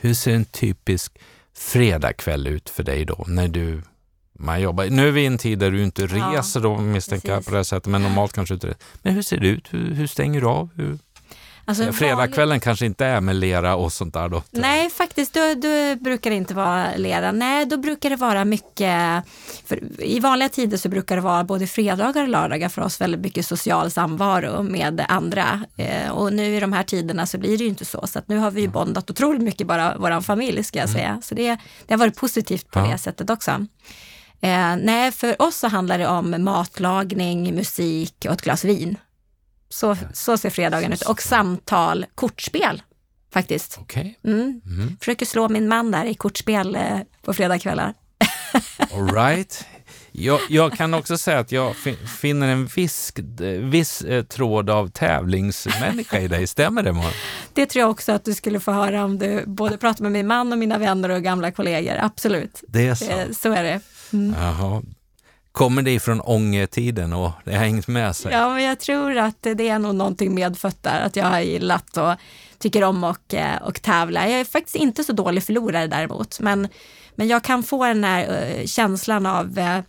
Hur 0.00 0.14
ser 0.14 0.34
en 0.34 0.44
typisk 0.44 1.18
fredagkväll 1.54 2.46
ut 2.46 2.70
för 2.70 2.82
dig 2.82 3.04
då 3.04 3.24
när 3.28 3.48
du 3.48 3.82
man 4.38 4.60
jobbar. 4.60 4.84
Nu 4.84 5.08
är 5.08 5.12
vi 5.12 5.22
i 5.22 5.26
en 5.26 5.38
tid 5.38 5.58
där 5.58 5.70
du 5.70 5.82
inte 5.82 6.02
Ja, 6.02 6.32
reser 6.32 6.60
då 6.60 6.78
misstänker 6.78 7.32
jag 7.32 7.44
på 7.46 7.54
det 7.54 7.64
sättet, 7.64 7.86
men 7.86 8.02
normalt 8.02 8.32
kanske 8.34 8.54
inte. 8.54 8.74
Men 9.02 9.14
hur 9.14 9.22
ser 9.22 9.36
det 9.36 9.48
ut? 9.48 9.66
Hur, 9.70 9.94
hur 9.94 10.06
stänger 10.06 10.40
du 10.40 10.46
av? 10.46 10.68
Hur, 10.76 10.98
Alltså, 11.64 11.82
vanlig- 11.84 11.94
Fredagskvällen 11.98 12.60
kanske 12.60 12.86
inte 12.86 13.06
är 13.06 13.20
med 13.20 13.36
lera 13.36 13.76
och 13.76 13.92
sånt 13.92 14.14
där 14.14 14.28
då? 14.28 14.42
Nej, 14.50 14.90
faktiskt, 14.90 15.34
då, 15.34 15.40
då 15.54 15.96
brukar 16.04 16.30
det 16.30 16.36
inte 16.36 16.54
vara 16.54 16.86
lera. 16.96 17.32
Nej, 17.32 17.66
då 17.66 17.76
brukar 17.76 18.10
det 18.10 18.16
vara 18.16 18.44
mycket, 18.44 19.22
för 19.66 20.02
i 20.02 20.20
vanliga 20.20 20.48
tider 20.48 20.76
så 20.76 20.88
brukar 20.88 21.16
det 21.16 21.22
vara 21.22 21.44
både 21.44 21.66
fredagar 21.66 22.22
och 22.22 22.28
lördagar 22.28 22.68
för 22.68 22.82
oss 22.82 23.00
väldigt 23.00 23.20
mycket 23.20 23.46
social 23.46 23.90
samvaro 23.90 24.62
med 24.62 25.04
andra. 25.08 25.64
Eh, 25.76 26.10
och 26.10 26.32
nu 26.32 26.56
i 26.56 26.60
de 26.60 26.72
här 26.72 26.82
tiderna 26.82 27.26
så 27.26 27.38
blir 27.38 27.58
det 27.58 27.64
ju 27.64 27.70
inte 27.70 27.84
så, 27.84 28.06
så 28.06 28.18
att 28.18 28.28
nu 28.28 28.38
har 28.38 28.50
vi 28.50 28.60
ju 28.60 28.68
bondat 28.68 29.10
otroligt 29.10 29.42
mycket 29.42 29.66
bara 29.66 29.96
vår 29.98 30.20
familj 30.20 30.64
ska 30.64 30.78
jag 30.78 30.88
säga. 30.90 31.20
Så 31.22 31.34
det, 31.34 31.56
det 31.86 31.94
har 31.94 31.98
varit 31.98 32.16
positivt 32.16 32.70
på 32.70 32.78
Ja. 32.80 32.86
det 32.86 32.98
sättet 32.98 33.30
också. 33.30 33.66
Eh, 34.42 34.76
nej, 34.76 35.12
för 35.12 35.42
oss 35.42 35.56
så 35.56 35.68
handlar 35.68 35.98
det 35.98 36.06
om 36.06 36.44
matlagning, 36.44 37.54
musik 37.54 38.14
och 38.28 38.32
ett 38.32 38.42
glas 38.42 38.64
vin. 38.64 38.96
Så, 39.68 39.96
så 40.12 40.36
ser 40.38 40.50
fredagen 40.50 40.92
ut. 40.92 41.02
Och 41.02 41.22
samtal, 41.22 42.06
kortspel 42.14 42.82
faktiskt. 43.32 43.78
Okej. 43.80 44.18
Mm. 44.24 44.60
Mm. 44.66 44.96
Försöker 44.98 45.26
slå 45.26 45.48
min 45.48 45.68
man 45.68 45.90
där 45.90 46.04
i 46.04 46.14
kortspel 46.14 46.74
eh, 46.76 46.98
på 47.22 47.34
fredagskvällar. 47.34 47.94
All 48.94 49.14
right. 49.14 49.64
Jag, 50.12 50.40
jag 50.48 50.72
kan 50.72 50.94
också 50.94 51.18
säga 51.18 51.38
att 51.38 51.52
jag 51.52 51.76
fi- 51.76 51.96
finner 52.20 52.48
en 52.48 52.66
viss, 52.66 53.12
viss 53.60 54.02
eh, 54.02 54.24
tråd 54.24 54.70
av 54.70 54.88
tävlingsmänniska 54.88 56.20
i 56.20 56.28
dig. 56.28 56.46
Stämmer 56.46 56.82
det? 56.82 56.92
Malin? 56.92 57.10
Det 57.54 57.66
tror 57.66 57.80
jag 57.80 57.90
också 57.90 58.12
att 58.12 58.24
du 58.24 58.34
skulle 58.34 58.60
få 58.60 58.72
höra 58.72 59.04
om 59.04 59.18
du 59.18 59.44
både 59.46 59.76
pratar 59.78 60.02
med 60.02 60.12
min 60.12 60.26
man 60.26 60.52
och 60.52 60.58
mina 60.58 60.78
vänner 60.78 61.08
och 61.08 61.22
gamla 61.22 61.50
kollegor. 61.50 61.96
Absolut, 62.00 62.62
Det 62.68 62.88
är 62.88 62.94
så. 62.94 63.10
eh, 63.10 63.30
så 63.30 63.52
är 63.52 63.62
det. 63.62 63.80
Mm. 64.12 64.34
Jaha. 64.40 64.82
Kommer 65.52 65.82
det 65.82 65.90
ifrån 65.90 66.20
ångertiden 66.20 67.12
och 67.12 67.30
det 67.44 67.52
har 67.52 67.64
hängt 67.64 67.88
med 67.88 68.16
sig? 68.16 68.32
Ja, 68.32 68.48
men 68.54 68.64
jag 68.64 68.80
tror 68.80 69.16
att 69.16 69.42
det 69.42 69.68
är 69.68 69.78
nog 69.78 69.94
någonting 69.94 70.34
medfött 70.34 70.82
där, 70.82 71.00
att 71.00 71.16
jag 71.16 71.24
har 71.24 71.40
gillat 71.40 71.96
och 71.96 72.14
tycker 72.58 72.84
om 72.84 73.04
och, 73.04 73.34
eh, 73.34 73.62
och 73.62 73.82
tävla. 73.82 74.28
Jag 74.28 74.40
är 74.40 74.44
faktiskt 74.44 74.76
inte 74.76 75.04
så 75.04 75.12
dålig 75.12 75.42
förlorare 75.42 75.86
däremot, 75.86 76.40
men, 76.40 76.68
men 77.14 77.28
jag 77.28 77.44
kan 77.44 77.62
få 77.62 77.86
den 77.86 78.04
här 78.04 78.52
eh, 78.58 78.66
känslan 78.66 79.26
av 79.26 79.58
eh, 79.58 79.80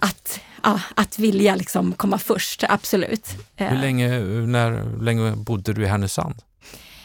att, 0.00 0.40
ja, 0.62 0.80
att 0.94 1.18
vilja 1.18 1.54
liksom 1.54 1.92
komma 1.92 2.18
först, 2.18 2.64
absolut. 2.68 3.28
Hur 3.56 3.76
länge, 3.76 4.08
när, 4.46 4.70
hur 4.70 5.02
länge 5.02 5.36
bodde 5.36 5.72
du 5.72 5.82
i 5.82 5.86
Härnösand? 5.86 6.34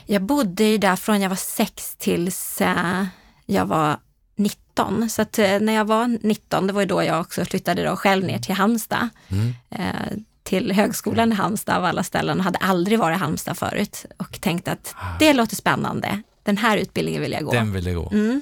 Jag 0.06 0.22
bodde 0.22 0.64
ju 0.64 0.78
där 0.78 0.96
från 0.96 1.22
jag 1.22 1.30
var 1.30 1.36
sex 1.36 1.96
tills 1.96 2.62
jag 3.46 3.66
var 3.66 3.98
19. 4.78 5.10
Så 5.10 5.22
att 5.22 5.40
eh, 5.40 5.60
när 5.60 5.74
jag 5.74 5.86
var 5.86 6.08
19, 6.22 6.68
det 6.68 6.74
var 6.74 6.82
ju 6.82 6.88
då 6.88 7.04
jag 7.04 7.22
också 7.22 7.46
flyttade 7.46 7.84
då 7.84 7.96
själv 7.96 8.26
ner 8.26 8.40
till 8.40 8.56
Halmstad. 8.56 9.10
Mm. 9.30 9.54
Eh, 9.70 10.18
till 10.44 10.72
högskolan 10.72 11.32
i 11.32 11.36
Halmstad 11.36 11.78
av 11.78 11.86
alla 11.86 12.04
ställen. 12.04 12.40
Hade 12.40 12.60
aldrig 12.60 13.00
varit 13.00 13.16
i 13.16 13.20
Halmstad 13.20 13.58
förut 13.58 14.06
och 14.18 14.42
tänkte 14.42 14.72
att 14.72 14.96
det 15.20 15.34
låter 15.34 15.56
spännande. 15.56 16.22
Den 16.44 16.58
här 16.58 16.78
utbildningen 16.78 17.22
vill 17.22 17.32
jag 17.32 17.44
gå. 17.44 17.52
Den 17.52 17.74
ville 17.74 17.94
gå. 17.94 18.10
Mm. 18.12 18.42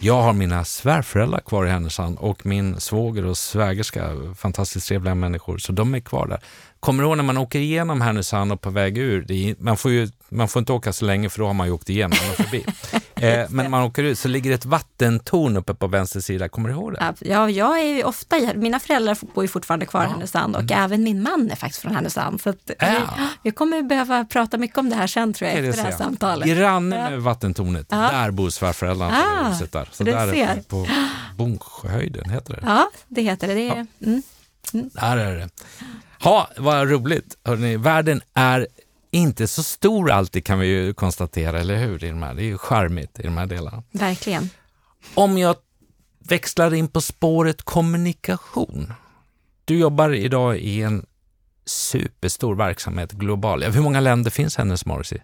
Jag 0.00 0.22
har 0.22 0.32
mina 0.32 0.64
svärföräldrar 0.64 1.40
kvar 1.40 1.66
i 1.66 1.70
Härnösand 1.70 2.18
och 2.18 2.46
min 2.46 2.80
svåger 2.80 3.24
och 3.24 3.38
svägerska, 3.38 4.10
fantastiskt 4.38 4.88
trevliga 4.88 5.14
människor, 5.14 5.58
så 5.58 5.72
de 5.72 5.94
är 5.94 6.00
kvar 6.00 6.26
där. 6.26 6.40
Kommer 6.80 7.02
du 7.02 7.08
ihåg 7.08 7.16
när 7.16 7.24
man 7.24 7.38
åker 7.38 7.58
igenom 7.58 8.00
Härnösand 8.00 8.52
och 8.52 8.60
på 8.60 8.70
väg 8.70 8.98
ur, 8.98 9.32
är, 9.32 9.54
man, 9.58 9.76
får 9.76 9.90
ju, 9.90 10.08
man 10.28 10.48
får 10.48 10.60
inte 10.60 10.72
åka 10.72 10.92
så 10.92 11.04
länge 11.04 11.30
för 11.30 11.38
då 11.38 11.46
har 11.46 11.54
man 11.54 11.66
ju 11.66 11.72
åkt 11.72 11.90
igenom 11.90 12.18
och 12.30 12.36
förbi. 12.36 12.64
eh, 13.22 13.46
men 13.50 13.70
man 13.70 13.82
åker 13.82 14.02
ut 14.02 14.18
så 14.18 14.28
ligger 14.28 14.50
det 14.50 14.54
ett 14.54 14.64
vattentorn 14.64 15.56
uppe 15.56 15.74
på 15.74 15.86
vänster 15.86 16.20
sida, 16.20 16.48
kommer 16.48 16.68
du 16.68 16.74
ihåg 16.74 16.92
det? 16.92 17.14
Ja, 17.20 17.50
jag 17.50 17.80
är 17.80 17.84
ju 17.96 18.04
ofta, 18.04 18.38
i- 18.38 18.56
mina 18.56 18.80
föräldrar 18.80 19.18
bor 19.34 19.44
ju 19.44 19.48
fortfarande 19.48 19.86
kvar 19.86 20.04
i 20.04 20.08
Härnösand 20.08 20.56
och 20.56 20.72
även 20.72 21.02
min 21.02 21.22
man 21.22 21.50
är 21.50 21.56
faktiskt 21.56 21.82
från 21.82 21.94
Härnösand. 21.94 22.40
Så 22.40 22.50
att 22.50 22.56
vi, 22.66 22.74
Mm. 22.78 23.02
Ja. 23.18 23.28
vi 23.42 23.50
kommer 23.50 23.82
behöva 23.82 24.24
prata 24.24 24.58
mycket 24.58 24.78
om 24.78 24.90
det 24.90 24.96
här 24.96 25.06
sen 25.06 25.32
tror 25.32 25.48
jag, 25.50 25.58
Är 25.58 25.62
det 25.62 25.68
efter 25.68 25.82
det 25.84 25.90
här 25.90 25.98
samtalet. 25.98 26.48
Granne 26.48 26.96
Ja. 26.96 27.10
med 27.10 27.22
vattentornet, 27.22 27.86
Ja. 27.90 27.96
där 27.96 28.30
bor 28.30 28.50
svärföräldrarna 28.50 29.22
Ah, 29.42 29.48
huset 29.48 29.72
där. 29.72 29.88
Så 29.92 30.04
där 30.04 30.32
ser. 30.32 30.46
är 30.46 30.60
på 30.68 30.86
Bonshöjden, 31.36 32.30
heter 32.30 32.54
det? 32.54 32.60
Ja, 32.66 32.90
det 33.08 33.22
heter 33.22 33.48
det. 33.48 33.54
det 33.54 33.68
är, 33.68 33.86
mm. 34.06 34.22
Där 34.72 35.16
är 35.16 35.36
det. 35.36 35.48
Ha, 36.22 36.48
vad 36.56 36.90
roligt. 36.90 37.36
Hörrni, 37.44 37.76
världen 37.76 38.20
är 38.34 38.66
inte 39.12 39.46
så 39.46 39.62
stor 39.62 40.10
alltid 40.10 40.44
kan 40.44 40.58
vi 40.58 40.66
ju 40.66 40.94
konstatera, 40.94 41.60
eller 41.60 41.76
hur? 41.76 42.04
I 42.04 42.08
de 42.08 42.22
här. 42.22 42.34
Det 42.34 42.42
är 42.42 42.46
ju 42.46 42.58
charmigt 42.58 43.20
i 43.20 43.22
de 43.22 43.36
här 43.36 43.46
delarna. 43.46 43.82
Verkligen. 43.90 44.50
Om 45.14 45.38
jag 45.38 45.56
växlar 46.18 46.74
in 46.74 46.88
på 46.88 47.00
spåret 47.00 47.62
kommunikation. 47.62 48.92
Du 49.64 49.78
jobbar 49.78 50.14
idag 50.14 50.58
i 50.58 50.82
en 50.82 51.06
superstor 51.64 52.54
verksamhet 52.54 53.12
global. 53.12 53.62
Hur 53.62 53.82
många 53.82 54.00
länder 54.00 54.30
finns 54.30 54.56
Hennes 54.56 54.86
Morris 54.86 55.12
i? 55.12 55.22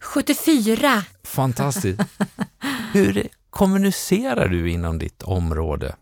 74. 0.00 1.04
Fantastiskt. 1.24 2.00
Hur 2.92 3.28
kommunicerar 3.50 4.48
du 4.48 4.70
inom 4.70 4.98
ditt 4.98 5.22
område? 5.22 5.96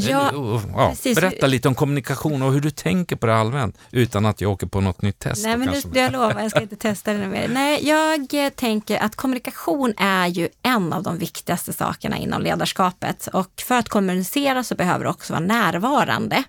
Ja, 0.00 0.60
ja, 0.74 0.94
berätta 1.14 1.46
lite 1.46 1.68
om 1.68 1.74
kommunikation 1.74 2.42
och 2.42 2.52
hur 2.52 2.60
du 2.60 2.70
tänker 2.70 3.16
på 3.16 3.26
det 3.26 3.36
allmänt 3.36 3.78
utan 3.90 4.26
att 4.26 4.40
jag 4.40 4.52
åker 4.52 4.66
på 4.66 4.80
något 4.80 5.02
nytt 5.02 5.18
test. 5.18 5.44
Nej, 5.44 5.56
men 5.56 5.68
nu, 5.68 6.00
jag 6.00 6.12
lovar, 6.12 6.40
jag 6.40 6.50
ska 6.50 6.60
inte 6.60 6.76
testa 6.76 7.12
det 7.12 7.26
mer. 7.26 7.48
Nej, 7.48 7.88
jag 7.88 8.56
tänker 8.56 8.98
att 8.98 9.16
kommunikation 9.16 9.94
är 9.96 10.26
ju 10.26 10.48
en 10.62 10.92
av 10.92 11.02
de 11.02 11.18
viktigaste 11.18 11.72
sakerna 11.72 12.16
inom 12.16 12.42
ledarskapet 12.42 13.26
och 13.26 13.62
för 13.66 13.74
att 13.74 13.88
kommunicera 13.88 14.64
så 14.64 14.74
behöver 14.74 15.04
du 15.04 15.10
också 15.10 15.32
vara 15.32 15.44
närvarande. 15.44 16.44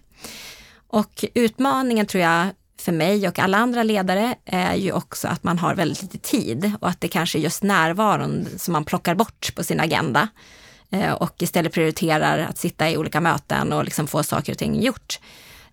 Och 0.87 1.25
utmaningen 1.33 2.05
tror 2.05 2.23
jag 2.23 2.47
för 2.79 2.91
mig 2.91 3.27
och 3.27 3.39
alla 3.39 3.57
andra 3.57 3.83
ledare 3.83 4.35
är 4.45 4.75
ju 4.75 4.91
också 4.91 5.27
att 5.27 5.43
man 5.43 5.59
har 5.59 5.75
väldigt 5.75 6.01
lite 6.01 6.17
tid 6.17 6.71
och 6.81 6.89
att 6.89 7.01
det 7.01 7.07
kanske 7.07 7.37
är 7.37 7.41
just 7.41 7.63
närvaron 7.63 8.47
som 8.57 8.71
man 8.71 8.85
plockar 8.85 9.15
bort 9.15 9.55
på 9.55 9.63
sin 9.63 9.79
agenda 9.79 10.21
eh, 10.21 10.27
Eh, 10.89 11.13
och 11.13 11.41
istället 11.41 11.73
prioriterar 11.73 12.39
att 12.39 12.57
sitta 12.57 12.89
i 12.89 12.97
olika 12.97 13.21
möten 13.21 13.73
och 13.73 13.85
liksom 13.85 14.07
få 14.07 14.23
saker 14.23 14.51
och 14.51 14.57
ting 14.57 14.81
gjort. 14.81 15.19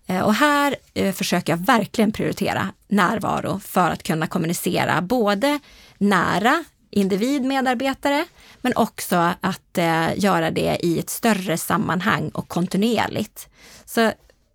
Eh, 0.07 0.19
och 0.19 0.33
här 0.33 0.75
eh, 0.93 1.13
försöker 1.13 1.53
jag 1.53 1.57
verkligen 1.57 2.11
prioritera 2.11 2.69
närvaro 2.87 3.59
för 3.59 3.89
att 3.89 4.03
kunna 4.03 4.27
kommunicera 4.27 5.01
både 5.01 5.59
nära 5.97 6.63
individ, 6.89 7.43
medarbetare, 7.43 8.25
men 8.61 8.73
också 8.75 9.33
att 9.41 9.77
göra 10.15 10.51
det 10.51 10.77
i 10.83 10.99
ett 10.99 11.09
större 11.09 11.57
sammanhang 11.57 12.29
och 12.29 12.47
kontinuerligt. 12.47 13.47
Så 13.85 14.11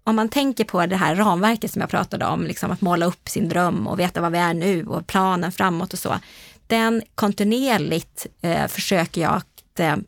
om 0.09 0.17
man 0.17 0.29
tänker 0.29 0.65
på 0.65 0.87
det 0.87 0.97
här 0.97 1.15
ramverket 1.15 1.71
som 1.73 1.81
jag 1.81 1.91
pratade 1.91 2.27
om, 2.27 2.45
liksom 2.45 2.71
att 2.71 2.81
måla 2.81 3.07
upp 3.07 3.29
sin 3.29 3.49
dröm 3.49 3.87
och 3.87 4.01
veta 4.01 4.21
var 4.21 4.31
vi 4.31 4.39
är 4.39 4.55
nu 4.55 4.87
och 4.87 5.07
planen 5.07 5.53
framåt 5.53 5.93
och 5.93 5.99
så. 5.99 6.19
Den 6.67 7.03
kontinuerligt 7.15 8.27
eh, 8.43 8.67
försöker 8.67 9.21
jag 9.21 9.43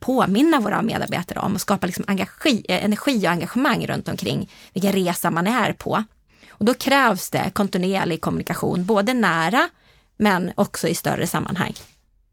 påminna 0.01 0.61
våra 0.61 0.83
medarbetare 0.83 1.39
om 1.39 1.55
och 1.55 1.61
skapa 1.61 1.87
liksom 1.87 2.05
engagi, 2.09 2.65
eh, 2.69 2.85
energi 2.85 3.27
och 3.27 3.31
engagemang 3.31 3.87
runt 3.87 4.09
omkring 4.09 4.51
vilken 4.73 4.93
resa 4.93 5.31
man 5.31 5.47
är 5.47 5.73
på. 5.73 6.05
Och 6.51 6.65
då 6.65 6.75
krävs 6.75 7.31
det 7.31 7.51
kontinuerlig 7.55 8.21
kommunikation, 8.21 8.85
både 8.85 9.15
nära 9.15 9.69
men 10.17 10.53
också 10.55 10.89
i 10.89 10.95
större 10.95 11.27
sammanhang. 11.27 11.75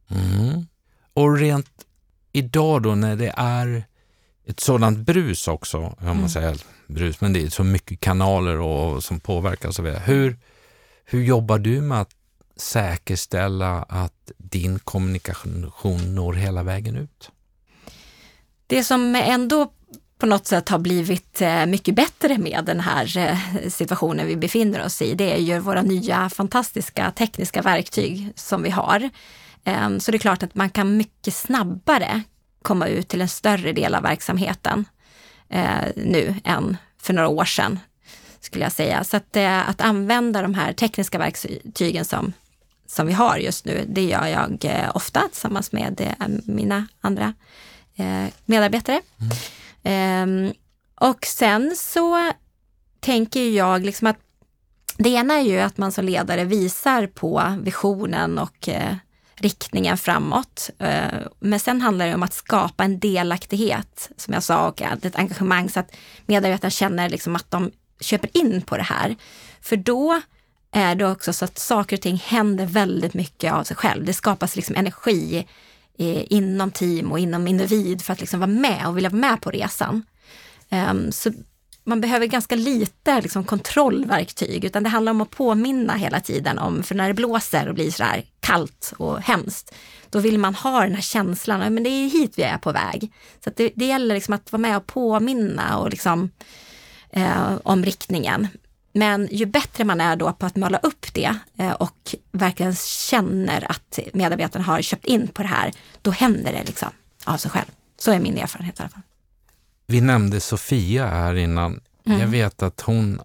Mm. 0.10 0.68
Och 1.14 1.38
rent 1.38 1.70
idag 2.32 2.84
då 2.84 2.96
när 2.96 3.16
det 3.16 3.34
är 3.38 3.84
ett 4.48 4.60
sådant 4.60 4.98
brus 4.98 5.48
också, 5.48 5.78
om 5.78 5.96
man 6.00 6.18
mm. 6.18 6.30
säger 6.30 6.58
brus, 6.88 7.22
men 7.22 7.34
det 7.34 7.44
är 7.44 7.50
så 7.50 7.64
mycket 7.64 8.00
kanaler 8.00 8.60
och, 8.60 9.04
som 9.04 9.20
påverkar 9.20 9.68
och 9.70 9.76
så 9.76 9.82
vidare. 9.82 10.02
Hur, 10.06 10.38
hur 11.06 11.24
jobbar 11.24 11.60
du 11.60 11.82
med 11.82 12.02
att 12.02 12.12
säkerställa 12.56 13.84
att 13.84 14.17
din 14.38 14.80
kommunikation 14.80 16.16
når 16.16 16.34
hela 16.34 16.64
vägen 16.64 16.96
ut? 16.96 17.32
Det 18.68 18.84
som 18.84 19.16
ändå 19.16 19.72
på 20.18 20.26
något 20.26 20.48
sätt 20.48 20.70
har 20.70 20.80
blivit 20.80 21.42
eh, 21.42 21.66
mycket 21.66 21.96
bättre 21.96 22.38
med 22.38 22.64
den 22.66 22.80
här 22.80 23.18
eh, 23.18 23.70
situationen 23.70 24.28
vi 24.28 24.36
befinner 24.36 24.86
oss 24.86 25.02
i, 25.02 25.14
det 25.14 25.34
är 25.34 25.38
ju 25.42 25.60
våra 25.60 25.82
nya 25.82 26.30
fantastiska 26.30 27.12
tekniska 27.12 27.62
verktyg 27.62 28.32
som 28.36 28.64
vi 28.64 28.70
har. 28.70 29.10
Ehm, 29.64 30.00
så 30.00 30.12
det 30.12 30.18
är 30.18 30.20
klart 30.20 30.44
att 30.44 30.56
man 30.56 30.70
kan 30.70 30.98
mycket 30.98 31.34
snabbare 31.34 32.22
komma 32.62 32.88
ut 32.88 33.08
till 33.08 33.22
en 33.22 33.28
större 33.28 33.74
del 33.74 33.96
av 33.96 34.04
verksamheten 34.04 34.86
eh, 35.50 35.88
nu 35.96 36.36
än 36.44 36.78
för 37.02 37.14
några 37.14 37.28
år 37.28 37.46
sedan, 37.46 37.80
skulle 38.40 38.66
jag 38.66 38.72
säga. 38.72 39.04
Så 39.04 39.18
att, 39.18 39.38
att 39.68 39.82
använda 39.82 40.42
de 40.42 40.54
här 40.54 40.74
tekniska 40.74 41.18
verktygen 41.18 42.06
som, 42.06 42.34
som 42.88 43.08
vi 43.08 43.14
har 43.14 43.38
just 43.38 43.66
nu, 43.66 43.86
det 43.88 44.04
gör 44.04 44.28
jag 44.28 44.66
eh, 44.66 44.92
ofta 44.96 45.22
tillsammans 45.32 45.72
med 45.72 46.02
eh, 46.02 46.28
mina 46.46 46.88
andra 47.02 47.34
eh, 47.96 48.34
medarbetare. 48.46 49.02
Mm. 49.20 49.38
Ehm, 49.84 50.54
och 50.96 51.26
sen 51.26 51.76
så 51.78 52.32
tänker 53.00 53.50
jag 53.50 53.86
liksom 53.86 54.08
att 54.08 54.18
det 54.98 55.10
ena 55.10 55.34
är 55.34 55.42
ju 55.42 55.60
att 55.60 55.78
man 55.78 55.92
som 55.92 56.06
ledare 56.06 56.44
visar 56.44 57.08
på 57.08 57.58
visionen 57.62 58.38
och 58.40 58.70
riktningen 59.36 59.98
framåt. 59.98 60.70
Men 61.40 61.60
sen 61.60 61.82
handlar 61.82 62.08
det 62.08 62.16
om 62.16 62.24
att 62.24 62.34
skapa 62.34 62.84
en 62.84 63.00
delaktighet, 63.00 64.10
som 64.18 64.34
jag 64.34 64.44
sa, 64.44 64.68
och 64.68 64.82
ett 64.82 65.16
engagemang 65.16 65.70
så 65.70 65.80
att 65.80 65.96
medarbetarna 66.26 66.72
känner 66.72 67.10
liksom 67.10 67.36
att 67.36 67.52
de 67.52 67.72
köper 68.00 68.38
in 68.38 68.62
på 68.62 68.78
det 68.78 68.84
här. 68.84 69.16
För 69.62 69.76
då 69.76 70.22
är 70.72 70.96
det 70.96 71.06
också 71.06 71.34
så 71.34 71.46
att 71.46 71.60
saker 71.60 71.98
och 71.98 72.02
ting 72.02 72.18
händer 72.26 72.66
väldigt 72.66 73.14
mycket 73.14 73.54
av 73.54 73.64
sig 73.64 73.78
själv. 73.78 74.06
Det 74.06 74.14
skapas 74.14 74.56
liksom 74.56 74.76
energi 74.76 75.48
eh, 75.98 76.24
inom 76.34 76.72
team 76.72 77.12
och 77.12 77.20
inom 77.20 77.48
individ 77.48 78.02
för 78.02 78.14
att 78.14 78.20
liksom 78.20 78.40
vara 78.40 78.48
med 78.48 78.88
och 78.88 78.98
vilja 78.98 79.10
vara 79.10 79.20
med 79.20 79.42
på 79.42 79.52
resan. 79.52 80.04
Ehm, 80.70 81.12
så 81.12 81.32
man 81.84 82.02
behöver 82.02 82.26
ganska 82.26 82.56
lite 82.56 83.22
liksom, 83.22 83.44
kontrollverktyg, 83.44 84.66
utan 84.66 84.84
det 84.84 84.90
handlar 84.90 85.12
om 85.12 85.22
att 85.22 85.30
påminna 85.30 85.94
hela 85.94 86.20
tiden 86.20 86.58
om, 86.58 86.84
för 86.84 86.96
när 86.96 87.08
det 87.08 87.14
blåser 87.14 87.68
och 87.68 87.76
blir 87.76 87.92
sådär 87.92 88.24
kallt 88.40 88.94
och 88.98 89.22
hemskt, 89.22 89.76
då 90.10 90.20
vill 90.20 90.40
man 90.40 90.56
ha 90.56 90.82
den 90.82 90.96
här 90.96 91.02
känslan, 91.02 91.74
men 91.74 91.84
det 91.84 91.90
är 91.90 92.10
hit 92.10 92.34
vi 92.38 92.44
är 92.44 92.58
på 92.58 92.72
väg. 92.72 93.14
Så 93.44 93.52
det, 93.56 93.72
det 93.76 93.86
gäller 93.86 94.16
liksom 94.16 94.34
att 94.34 94.52
vara 94.52 94.62
med 94.62 94.78
och 94.78 94.88
påminna 94.88 95.78
och 95.78 95.90
liksom, 95.90 96.32
eh, 97.10 97.58
om 97.64 97.86
riktningen. 97.86 98.48
Men 98.98 99.28
ju 99.32 99.46
bättre 99.46 99.84
man 99.84 100.02
är 100.02 100.16
då 100.16 100.34
på 100.34 100.46
att 100.46 100.56
måla 100.56 100.78
upp 100.78 101.14
det 101.14 101.36
eh, 101.58 101.72
och 101.72 102.16
verkligen 102.32 102.76
känner 102.76 103.72
att 103.72 104.00
medarbetarna 104.14 104.66
har 104.66 104.82
köpt 104.82 105.06
in 105.06 105.28
på 105.28 105.42
det 105.42 105.48
här, 105.48 105.72
då 106.02 106.12
händer 106.12 106.52
det 106.52 106.64
liksom 106.64 106.90
av 107.26 107.38
sig 107.38 107.52
själv. 107.52 107.66
Så 107.98 108.12
är 108.12 108.20
min 108.20 108.38
erfarenhet 108.38 108.80
i 108.80 108.82
alla 108.82 108.90
fall. 108.90 109.02
Vi 109.88 110.02
nämnde 110.02 110.40
Sofia 110.40 111.08
här 111.08 111.36
innan. 111.36 111.80
Mm. 112.06 112.20
Jag 112.20 112.28
vet 112.28 112.64
att 112.64 112.82
hon, 112.82 113.22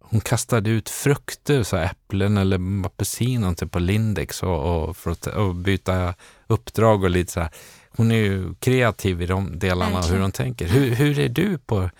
hon 0.00 0.20
kastade 0.20 0.70
ut 0.70 0.88
frukter, 0.88 1.62
så 1.62 1.76
äpplen 1.76 2.36
eller 2.36 2.86
apelsiner 2.86 3.66
på 3.66 3.78
Lindex 3.78 4.42
och, 4.42 4.88
och 4.88 4.96
för 4.96 5.10
att 5.10 5.26
och 5.26 5.54
byta 5.54 6.14
uppdrag 6.46 7.04
och 7.04 7.10
lite 7.10 7.32
så 7.32 7.40
här. 7.40 7.50
Hon 7.90 8.10
är 8.10 8.16
ju 8.16 8.54
kreativ 8.54 9.22
i 9.22 9.26
de 9.26 9.58
delarna, 9.58 9.98
okay. 9.98 10.10
hur 10.10 10.20
hon 10.20 10.32
tänker. 10.32 10.68
Hur, 10.68 10.94
hur 10.94 11.18
är 11.18 11.28
du 11.28 11.58
på 11.58 11.90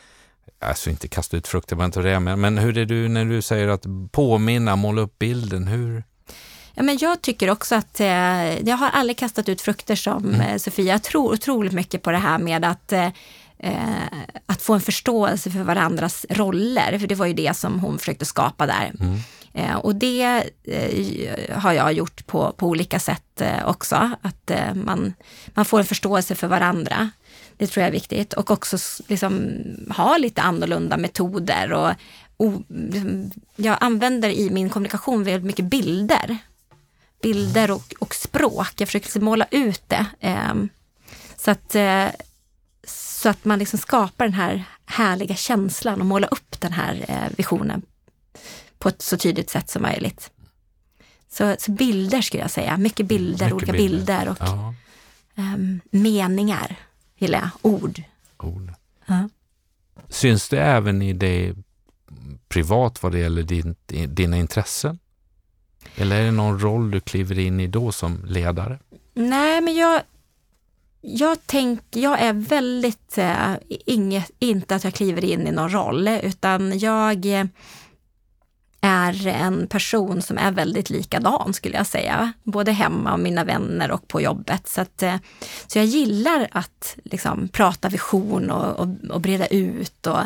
Alltså 0.63 0.91
inte 0.91 1.09
kasta 1.09 1.37
ut 1.37 1.49
frukter, 1.49 1.77
var 1.77 1.85
inte 1.85 2.01
det 2.01 2.21
men, 2.21 2.41
men 2.41 2.59
hur 2.59 2.79
är 2.79 2.85
du 2.85 3.09
när 3.09 3.25
du 3.25 3.43
säger 3.43 3.69
att 3.69 3.87
påminna, 4.13 4.77
måla 4.77 5.01
upp 5.01 5.19
bilden? 5.19 5.67
Hur? 5.67 6.05
Ja, 6.75 6.83
men 6.83 6.99
jag 7.01 7.23
tycker 7.23 7.51
också 7.51 7.75
att, 7.75 8.01
eh, 8.01 8.69
jag 8.69 8.77
har 8.77 8.91
aldrig 8.91 9.19
kastat 9.19 9.49
ut 9.49 9.61
frukter 9.61 9.97
som 9.97 10.25
mm. 10.25 10.41
eh, 10.41 10.57
Sofia. 10.57 10.93
Jag 10.93 11.03
tror 11.03 11.33
otroligt 11.33 11.73
mycket 11.73 12.03
på 12.03 12.11
det 12.11 12.19
här 12.19 12.39
med 12.39 12.65
att 12.65 12.93
eh, 12.93 13.09
eh, 13.59 14.07
att 14.47 14.63
få 14.63 14.75
en 14.75 14.81
förståelse 14.81 15.51
för 15.51 15.63
varandras 15.63 16.27
roller, 16.31 16.99
för 16.99 17.07
det 17.07 17.15
var 17.15 17.27
ju 17.27 17.33
det 17.33 17.57
som 17.57 17.81
hon 17.81 17.99
försökte 17.99 18.25
skapa 18.25 18.67
där. 18.67 18.93
Mm. 19.01 19.19
Eh, 19.55 19.77
och 19.77 19.95
det 19.95 20.45
har 21.53 21.73
jag 21.73 21.93
gjort 21.93 22.27
på, 22.27 22.53
på 22.53 22.67
olika 22.67 22.99
sätt 23.01 23.43
också, 23.65 24.11
att 24.23 24.51
man, 24.75 25.15
man 25.55 25.65
får 25.65 25.79
en 25.79 25.85
förståelse 25.85 26.35
för 26.35 26.47
varandra. 26.47 27.11
Det 27.61 27.67
tror 27.67 27.83
jag 27.83 27.89
är 27.89 27.93
viktigt 27.93 28.33
och 28.33 28.51
också 28.51 28.79
liksom, 29.09 29.53
ha 29.97 30.17
lite 30.17 30.43
annorlunda 30.43 30.97
metoder. 30.97 31.73
Och, 31.73 31.93
och, 32.37 32.63
liksom, 32.69 33.31
jag 33.57 33.77
använder 33.81 34.29
i 34.29 34.51
min 34.51 34.71
kommunikation 34.71 35.25
väldigt 35.25 35.45
mycket 35.45 35.65
bilder. 35.65 36.39
Bilder 37.23 37.71
och, 37.71 37.95
och 37.99 38.15
språk. 38.15 38.73
Jag 38.77 38.89
försöker 38.89 39.07
liksom 39.07 39.25
måla 39.25 39.47
ut 39.51 39.83
det. 39.89 40.07
Ehm, 40.21 40.69
så 41.37 41.51
att 41.51 41.75
eh, 41.75 42.07
så 43.21 43.29
att 43.29 43.45
man 43.45 43.59
liksom 43.59 43.79
skapar 43.79 44.25
den 44.25 44.35
här 44.35 44.65
härliga 44.87 45.35
känslan 45.35 46.01
och 46.01 46.07
målar 46.07 46.35
upp 46.35 46.61
den 46.61 46.73
här 46.73 47.05
eh, 47.09 47.37
visionen 47.37 47.83
på 48.79 48.89
ett 48.89 49.03
så 49.03 49.17
tydligt 49.17 49.51
sätt 49.51 49.71
som 49.71 49.83
möjligt. 49.83 50.31
Så, 51.31 51.57
så 51.59 51.71
bilder 51.71 52.21
skulle 52.21 52.43
jag 52.43 52.51
säga, 52.51 52.77
mycket 52.77 53.07
bilder, 53.07 53.45
mycket 53.45 53.53
olika 53.53 53.73
bilder, 53.73 53.97
bilder 53.97 54.29
och 54.29 54.39
ja. 54.41 54.75
um, 55.37 55.81
meningar, 55.91 56.77
gillar 57.21 57.39
jag, 57.39 57.73
ord. 57.73 58.03
ord. 58.39 58.73
Ja. 59.07 59.29
Syns 60.09 60.49
det 60.49 60.61
även 60.61 61.03
i 61.03 61.13
dig 61.13 61.55
privat 62.49 63.03
vad 63.03 63.13
det 63.13 63.19
gäller 63.19 63.43
din, 63.43 63.77
dina 64.09 64.37
intressen? 64.37 64.99
Eller 65.97 66.21
är 66.21 66.25
det 66.25 66.31
någon 66.31 66.61
roll 66.61 66.91
du 66.91 67.01
kliver 67.01 67.39
in 67.39 67.61
i 67.61 67.67
då 67.67 67.93
som 67.93 68.25
ledare? 68.25 68.79
Nej, 69.15 69.61
men 69.61 69.75
jag, 69.75 70.03
jag, 71.01 71.39
tänk, 71.47 71.81
jag 71.91 72.21
är 72.21 72.33
väldigt, 72.33 73.19
äh, 73.19 73.55
inget, 73.69 74.31
inte 74.39 74.75
att 74.75 74.85
jag 74.85 74.95
kliver 74.95 75.25
in 75.25 75.47
i 75.47 75.53
någon 75.53 75.73
roll, 75.73 76.09
utan 76.09 76.79
jag, 76.79 77.27
är 78.81 79.27
en 79.27 79.67
person 79.67 80.23
som 80.23 80.39
är 80.39 80.53
väldigt 80.53 80.91
likadan 80.91 81.55
skulle 81.55 81.77
jag 81.77 81.87
säga. 81.87 82.33
Både 82.43 82.73
hemma 82.73 83.13
och 83.13 83.21
mina 83.21 83.45
vänner 83.45 83.91
och 83.91 84.09
på 84.09 84.21
jobbet. 84.21 84.69
Så, 84.69 84.81
att, 84.81 85.03
eh, 85.03 85.17
så 85.67 85.79
jag 85.79 85.87
gillar 85.87 86.49
att 86.53 86.97
liksom, 87.05 87.49
prata 87.49 87.89
vision 87.89 88.51
och, 88.51 88.81
och, 88.81 88.89
och 89.11 89.21
breda 89.21 89.47
ut 89.47 90.07
och 90.07 90.21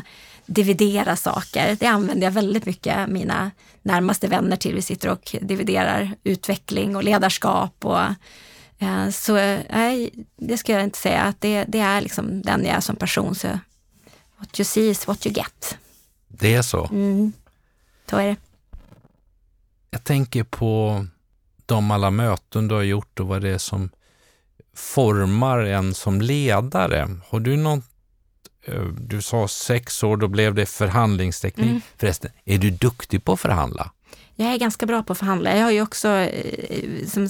dividera 0.46 1.16
saker. 1.16 1.76
Det 1.80 1.86
använder 1.86 2.26
jag 2.26 2.32
väldigt 2.32 2.66
mycket 2.66 3.09
mina 3.09 3.50
närmaste 3.82 4.28
vänner 4.28 4.57
till. 4.57 4.74
Vi 4.74 4.82
sitter 4.82 5.09
och 5.09 5.36
dividerar 5.40 6.11
utveckling 6.24 6.96
och 6.96 7.05
ledarskap. 7.05 7.84
Och, 7.84 8.02
eh, 8.78 9.11
så 9.11 9.34
nej, 9.70 10.11
det 10.36 10.59
ska 10.59 10.72
jag 10.72 10.84
inte 10.84 10.98
säga 10.98 11.22
att 11.22 11.40
det, 11.40 11.64
det 11.68 11.78
är 11.78 12.00
liksom 12.00 12.42
den 12.42 12.64
jag 12.64 12.76
är 12.76 12.80
som 12.80 12.96
person. 12.96 13.34
Så 13.34 13.48
what 14.38 14.61
you 14.61 14.64
see 14.64 14.88
is 14.90 15.07
what 15.07 15.26
you 15.26 15.34
get. 15.34 15.78
Det 16.28 16.55
är 16.55 16.62
så? 16.62 16.88
Mm. 16.92 17.32
Så 18.11 18.16
är 18.16 18.26
det. 18.26 18.36
Jag 19.95 20.05
tänker 20.05 20.45
på 20.45 21.07
de 21.66 21.90
alla 21.90 22.11
möten 22.11 22.68
du 22.68 22.74
har 22.74 22.82
gjort 22.82 23.20
och 23.20 23.26
vad 23.26 23.42
det 23.42 23.49
är 23.49 23.59
som 23.59 23.90
formar 24.76 25.59
en 25.59 25.95
som 25.95 26.20
ledare. 26.20 27.09
Har 27.28 27.40
du 27.40 27.57
något 27.57 27.84
eh, 28.64 28.82
du 28.84 29.22
sa 29.22 29.49
sex 29.49 30.03
år, 30.03 30.16
då 30.16 30.28
blev 30.28 30.55
det 30.55 30.66
förhandlingsteknik. 30.66 31.70
Mm. 31.70 31.80
Förresten, 31.97 32.30
är 32.45 32.59
du 32.59 32.70
duktig 32.70 33.24
på 33.24 33.32
att 33.32 33.40
förhandla? 33.40 33.90
Jag 34.34 34.53
är 34.53 34.59
ganska 34.59 34.86
bra 34.86 35.03
på 35.03 35.12
att 35.12 35.18
förhandla. 35.18 35.57
Jag 35.57 35.64
har 35.64 35.70
ju 35.70 35.82
också 35.82 36.09
eh, 36.09 37.07
som, 37.07 37.28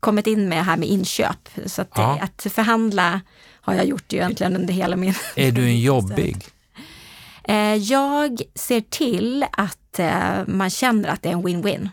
kommit 0.00 0.26
in 0.26 0.48
med 0.48 0.64
här 0.64 0.76
med 0.76 0.88
inköp. 0.88 1.48
Så 1.66 1.82
att, 1.82 1.90
ja. 1.94 2.18
att 2.20 2.52
förhandla 2.52 3.20
har 3.60 3.74
jag 3.74 3.86
gjort 3.86 4.12
ju 4.12 4.18
egentligen 4.18 4.56
under 4.56 4.74
hela 4.74 4.96
min... 4.96 5.14
Är 5.34 5.52
du 5.52 5.64
en 5.64 5.80
jobbig? 5.92 6.46
Eh, 7.44 7.74
jag 7.74 8.42
ser 8.54 8.80
till 8.80 9.46
att 9.52 9.98
eh, 9.98 10.46
man 10.46 10.70
känner 10.70 11.08
att 11.08 11.22
det 11.22 11.28
är 11.28 11.32
en 11.32 11.46
win-win. 11.46 11.88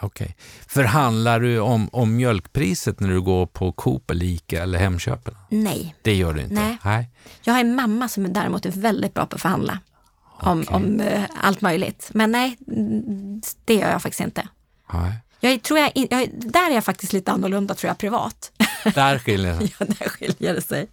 Okej. 0.00 0.24
Okay. 0.24 0.34
Förhandlar 0.68 1.40
du 1.40 1.60
om, 1.60 1.88
om 1.92 2.16
mjölkpriset 2.16 3.00
när 3.00 3.08
du 3.08 3.20
går 3.20 3.46
på 3.46 3.72
Coop 3.72 4.10
eller 4.10 4.26
Ica 4.26 4.62
eller 4.62 4.78
Hemköpen? 4.78 5.34
Nej. 5.48 5.94
Det 6.02 6.14
gör 6.14 6.32
du 6.34 6.40
inte? 6.40 6.54
Nej. 6.54 6.78
Nej. 6.84 7.10
Jag 7.42 7.54
har 7.54 7.60
en 7.60 7.74
mamma 7.74 8.08
som 8.08 8.32
däremot 8.32 8.66
är 8.66 8.70
väldigt 8.70 9.14
bra 9.14 9.26
på 9.26 9.34
att 9.34 9.42
förhandla. 9.42 9.78
Om, 10.40 10.60
okay. 10.60 10.76
om 10.76 11.00
uh, 11.00 11.24
allt 11.40 11.60
möjligt. 11.60 12.10
Men 12.14 12.32
nej, 12.32 12.56
det 13.64 13.74
gör 13.74 13.90
jag 13.90 14.02
faktiskt 14.02 14.20
inte. 14.20 14.48
Nej. 14.92 15.12
Jag 15.40 15.62
tror 15.62 15.78
jag, 15.78 15.92
jag, 15.94 16.30
där 16.36 16.70
är 16.70 16.74
jag 16.74 16.84
faktiskt 16.84 17.12
lite 17.12 17.32
annorlunda 17.32 17.74
tror 17.74 17.88
jag 17.88 17.98
privat. 17.98 18.52
Där 18.94 19.18
skiljer 19.18 19.52
ja, 19.78 19.86
där 19.86 20.08
skiljer 20.08 20.54
det 20.54 20.62
sig. 20.62 20.88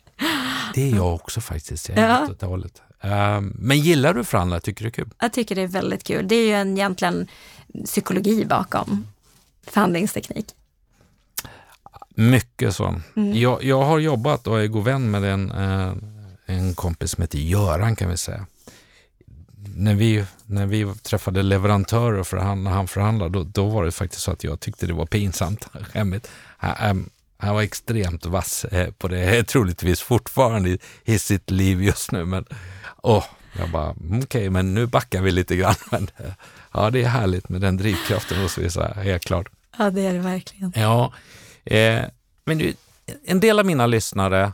Det 0.74 0.92
är 0.92 0.96
jag 0.96 1.16
också 1.16 1.42
faktiskt. 1.42 1.90
Jag 1.90 1.98
är 1.98 2.28
ja. 2.40 2.48
hållet. 2.48 2.82
Um, 3.04 3.56
men 3.60 3.80
gillar 3.80 4.14
du 4.14 4.24
förhandla? 4.24 4.60
Tycker 4.60 4.84
du 4.84 4.90
det 4.90 5.00
är 5.00 5.04
kul? 5.04 5.14
Jag 5.20 5.34
tycker 5.34 5.56
det 5.56 5.62
är 5.62 5.68
väldigt 5.68 6.04
kul. 6.04 6.28
Det 6.28 6.36
är 6.36 6.46
ju 6.46 6.54
en, 6.54 6.78
egentligen 6.78 7.28
psykologi 7.86 8.46
bakom 8.46 9.08
förhandlingsteknik. 9.68 10.46
Mycket 12.16 12.76
så. 12.76 13.02
Mm. 13.16 13.34
Jag, 13.38 13.64
jag 13.64 13.84
har 13.84 14.00
jobbat 14.00 14.48
och 14.48 14.62
är 14.62 14.68
god 14.68 14.84
vän 14.84 15.12
med 15.12 15.24
en, 15.24 15.52
eh, 15.52 15.94
en 16.46 16.76
kompis 16.76 17.12
som 17.12 17.22
heter 17.22 17.38
Göran 17.38 17.96
kan 17.96 18.10
vi 18.10 18.18
säga. 18.18 18.46
När 19.76 19.96
vi, 19.96 20.26
när 20.46 20.66
vi 20.66 20.94
träffade 21.02 21.44
leverantörer 21.44 22.20
och 22.20 22.28
förhandlade, 22.28 22.70
när 22.70 22.78
han 22.78 22.88
förhandlade, 22.88 23.32
då, 23.32 23.44
då 23.44 23.70
var 23.70 23.86
det 23.86 23.92
faktiskt 23.92 24.22
så 24.22 24.32
att 24.32 24.44
jag 24.44 24.60
tyckte 24.60 24.88
det 24.88 24.94
var 24.94 25.06
pinsamt, 25.06 25.68
skämmigt. 25.94 26.32
Han, 26.58 27.10
han 27.38 27.56
var 27.56 27.62
extremt 27.62 28.26
vass 28.26 28.66
eh, 28.66 28.92
på 28.92 29.08
det, 29.08 29.44
troligtvis 29.44 30.02
fortfarande 30.02 30.70
i, 30.70 30.80
i 31.06 31.20
sitt 31.20 31.52
liv 31.52 31.84
just 31.84 32.12
nu. 32.12 32.26
Men 32.26 32.46
åh, 33.02 33.26
jag 33.60 33.70
bara, 33.70 33.90
mm, 33.90 34.08
okej, 34.08 34.24
okay, 34.24 34.50
men 34.50 34.74
nu 34.74 34.86
backar 34.86 35.22
vi 35.22 35.32
lite 35.32 35.56
grann. 35.56 35.76
Men, 35.92 36.08
eh, 36.18 36.32
ja, 36.74 36.90
det 36.90 37.04
är 37.04 37.08
härligt 37.08 37.50
med 37.50 37.62
den 37.62 37.78
drivkraften 37.78 38.42
hos 38.42 38.58
vissa, 38.58 38.94
helt 38.94 39.26
klart. 39.26 39.50
Ja, 39.78 39.90
det 39.90 40.02
är 40.02 40.14
det 40.14 40.20
verkligen. 40.20 40.74
Ja, 40.76 41.14
eh, 41.66 42.02
men 42.46 42.74
en 43.26 43.40
del 43.40 43.60
av 43.60 43.66
mina 43.66 43.88
lyssnare, 43.88 44.52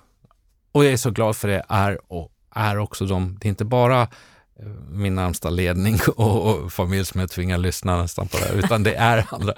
och 0.72 0.86
jag 0.86 0.94
är 0.94 0.98
så 0.98 1.12
glad 1.12 1.36
för 1.36 1.48
det, 1.48 1.64
är, 1.70 2.14
och 2.14 2.32
är 2.56 2.78
också 2.78 3.06
de, 3.06 3.38
det 3.42 3.48
är 3.48 3.50
inte 3.50 3.66
bara 3.66 4.02
eh, 4.02 4.66
min 4.90 5.16
närmsta 5.16 5.50
ledning 5.50 6.00
och, 6.16 6.46
och 6.46 6.74
familj 6.74 7.06
som 7.06 7.20
jag 7.20 7.30
tvingar 7.30 7.58
lyssna 7.58 8.02
nästan 8.02 8.28
på 8.28 8.38
det 8.38 8.50
utan 8.54 8.84
det 8.84 8.96
är 8.96 9.26
andra. 9.32 9.54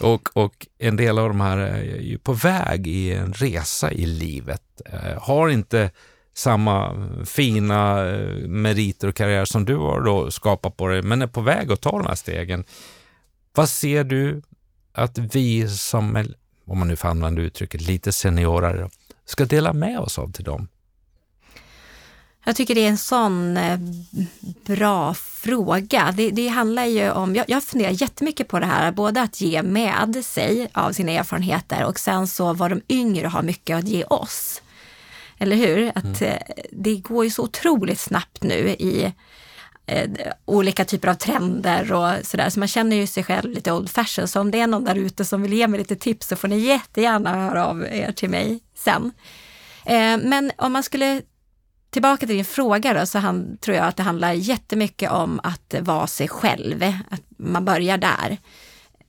Och, 0.00 0.28
och 0.36 0.66
en 0.78 0.96
del 0.96 1.18
av 1.18 1.28
de 1.28 1.40
här 1.40 1.58
är 1.58 2.00
ju 2.00 2.18
på 2.18 2.32
väg 2.32 2.86
i 2.86 3.12
en 3.12 3.32
resa 3.32 3.92
i 3.92 4.06
livet, 4.06 4.82
eh, 4.86 5.22
har 5.22 5.48
inte 5.48 5.90
samma 6.34 7.08
fina 7.24 8.10
eh, 8.10 8.48
meriter 8.48 9.08
och 9.08 9.14
karriär 9.14 9.44
som 9.44 9.64
du 9.64 9.76
har 9.76 10.00
då 10.00 10.30
skapat 10.30 10.76
på 10.76 10.88
dig, 10.88 11.02
men 11.02 11.22
är 11.22 11.26
på 11.26 11.40
väg 11.40 11.72
att 11.72 11.80
ta 11.80 11.90
de 11.90 12.06
här 12.06 12.14
stegen. 12.14 12.64
Vad 13.54 13.68
ser 13.68 14.04
du 14.04 14.42
att 14.92 15.18
vi 15.18 15.68
som, 15.68 16.26
om 16.66 16.78
man 16.78 16.88
nu 16.88 16.96
får 16.96 17.08
använda 17.08 17.42
uttrycket, 17.42 17.80
lite 17.80 18.12
seniorare, 18.12 18.90
ska 19.24 19.44
dela 19.44 19.72
med 19.72 19.98
oss 19.98 20.18
av 20.18 20.32
till 20.32 20.44
dem? 20.44 20.68
Jag 22.46 22.56
tycker 22.56 22.74
det 22.74 22.84
är 22.84 22.88
en 22.88 22.98
sån 22.98 23.56
eh, 23.56 23.78
bra 24.66 25.14
fråga. 25.14 26.14
Det, 26.16 26.30
det 26.30 26.48
handlar 26.48 26.84
ju 26.84 27.10
om, 27.10 27.34
jag, 27.34 27.44
jag 27.48 27.64
funderar 27.64 28.02
jättemycket 28.02 28.48
på 28.48 28.58
det 28.58 28.66
här, 28.66 28.92
både 28.92 29.22
att 29.22 29.40
ge 29.40 29.62
med 29.62 30.24
sig 30.24 30.68
av 30.72 30.92
sina 30.92 31.12
erfarenheter 31.12 31.84
och 31.84 31.98
sen 31.98 32.28
så 32.28 32.52
vad 32.52 32.70
de 32.70 32.82
yngre 32.88 33.26
har 33.26 33.42
mycket 33.42 33.76
att 33.76 33.88
ge 33.88 34.04
oss. 34.04 34.62
Eller 35.38 35.56
hur? 35.56 35.92
Att 35.94 36.20
mm. 36.20 36.32
Eh, 36.32 36.64
det 36.72 36.96
går 36.96 37.24
ju 37.24 37.30
så 37.30 37.42
otroligt 37.42 38.00
snabbt 38.00 38.42
nu 38.42 38.68
i 38.68 39.12
eh, 39.86 40.10
olika 40.44 40.84
typer 40.84 41.08
av 41.08 41.14
trender 41.14 41.92
och 41.92 42.26
sådär. 42.26 42.50
Så 42.50 42.58
man 42.58 42.68
känner 42.68 42.96
ju 42.96 43.06
sig 43.06 43.24
själv 43.24 43.50
lite 43.50 43.72
old 43.72 43.90
fashion. 43.90 44.28
Så 44.28 44.40
om 44.40 44.50
det 44.50 44.60
är 44.60 44.66
någon 44.66 44.84
där 44.84 44.94
ute 44.94 45.24
som 45.24 45.42
vill 45.42 45.52
ge 45.52 45.68
mig 45.68 45.78
lite 45.78 45.96
tips 45.96 46.28
så 46.28 46.36
får 46.36 46.48
ni 46.48 46.58
jättegärna 46.58 47.34
höra 47.34 47.66
av 47.66 47.86
er 47.86 48.12
till 48.12 48.30
mig 48.30 48.60
sen. 48.74 49.12
Eh, 49.84 50.18
men 50.18 50.52
om 50.56 50.72
man 50.72 50.82
skulle 50.82 51.22
Tillbaka 51.94 52.26
till 52.26 52.36
din 52.36 52.44
fråga 52.44 52.94
då, 52.94 53.06
så 53.06 53.18
han, 53.18 53.58
tror 53.60 53.76
jag 53.76 53.86
att 53.86 53.96
det 53.96 54.02
handlar 54.02 54.32
jättemycket 54.32 55.10
om 55.10 55.40
att 55.42 55.74
vara 55.80 56.06
sig 56.06 56.28
själv, 56.28 56.84
att 57.10 57.22
man 57.36 57.64
börjar 57.64 57.98
där. 57.98 58.38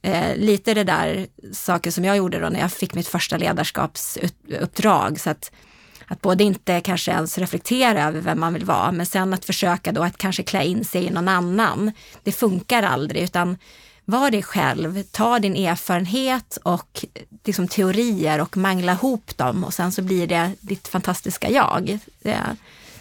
Eh, 0.02 0.38
lite 0.38 0.74
det 0.74 0.84
där 0.84 1.28
saker 1.52 1.92
som 1.92 2.06
jag 2.06 2.18
gjorde 2.18 2.40
då 2.40 2.50
när 2.50 2.60
jag 2.60 2.72
fick 2.72 2.94
mitt 2.94 3.08
första 3.08 3.38
ledarskapsuppdrag, 3.38 5.20
så 5.20 5.30
att 5.30 5.52
att 6.08 6.22
både 6.22 6.44
inte 6.44 6.82
kanske 6.82 7.12
ens 7.12 7.38
reflektera 7.38 8.04
över 8.04 8.22
vem 8.22 8.40
man 8.40 8.54
vill 8.54 8.66
vara, 8.66 8.92
men 8.92 9.06
sen 9.06 9.34
att 9.34 9.46
försöka 9.46 9.92
då 9.92 10.04
att 10.04 10.18
kanske 10.18 10.44
klä 10.44 10.64
in 10.64 10.86
sig 10.86 11.06
i 11.06 11.10
någon 11.10 11.28
annan. 11.28 11.92
Det 12.24 12.32
funkar 12.32 12.84
aldrig, 12.84 13.24
utan 13.24 13.58
var 14.06 14.32
dig 14.32 14.44
själv, 14.44 15.04
ta 15.04 15.40
din 15.40 15.56
erfarenhet 15.56 16.58
och 16.64 17.06
liksom 17.44 17.68
teorier 17.68 18.42
och 18.42 18.58
mangla 18.58 18.92
ihop 18.92 19.38
dem 19.38 19.64
och 19.64 19.74
sen 19.74 19.92
så 19.92 20.02
blir 20.02 20.28
det 20.28 20.52
ditt 20.60 20.88
fantastiska 20.88 21.50
jag. 21.50 22.00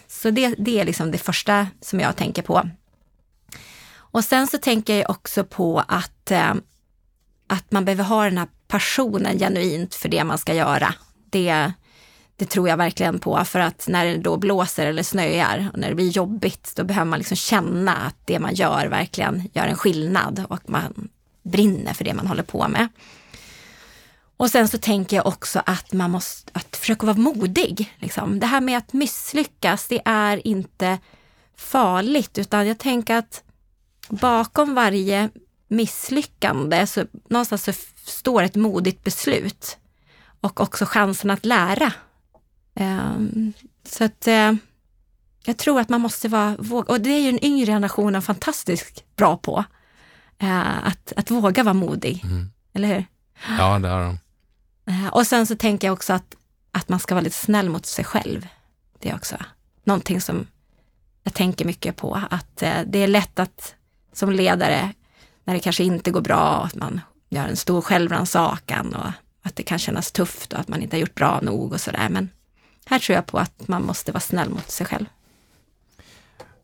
så 0.08 0.30
det, 0.30 0.54
det 0.58 0.80
är 0.80 0.84
liksom 0.84 1.10
det 1.10 1.18
första 1.18 1.66
som 1.80 2.00
jag 2.00 2.16
tänker 2.16 2.42
på. 2.42 2.68
Och 4.14 4.24
sen 4.24 4.46
så 4.46 4.58
tänker 4.58 4.96
jag 4.96 5.10
också 5.10 5.44
på 5.44 5.84
att, 5.88 6.30
eh, 6.30 6.54
att 7.46 7.72
man 7.72 7.84
behöver 7.84 8.04
ha 8.04 8.24
den 8.24 8.38
här 8.38 8.48
passionen 8.68 9.38
genuint 9.38 9.94
för 9.94 10.08
det 10.08 10.24
man 10.24 10.38
ska 10.38 10.54
göra. 10.54 10.94
Det, 11.30 11.72
det 12.36 12.44
tror 12.44 12.68
jag 12.68 12.76
verkligen 12.76 13.18
på 13.18 13.44
för 13.44 13.58
att 13.58 13.88
när 13.88 14.06
det 14.06 14.16
då 14.16 14.36
blåser 14.36 14.86
eller 14.86 15.02
snöar 15.02 15.70
och 15.72 15.78
när 15.78 15.88
det 15.88 15.94
blir 15.94 16.08
jobbigt, 16.08 16.72
då 16.76 16.84
behöver 16.84 17.10
man 17.10 17.18
liksom 17.18 17.36
känna 17.36 17.96
att 17.96 18.16
det 18.24 18.38
man 18.38 18.54
gör 18.54 18.86
verkligen 18.86 19.48
gör 19.52 19.66
en 19.66 19.76
skillnad 19.76 20.44
och 20.48 20.70
man 20.70 21.08
brinner 21.42 21.94
för 21.94 22.04
det 22.04 22.14
man 22.14 22.26
håller 22.26 22.42
på 22.42 22.68
med. 22.68 22.88
Och 24.36 24.50
sen 24.50 24.68
så 24.68 24.78
tänker 24.78 25.16
jag 25.16 25.26
också 25.26 25.62
att 25.66 25.92
man 25.92 26.10
måste 26.10 26.50
att 26.54 26.76
försöka 26.76 27.06
vara 27.06 27.16
modig. 27.16 27.94
Liksom. 27.98 28.40
Det 28.40 28.46
här 28.46 28.60
med 28.60 28.78
att 28.78 28.92
misslyckas, 28.92 29.88
det 29.88 30.02
är 30.04 30.46
inte 30.46 30.98
farligt, 31.56 32.38
utan 32.38 32.66
jag 32.66 32.78
tänker 32.78 33.16
att 33.16 33.42
bakom 34.08 34.74
varje 34.74 35.30
misslyckande 35.68 36.86
så 36.86 37.04
någonstans 37.28 37.64
så 37.64 37.72
står 38.04 38.42
ett 38.42 38.54
modigt 38.54 39.04
beslut 39.04 39.76
och 40.40 40.60
också 40.60 40.84
chansen 40.86 41.30
att 41.30 41.44
lära 41.44 41.92
så 43.84 44.04
att 44.04 44.26
eh, 44.26 44.52
jag 45.44 45.56
tror 45.56 45.80
att 45.80 45.88
man 45.88 46.00
måste 46.00 46.28
vara, 46.28 46.56
och 46.88 47.00
det 47.00 47.10
är 47.10 47.20
ju 47.20 47.30
den 47.30 47.44
yngre 47.44 47.66
generationen 47.66 48.22
fantastiskt 48.22 49.16
bra 49.16 49.36
på, 49.36 49.64
eh, 50.38 50.86
att, 50.86 51.12
att 51.16 51.30
våga 51.30 51.62
vara 51.62 51.74
modig. 51.74 52.24
Mm. 52.24 52.50
Eller 52.72 52.88
hur? 52.88 53.06
Ja, 53.58 53.78
det 53.78 53.88
är 53.88 54.04
de. 54.04 54.18
Eh, 54.86 55.08
och 55.08 55.26
sen 55.26 55.46
så 55.46 55.56
tänker 55.56 55.86
jag 55.86 55.92
också 55.92 56.12
att, 56.12 56.34
att 56.72 56.88
man 56.88 57.00
ska 57.00 57.14
vara 57.14 57.24
lite 57.24 57.36
snäll 57.36 57.68
mot 57.68 57.86
sig 57.86 58.04
själv. 58.04 58.46
Det 58.98 59.10
är 59.10 59.14
också 59.14 59.36
någonting 59.84 60.20
som 60.20 60.46
jag 61.22 61.34
tänker 61.34 61.64
mycket 61.64 61.96
på, 61.96 62.20
att 62.30 62.56
det 62.86 62.98
är 62.98 63.06
lätt 63.06 63.38
att 63.38 63.74
som 64.12 64.30
ledare, 64.30 64.92
när 65.44 65.54
det 65.54 65.60
kanske 65.60 65.84
inte 65.84 66.10
går 66.10 66.20
bra, 66.20 66.62
att 66.64 66.74
man 66.74 67.00
gör 67.28 67.48
en 67.48 67.56
stor 67.56 67.80
självrannsakan 67.80 68.94
och 68.94 69.10
att 69.42 69.56
det 69.56 69.62
kan 69.62 69.78
kännas 69.78 70.12
tufft 70.12 70.52
och 70.52 70.58
att 70.58 70.68
man 70.68 70.82
inte 70.82 70.96
har 70.96 71.00
gjort 71.00 71.14
bra 71.14 71.40
nog 71.42 71.72
och 71.72 71.80
sådär. 71.80 72.08
Men 72.08 72.30
här 72.86 72.98
tror 72.98 73.14
jag 73.14 73.26
på 73.26 73.38
att 73.38 73.68
man 73.68 73.82
måste 73.82 74.12
vara 74.12 74.20
snäll 74.20 74.50
mot 74.50 74.70
sig 74.70 74.86
själv. 74.86 75.06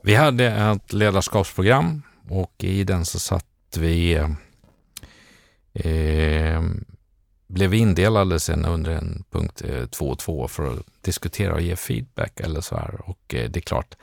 Vi 0.02 0.14
hade 0.14 0.46
ett 0.46 0.92
ledarskapsprogram 0.92 2.02
och 2.28 2.54
i 2.58 2.84
den 2.84 3.04
så 3.04 3.18
satt 3.18 3.46
vi 3.76 4.14
eh, 5.74 6.60
blev 7.46 7.74
indelade 7.74 8.40
sen 8.40 8.64
under 8.64 8.90
en 8.90 9.24
punkt 9.30 9.62
2 9.90 10.10
eh, 10.10 10.16
2 10.16 10.48
för 10.48 10.72
att 10.72 10.86
diskutera 11.00 11.54
och 11.54 11.60
ge 11.60 11.76
feedback 11.76 12.40
eller 12.40 12.60
så 12.60 12.76
här. 12.76 13.00
Och 13.04 13.34
eh, 13.34 13.50
det 13.50 13.58
är 13.58 13.62
klart, 13.62 13.96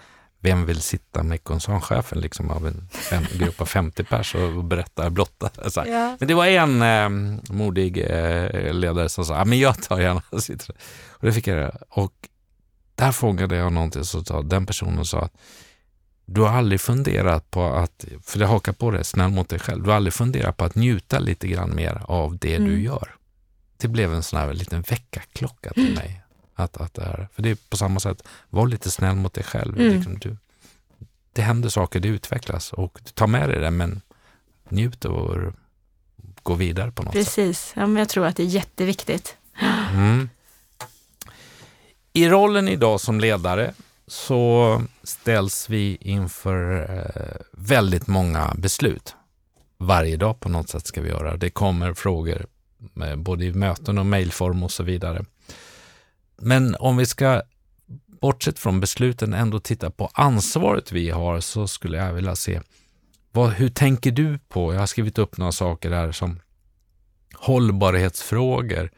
vem 0.47 0.65
vill 0.65 0.81
sitta 0.81 1.23
med 1.23 1.43
koncernchefen 1.43 2.19
liksom 2.19 2.51
av 2.51 2.67
en 2.67 2.87
fem, 2.91 3.23
grupp 3.39 3.61
av 3.61 3.65
50 3.65 4.03
pers 4.03 4.35
och 4.35 4.63
berätta 4.63 5.09
blotta? 5.09 5.69
Så 5.69 5.83
ja. 5.87 6.17
Men 6.19 6.27
det 6.27 6.33
var 6.33 6.45
en 6.45 6.81
eh, 6.81 7.09
modig 7.49 7.97
eh, 7.97 8.73
ledare 8.73 9.09
som 9.09 9.25
sa, 9.25 9.37
ja, 9.37 9.45
men 9.45 9.59
jag 9.59 9.81
tar 9.81 9.99
gärna. 9.99 10.21
och 11.09 11.25
det 11.25 11.33
fick 11.33 11.47
jag 11.47 11.57
göra. 11.57 11.75
Och 11.89 12.13
där 12.95 13.11
frågade 13.11 13.55
jag 13.55 13.73
någonting, 13.73 14.03
så 14.03 14.23
sa 14.23 14.41
den 14.41 14.65
personen 14.65 15.05
sa 15.05 15.19
att 15.19 15.33
du 16.25 16.41
har 16.41 16.49
aldrig 16.49 16.81
funderat 16.81 17.51
på 17.51 17.65
att, 17.65 18.05
för 18.23 18.39
det 18.39 18.45
hakar 18.45 18.73
på 18.73 18.91
det, 18.91 19.03
snäll 19.03 19.29
mot 19.29 19.49
dig 19.49 19.59
själv, 19.59 19.83
du 19.83 19.89
har 19.89 19.97
aldrig 19.97 20.13
funderat 20.13 20.57
på 20.57 20.65
att 20.65 20.75
njuta 20.75 21.19
lite 21.19 21.47
grann 21.47 21.75
mer 21.75 22.01
av 22.05 22.37
det 22.37 22.55
mm. 22.55 22.69
du 22.69 22.81
gör. 22.81 23.15
Det 23.77 23.87
blev 23.87 24.13
en 24.13 24.23
sån 24.23 24.39
här 24.39 24.53
liten 24.53 24.81
väckarklocka 24.81 25.73
till 25.73 25.95
mig. 25.95 26.21
Att, 26.59 26.77
att 26.77 26.93
det 26.93 27.01
är, 27.01 27.27
för 27.33 27.41
det 27.41 27.49
är 27.49 27.57
på 27.69 27.77
samma 27.77 27.99
sätt, 27.99 28.23
var 28.49 28.67
lite 28.67 28.91
snäll 28.91 29.15
mot 29.15 29.33
dig 29.33 29.43
själv. 29.43 29.79
Mm. 29.79 29.93
Liksom 29.93 30.19
du, 30.19 30.37
det 31.33 31.41
händer 31.41 31.69
saker, 31.69 31.99
det 31.99 32.07
utvecklas 32.07 32.73
och 32.73 32.99
tar 33.13 33.27
med 33.27 33.49
dig 33.49 33.59
det, 33.59 33.71
men 33.71 34.01
njut 34.69 35.05
och 35.05 35.53
gå 36.43 36.53
vidare 36.53 36.91
på 36.91 37.03
något 37.03 37.13
Precis. 37.13 37.33
sätt. 37.33 37.45
Precis, 37.45 37.73
ja, 37.75 37.99
jag 37.99 38.09
tror 38.09 38.25
att 38.25 38.35
det 38.35 38.43
är 38.43 38.47
jätteviktigt. 38.47 39.37
Mm. 39.93 40.29
I 42.13 42.29
rollen 42.29 42.67
idag 42.67 43.01
som 43.01 43.19
ledare 43.19 43.73
så 44.07 44.81
ställs 45.03 45.69
vi 45.69 45.97
inför 46.01 46.89
eh, 46.89 47.45
väldigt 47.51 48.07
många 48.07 48.53
beslut. 48.57 49.15
Varje 49.77 50.17
dag 50.17 50.39
på 50.39 50.49
något 50.49 50.69
sätt 50.69 50.87
ska 50.87 51.01
vi 51.01 51.09
göra. 51.09 51.37
Det 51.37 51.49
kommer 51.49 51.93
frågor 51.93 52.45
både 53.15 53.45
i 53.45 53.53
möten 53.53 53.97
och 53.97 54.05
mejlform 54.05 54.63
och 54.63 54.71
så 54.71 54.83
vidare. 54.83 55.25
Men 56.38 56.75
om 56.79 56.97
vi 56.97 57.05
ska, 57.05 57.41
bortsett 58.21 58.59
från 58.59 58.79
besluten, 58.79 59.33
ändå 59.33 59.59
titta 59.59 59.89
på 59.89 60.09
ansvaret 60.13 60.91
vi 60.91 61.09
har 61.09 61.39
så 61.39 61.67
skulle 61.67 61.97
jag 61.97 62.13
vilja 62.13 62.35
se 62.35 62.61
vad, 63.31 63.49
hur 63.49 63.69
tänker 63.69 64.11
du 64.11 64.39
på, 64.49 64.73
jag 64.73 64.79
har 64.79 64.88
skrivit 64.88 65.17
upp 65.17 65.38
några 65.38 65.51
saker 65.51 65.91
här 65.91 66.11
som 66.11 66.39
hållbarhetsfrågor, 67.33 68.91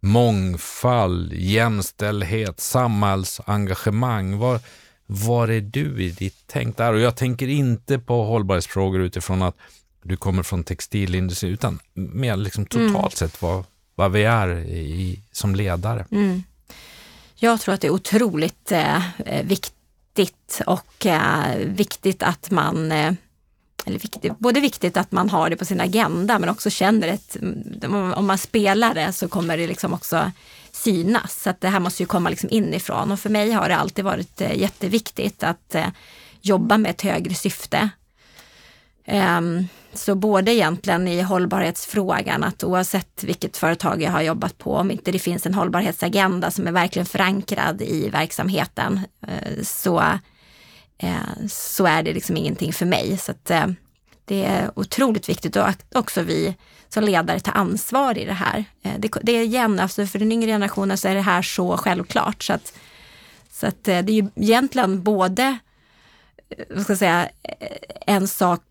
mångfald, 0.00 1.32
jämställdhet, 1.32 2.60
samhällsengagemang. 2.60 4.38
Var, 4.38 4.60
var 5.06 5.48
är 5.48 5.60
du 5.60 6.02
i 6.02 6.10
ditt 6.10 6.36
tänk 6.46 6.76
där? 6.76 6.92
Och 6.92 7.00
jag 7.00 7.16
tänker 7.16 7.48
inte 7.48 7.98
på 7.98 8.24
hållbarhetsfrågor 8.24 9.00
utifrån 9.00 9.42
att 9.42 9.56
du 10.02 10.16
kommer 10.16 10.42
från 10.42 10.64
textilindustrin, 10.64 11.52
utan 11.52 11.78
mer 11.94 12.36
liksom 12.36 12.66
totalt 12.66 12.94
mm. 12.94 13.10
sett 13.10 13.42
vad, 13.42 13.64
vad 13.94 14.12
vi 14.12 14.24
är 14.24 14.58
i, 14.58 15.22
som 15.32 15.54
ledare. 15.54 16.06
Mm. 16.10 16.42
Jag 17.44 17.60
tror 17.60 17.74
att 17.74 17.80
det 17.80 17.86
är 17.86 17.92
otroligt 17.92 18.72
eh, 18.72 19.18
eh, 19.18 19.44
viktigt 19.44 20.60
och 20.66 21.06
eh, 21.06 21.56
viktigt 21.58 22.22
att 22.22 22.50
man 22.50 22.92
eh, 22.92 23.12
eller 23.86 23.98
viktigt, 23.98 24.38
både 24.38 24.60
viktigt 24.60 24.96
att 24.96 25.12
man 25.12 25.30
har 25.30 25.50
det 25.50 25.56
på 25.56 25.64
sin 25.64 25.80
agenda 25.80 26.38
men 26.38 26.48
också 26.48 26.70
känner 26.70 27.08
att 27.12 27.36
mm, 27.36 28.14
om 28.14 28.26
man 28.26 28.38
spelar 28.38 28.94
det 28.94 29.12
så 29.12 29.28
kommer 29.28 29.56
det 29.56 29.66
liksom 29.66 29.92
också 29.92 30.30
synas. 30.72 31.42
Så 31.42 31.50
att 31.50 31.60
det 31.60 31.68
här 31.68 31.80
måste 31.80 32.02
ju 32.02 32.06
komma 32.06 32.30
liksom 32.30 32.48
inifrån 32.52 33.12
och 33.12 33.20
för 33.20 33.30
mig 33.30 33.52
har 33.52 33.68
det 33.68 33.76
alltid 33.76 34.04
varit 34.04 34.40
eh, 34.40 34.58
jätteviktigt 34.58 35.42
att 35.42 35.74
eh, 35.74 35.88
jobba 36.40 36.78
med 36.78 36.90
ett 36.90 37.02
högre 37.02 37.34
syfte. 37.34 37.90
Ehm, 39.04 39.68
så 39.94 40.14
både 40.14 40.54
egentligen 40.54 41.08
i 41.08 41.22
hållbarhetsfrågan, 41.22 42.44
att 42.44 42.64
oavsett 42.64 43.24
vilket 43.24 43.56
företag 43.56 44.02
jag 44.02 44.10
har 44.10 44.22
jobbat 44.22 44.58
på, 44.58 44.74
om 44.74 44.90
inte 44.90 45.12
det 45.12 45.18
finns 45.18 45.46
en 45.46 45.54
hållbarhetsagenda 45.54 46.50
som 46.50 46.66
är 46.66 46.72
verkligen 46.72 47.06
förankrad 47.06 47.82
i 47.82 48.08
verksamheten, 48.08 49.00
eh, 49.26 49.62
så 49.62 50.02
eh, 50.98 51.46
så 51.48 51.86
är 51.86 52.02
det 52.02 52.12
liksom 52.12 52.36
ingenting 52.36 52.72
för 52.72 52.86
mig. 52.86 53.18
Så 53.18 53.32
att, 53.32 53.50
eh, 53.50 53.66
det 54.24 54.44
är 54.44 54.70
otroligt 54.78 55.28
viktigt 55.28 55.56
att 55.56 55.84
också 55.94 56.22
vi 56.22 56.56
som 56.88 57.04
ledare 57.04 57.40
tar 57.40 57.52
ansvar 57.52 58.18
i 58.18 58.24
det 58.24 58.32
här. 58.32 58.64
Det, 58.98 59.12
det 59.22 59.32
är 59.32 59.42
igen, 59.42 59.80
alltså 59.80 60.06
för 60.06 60.18
den 60.18 60.32
yngre 60.32 60.50
generationen 60.50 60.98
så 60.98 61.08
är 61.08 61.14
det 61.14 61.20
här 61.20 61.42
så 61.42 61.76
självklart. 61.76 62.42
Så 62.42 62.52
att, 62.52 62.72
så 63.50 63.66
att 63.66 63.84
det 63.84 63.92
är 63.92 64.10
ju 64.10 64.28
egentligen 64.34 65.02
både 65.02 65.58
vad 66.70 66.82
ska 66.82 66.92
jag 66.92 66.98
säga, 66.98 67.28
en 68.06 68.28
sak 68.28 68.62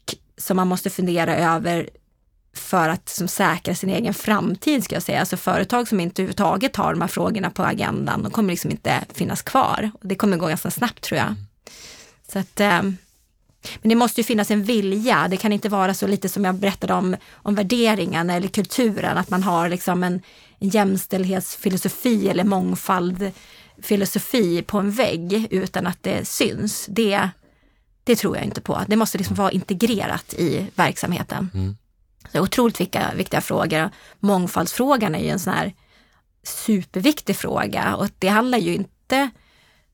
som 0.41 0.57
man 0.57 0.67
måste 0.67 0.89
fundera 0.89 1.35
över 1.35 1.89
för 2.53 2.89
att 2.89 3.09
som 3.09 3.27
säkra 3.27 3.75
sin 3.75 3.89
egen 3.89 4.13
framtid, 4.13 4.83
ska 4.83 4.95
jag 4.95 5.03
säga. 5.03 5.19
Alltså 5.19 5.37
företag 5.37 5.87
som 5.87 5.99
inte 5.99 6.21
överhuvudtaget 6.21 6.75
har 6.75 6.93
de 6.93 7.01
här 7.01 7.07
frågorna 7.07 7.49
på 7.49 7.63
agendan, 7.63 8.23
de 8.23 8.31
kommer 8.31 8.49
liksom 8.49 8.71
inte 8.71 8.93
finnas 9.13 9.41
kvar. 9.41 9.91
Det 10.01 10.15
kommer 10.15 10.37
gå 10.37 10.47
ganska 10.47 10.71
snabbt 10.71 11.01
tror 11.01 11.17
jag. 11.17 11.35
Så 12.31 12.39
att, 12.39 12.59
eh, 12.59 12.81
men 13.81 13.89
det 13.89 13.95
måste 13.95 14.21
ju 14.21 14.25
finnas 14.25 14.51
en 14.51 14.63
vilja. 14.63 15.27
Det 15.29 15.37
kan 15.37 15.53
inte 15.53 15.69
vara 15.69 15.93
så 15.93 16.07
lite 16.07 16.29
som 16.29 16.45
jag 16.45 16.55
berättade 16.55 16.93
om, 16.93 17.15
om 17.33 17.55
värderingen 17.55 18.29
eller 18.29 18.47
kulturen, 18.47 19.17
att 19.17 19.29
man 19.29 19.43
har 19.43 19.69
liksom 19.69 20.03
en, 20.03 20.21
en 20.59 20.69
jämställdhetsfilosofi 20.69 22.29
eller 22.29 22.43
mångfaldfilosofi 22.43 24.61
på 24.61 24.79
en 24.79 24.91
vägg 24.91 25.47
utan 25.49 25.87
att 25.87 26.03
det 26.03 26.27
syns. 26.27 26.85
Det, 26.89 27.29
det 28.03 28.15
tror 28.15 28.35
jag 28.37 28.45
inte 28.45 28.61
på. 28.61 28.81
Det 28.87 28.95
måste 28.95 29.17
liksom 29.17 29.35
vara 29.35 29.51
integrerat 29.51 30.33
i 30.33 30.67
verksamheten. 30.75 31.49
Mm. 31.53 31.77
Så 32.31 32.41
otroligt 32.41 32.81
viktiga, 32.81 33.13
viktiga 33.15 33.41
frågor. 33.41 33.89
Mångfaldsfrågan 34.19 35.15
är 35.15 35.19
ju 35.19 35.29
en 35.29 35.39
sån 35.39 35.53
här 35.53 35.73
superviktig 36.43 37.35
fråga 37.35 37.95
och 37.95 38.09
det 38.19 38.27
handlar 38.27 38.57
ju 38.57 38.73
inte 38.73 39.29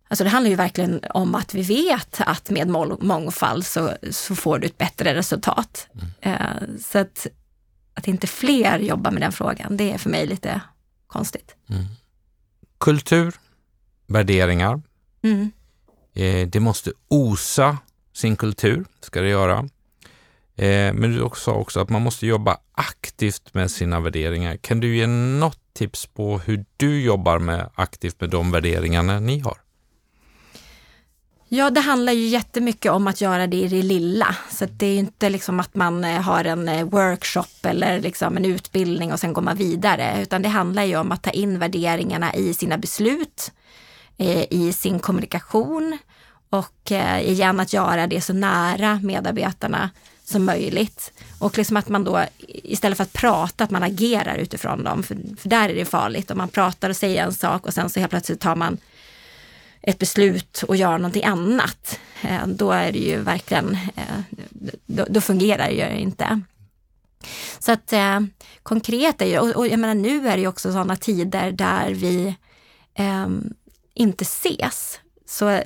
Alltså 0.09 0.23
det 0.23 0.29
handlar 0.29 0.49
ju 0.49 0.55
verkligen 0.55 1.01
om 1.09 1.35
att 1.35 1.53
vi 1.53 1.61
vet 1.61 2.21
att 2.21 2.49
med 2.49 2.69
mångfald 2.99 3.65
så, 3.65 3.93
så 4.11 4.35
får 4.35 4.59
du 4.59 4.67
ett 4.67 4.77
bättre 4.77 5.15
resultat. 5.15 5.87
Mm. 5.93 6.41
Uh, 6.41 6.79
så 6.79 6.99
att, 6.99 7.27
att 7.93 8.07
inte 8.07 8.27
fler 8.27 8.79
jobbar 8.79 9.11
med 9.11 9.21
den 9.21 9.31
frågan, 9.31 9.77
det 9.77 9.91
är 9.91 9.97
för 9.97 10.09
mig 10.09 10.27
lite 10.27 10.61
konstigt. 11.07 11.55
Mm. 11.69 11.85
Kultur, 12.77 13.35
värderingar. 14.07 14.81
Mm. 15.21 15.51
Eh, 16.13 16.47
det 16.47 16.59
måste 16.59 16.91
osa 17.07 17.77
sin 18.17 18.35
kultur, 18.35 18.85
ska 18.99 19.21
det 19.21 19.29
göra. 19.29 19.57
Eh, 20.55 20.93
men 20.93 21.01
du 21.01 21.29
sa 21.35 21.51
också 21.51 21.79
att 21.79 21.89
man 21.89 22.01
måste 22.01 22.27
jobba 22.27 22.57
aktivt 22.71 23.53
med 23.53 23.71
sina 23.71 23.99
värderingar. 23.99 24.57
Kan 24.57 24.79
du 24.79 24.97
ge 24.97 25.07
något 25.07 25.59
tips 25.73 26.05
på 26.05 26.39
hur 26.39 26.65
du 26.77 27.01
jobbar 27.01 27.39
med 27.39 27.69
aktivt 27.75 28.21
med 28.21 28.29
de 28.29 28.51
värderingarna 28.51 29.19
ni 29.19 29.39
har? 29.39 29.57
Ja, 31.49 31.69
det 31.69 31.79
handlar 31.79 32.13
ju 32.13 32.27
jättemycket 32.27 32.91
om 32.91 33.07
att 33.07 33.21
göra 33.21 33.47
det 33.47 33.57
i 33.57 33.67
det 33.67 33.81
lilla. 33.81 34.35
Så 34.49 34.65
det 34.65 34.85
är 34.85 34.99
inte 34.99 35.29
liksom 35.29 35.59
att 35.59 35.75
man 35.75 36.03
eh, 36.03 36.21
har 36.21 36.45
en 36.45 36.69
eh, 36.69 36.85
workshop 36.85 37.65
eller 37.65 37.99
liksom 37.99 38.37
en 38.37 38.45
utbildning 38.45 39.13
och 39.13 39.19
sen 39.19 39.33
går 39.33 39.41
man 39.41 39.57
vidare, 39.57 40.21
utan 40.21 40.41
det 40.41 40.49
handlar 40.49 40.83
ju 40.83 40.97
om 40.97 41.11
att 41.11 41.23
ta 41.23 41.29
in 41.29 41.59
värderingarna 41.59 42.35
i 42.35 42.53
sina 42.53 42.77
beslut, 42.77 43.51
eh, 44.17 44.53
i 44.53 44.73
sin 44.73 44.99
kommunikation 44.99 45.97
och 46.49 46.91
eh, 46.91 47.29
igen 47.29 47.59
att 47.59 47.73
göra 47.73 48.07
det 48.07 48.21
så 48.21 48.33
nära 48.33 48.99
medarbetarna 49.03 49.89
som 50.23 50.45
möjligt. 50.45 51.13
Och 51.39 51.57
liksom 51.57 51.77
att 51.77 51.89
man 51.89 52.03
då 52.03 52.25
istället 52.47 52.97
för 52.97 53.03
att 53.03 53.13
prata, 53.13 53.63
att 53.63 53.71
man 53.71 53.83
agerar 53.83 54.35
utifrån 54.35 54.83
dem. 54.83 55.03
För, 55.03 55.17
för 55.37 55.49
där 55.49 55.69
är 55.69 55.75
det 55.75 55.85
farligt 55.85 56.31
om 56.31 56.37
man 56.37 56.49
pratar 56.49 56.89
och 56.89 56.97
säger 56.97 57.23
en 57.23 57.33
sak 57.33 57.65
och 57.65 57.73
sen 57.73 57.89
så 57.89 57.99
helt 57.99 58.09
plötsligt 58.09 58.39
tar 58.39 58.55
man 58.55 58.77
ett 59.81 59.99
beslut 59.99 60.63
och 60.67 60.75
gör 60.75 60.97
någonting 60.97 61.23
annat, 61.23 61.99
eh, 62.21 62.47
då 62.47 62.71
är 62.71 62.91
det 62.91 62.99
ju 62.99 63.19
verkligen, 63.19 63.77
eh, 63.95 64.37
då, 64.85 65.05
då 65.09 65.21
fungerar 65.21 65.67
det 65.67 65.73
ju 65.73 65.99
inte. 65.99 66.41
Så 67.59 67.71
att 67.71 67.93
eh, 67.93 68.19
konkret 68.63 69.21
är 69.21 69.25
ju, 69.25 69.39
och, 69.39 69.49
och, 69.49 69.67
jag 69.67 69.79
menar 69.79 69.95
nu 69.95 70.27
är 70.27 70.35
det 70.35 70.41
ju 70.41 70.47
också 70.47 70.71
sådana 70.71 70.95
tider 70.95 71.51
där 71.51 71.91
vi 71.91 72.35
eh, 72.93 73.27
inte 73.93 74.23
ses. 74.23 74.99
Så 75.25 75.61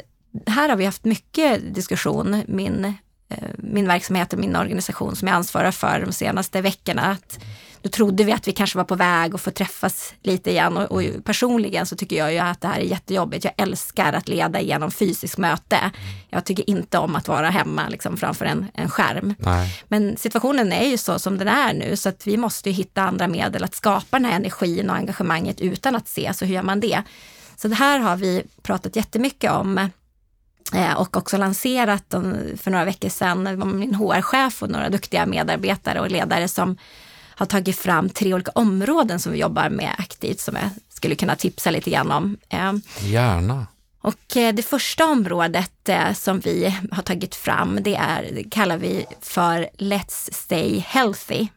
här 0.47 0.69
har 0.69 0.75
vi 0.75 0.85
haft 0.85 1.05
mycket 1.05 1.75
diskussion, 1.75 2.43
min, 2.47 2.85
eh, 3.29 3.49
min 3.57 3.87
verksamhet 3.87 4.33
och 4.33 4.39
min 4.39 4.55
organisation 4.55 5.15
som 5.15 5.27
jag 5.27 5.35
ansvarar 5.35 5.71
för 5.71 6.03
de 6.05 6.11
senaste 6.11 6.61
veckorna. 6.61 7.01
Att 7.01 7.39
då 7.81 7.89
trodde 7.89 8.23
vi 8.23 8.31
att 8.31 8.47
vi 8.47 8.51
kanske 8.51 8.77
var 8.77 8.85
på 8.85 8.95
väg 8.95 9.35
att 9.35 9.41
få 9.41 9.51
träffas 9.51 10.13
lite 10.23 10.51
igen 10.51 10.77
och, 10.77 10.91
och 10.91 11.03
personligen 11.23 11.85
så 11.85 11.95
tycker 11.95 12.15
jag 12.15 12.33
ju 12.33 12.39
att 12.39 12.61
det 12.61 12.67
här 12.67 12.79
är 12.79 12.83
jättejobbigt. 12.83 13.45
Jag 13.45 13.53
älskar 13.57 14.13
att 14.13 14.29
leda 14.29 14.61
genom 14.61 14.91
fysiskt 14.91 15.37
möte. 15.37 15.91
Jag 16.29 16.45
tycker 16.45 16.69
inte 16.69 16.97
om 16.97 17.15
att 17.15 17.27
vara 17.27 17.49
hemma 17.49 17.89
liksom, 17.89 18.17
framför 18.17 18.45
en, 18.45 18.65
en 18.73 18.89
skärm. 18.89 19.35
Nej. 19.37 19.83
Men 19.87 20.17
situationen 20.17 20.71
är 20.71 20.85
ju 20.85 20.97
så 20.97 21.19
som 21.19 21.37
den 21.37 21.47
är 21.47 21.73
nu 21.73 21.95
så 21.95 22.09
att 22.09 22.27
vi 22.27 22.37
måste 22.37 22.71
hitta 22.71 23.01
andra 23.01 23.27
medel 23.27 23.63
att 23.63 23.75
skapa 23.75 24.19
den 24.19 24.25
här 24.25 24.35
energin 24.35 24.89
och 24.89 24.95
engagemanget 24.95 25.61
utan 25.61 25.95
att 25.95 26.07
se. 26.07 26.33
Så 26.33 26.45
hur 26.45 26.55
gör 26.55 26.63
man 26.63 26.79
det? 26.79 27.03
Så 27.55 27.67
det 27.67 27.75
här 27.75 27.99
har 27.99 28.15
vi 28.15 28.43
pratat 28.61 28.95
jättemycket 28.95 29.51
om 29.51 29.89
och 30.97 31.17
också 31.17 31.37
lanserat 31.37 32.03
för 32.57 32.71
några 32.71 32.85
veckor 32.85 33.09
sedan, 33.09 33.77
min 33.79 33.95
HR-chef 33.95 34.63
och 34.63 34.69
några 34.69 34.89
duktiga 34.89 35.25
medarbetare 35.25 35.99
och 35.99 36.11
ledare 36.11 36.47
som 36.47 36.77
har 37.35 37.45
tagit 37.45 37.77
fram 37.77 38.09
tre 38.09 38.33
olika 38.33 38.51
områden 38.55 39.19
som 39.19 39.31
vi 39.31 39.39
jobbar 39.39 39.69
med 39.69 39.95
aktivt 39.97 40.39
som 40.39 40.55
jag 40.55 40.69
skulle 40.89 41.15
kunna 41.15 41.35
tipsa 41.35 41.71
lite 41.71 41.89
grann 41.89 42.11
om. 42.11 42.37
Eh, 42.49 42.73
Gärna. 42.99 43.67
och 44.01 44.37
eh, 44.37 44.53
det 44.53 44.63
första 44.63 45.05
området 45.05 45.89
som 46.13 46.39
vi 46.39 46.75
har 46.91 47.03
tagit 47.03 47.35
fram, 47.35 47.79
det, 47.81 47.95
är, 47.95 48.29
det 48.35 48.43
kallar 48.43 48.77
vi 48.77 49.05
för 49.21 49.69
Let's 49.77 50.29
Stay 50.33 50.79
Healthy. 50.87 51.47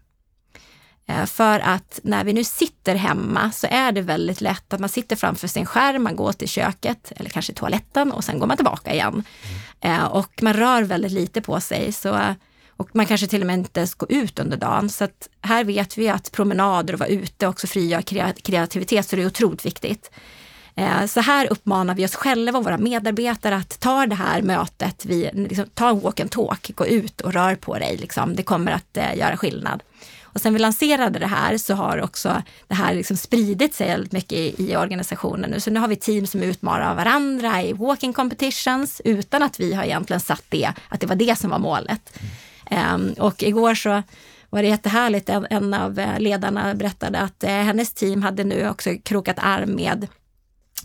Eh, 1.07 1.27
för 1.27 1.61
att 1.61 2.01
när 2.03 2.25
vi 2.25 2.33
nu 2.33 2.45
sitter 2.45 2.95
hemma 2.95 3.53
så 3.53 3.67
är 3.71 3.93
det 3.93 4.01
väldigt 4.01 4.41
lätt 4.41 4.73
att 4.73 4.81
man 4.81 4.89
sitter 4.89 5.17
framför 5.17 5.49
sin 5.49 5.67
skärm, 5.67 6.03
man 6.03 6.17
går 6.17 6.33
till 6.33 6.49
köket 6.49 7.13
eller 7.17 7.31
kanske 7.31 7.53
toaletten 7.53 8.13
och 8.13 8.25
sen 8.25 8.39
går 8.39 8.47
man 8.47 8.57
tillbaka 8.57 8.93
igen. 8.93 9.23
Mm. 9.81 10.07
Och 10.07 10.43
man 10.43 10.53
rör 10.53 10.83
väldigt 10.83 11.13
lite 11.13 11.41
på 11.41 11.61
sig. 11.61 11.93
Så, 11.93 12.35
och 12.77 12.89
man 12.93 13.07
kanske 13.07 13.27
till 13.27 13.41
och 13.41 13.47
med 13.47 13.55
inte 13.55 13.81
ens 13.81 13.95
går 13.95 14.13
ut 14.13 14.39
under 14.39 14.57
dagen. 14.57 14.91
Så 14.91 15.05
att 15.05 15.29
här 15.41 15.65
vet 15.65 15.99
vi 15.99 16.09
att 16.09 16.33
promenader 16.33 16.95
och 16.95 17.01
vara 17.01 17.09
ute 17.09 17.47
också 17.47 17.67
frigör 17.67 18.03
kreativitet, 18.33 19.09
så 19.09 19.17
det 19.17 19.23
är 19.23 19.27
otroligt 19.27 19.67
viktigt. 19.67 20.11
Eh, 20.77 21.07
så 21.07 21.21
här 21.21 21.53
uppmanar 21.53 21.95
vi 21.95 22.07
oss 22.07 22.15
själva 22.15 22.59
och 22.59 22.65
våra 22.65 22.79
medarbetare 22.79 23.57
att 23.57 23.81
ta 23.81 24.07
det 24.07 24.15
här 24.15 24.43
mötet, 24.43 25.05
vi, 25.05 25.31
liksom, 25.33 25.67
ta 25.75 25.89
en 25.89 26.01
walk 26.01 26.21
and 26.21 26.31
talk, 26.31 26.71
gå 26.75 26.87
ut 26.87 27.21
och 27.21 27.33
rör 27.33 27.55
på 27.55 27.79
dig. 27.79 27.97
Liksom. 27.97 28.37
Det 28.37 28.43
kommer 28.43 28.73
att 28.73 28.97
eh, 28.97 29.17
göra 29.17 29.37
skillnad. 29.37 29.83
Och 30.35 30.41
sen 30.41 30.53
vi 30.53 30.59
lanserade 30.59 31.19
det 31.19 31.27
här 31.27 31.59
så 31.59 31.75
har 31.75 32.03
också 32.03 32.43
det 32.69 32.75
här 32.75 32.95
liksom 32.95 33.17
spridit 33.17 33.75
sig 33.75 33.89
väldigt 33.89 34.13
mycket 34.13 34.39
i, 34.39 34.55
i 34.59 34.77
organisationen 34.77 35.51
nu. 35.51 35.61
Så 35.61 35.71
nu 35.71 35.81
har 35.81 35.89
vi 35.89 35.97
team 35.97 36.27
som 36.27 36.43
utmanar 36.43 36.95
varandra 36.95 37.63
i 37.63 37.73
walking 37.73 38.13
competitions 38.13 39.03
utan 39.05 39.43
att 39.43 39.61
vi 39.61 39.75
har 39.75 39.85
egentligen 39.85 40.21
satt 40.21 40.45
det, 40.49 40.73
att 40.89 41.01
det 41.01 41.07
var 41.07 41.17
det 41.17 41.39
som 41.39 41.51
var 41.51 41.59
målet. 41.59 42.19
Mm. 42.67 42.95
Um, 42.95 43.13
och 43.19 43.43
igår 43.43 43.75
så 43.75 44.03
var 44.51 44.63
det 44.63 44.69
jättehärligt, 44.69 45.29
en, 45.29 45.47
en 45.51 45.75
av 45.75 45.99
eh, 45.99 46.19
ledarna 46.19 46.75
berättade 46.75 47.19
att 47.19 47.45
eh, 47.45 47.51
hennes 47.51 47.95
team 47.95 48.23
hade 48.23 48.45
nu 48.45 48.69
också 48.69 48.91
krokat 49.03 49.37
arm 49.39 49.75
med 49.75 50.07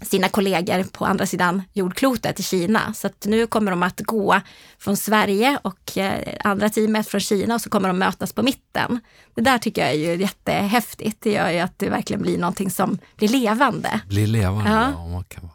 sina 0.01 0.29
kollegor 0.29 0.83
på 0.83 1.05
andra 1.05 1.25
sidan 1.25 1.63
jordklotet 1.73 2.39
i 2.39 2.43
Kina. 2.43 2.93
Så 2.93 3.09
nu 3.25 3.47
kommer 3.47 3.71
de 3.71 3.83
att 3.83 3.99
gå 3.99 4.41
från 4.79 4.97
Sverige 4.97 5.59
och 5.61 5.97
eh, 5.97 6.35
andra 6.43 6.69
teamet 6.69 7.07
från 7.07 7.21
Kina 7.21 7.55
och 7.55 7.61
så 7.61 7.69
kommer 7.69 7.87
de 7.87 7.99
mötas 7.99 8.33
på 8.33 8.43
mitten. 8.43 8.99
Det 9.35 9.41
där 9.41 9.57
tycker 9.57 9.81
jag 9.81 9.91
är 9.91 9.97
ju 9.97 10.21
jättehäftigt. 10.21 11.17
Det 11.21 11.31
gör 11.31 11.49
ju 11.49 11.59
att 11.59 11.79
det 11.79 11.89
verkligen 11.89 12.21
blir 12.21 12.37
någonting 12.37 12.71
som 12.71 12.97
blir 13.15 13.27
levande. 13.27 14.01
Blir 14.07 14.27
levande, 14.27 14.69
ja. 14.69 15.11
ja 15.13 15.23
kan... 15.27 15.49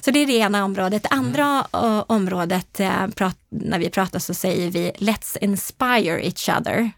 Så 0.00 0.10
det 0.10 0.18
är 0.18 0.26
det 0.26 0.32
ena 0.32 0.64
området. 0.64 1.02
Det 1.02 1.08
andra 1.08 1.66
mm. 1.72 2.02
området, 2.06 2.80
eh, 2.80 3.06
när 3.48 3.78
vi 3.78 3.90
pratar 3.90 4.18
så 4.18 4.34
säger 4.34 4.70
vi 4.70 4.92
Let's 4.98 5.38
inspire 5.40 6.26
each 6.26 6.48
other. 6.48 6.90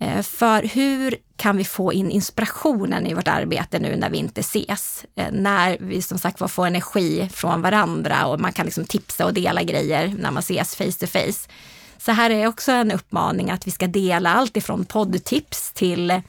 Eh, 0.00 0.22
för 0.22 0.62
hur 0.62 1.16
kan 1.36 1.56
vi 1.56 1.64
få 1.64 1.92
in 1.92 2.10
inspirationen 2.10 3.06
i 3.06 3.14
vårt 3.14 3.28
arbete 3.28 3.78
nu 3.78 3.96
när 3.96 4.10
vi 4.10 4.18
inte 4.18 4.40
ses? 4.40 5.04
Eh, 5.14 5.32
när 5.32 5.76
vi 5.80 6.02
som 6.02 6.18
sagt 6.18 6.50
får 6.50 6.66
energi 6.66 7.28
från 7.32 7.62
varandra 7.62 8.26
och 8.26 8.40
man 8.40 8.52
kan 8.52 8.66
liksom 8.66 8.84
tipsa 8.84 9.26
och 9.26 9.34
dela 9.34 9.62
grejer 9.62 10.14
när 10.18 10.30
man 10.30 10.40
ses 10.40 10.76
face 10.76 10.92
to 11.00 11.06
face. 11.06 11.48
Så 11.98 12.12
här 12.12 12.30
är 12.30 12.46
också 12.46 12.72
en 12.72 12.92
uppmaning 12.92 13.50
att 13.50 13.66
vi 13.66 13.70
ska 13.70 13.86
dela 13.86 14.34
allt 14.34 14.56
ifrån 14.56 14.84
poddtips 14.84 15.72
till 15.72 16.22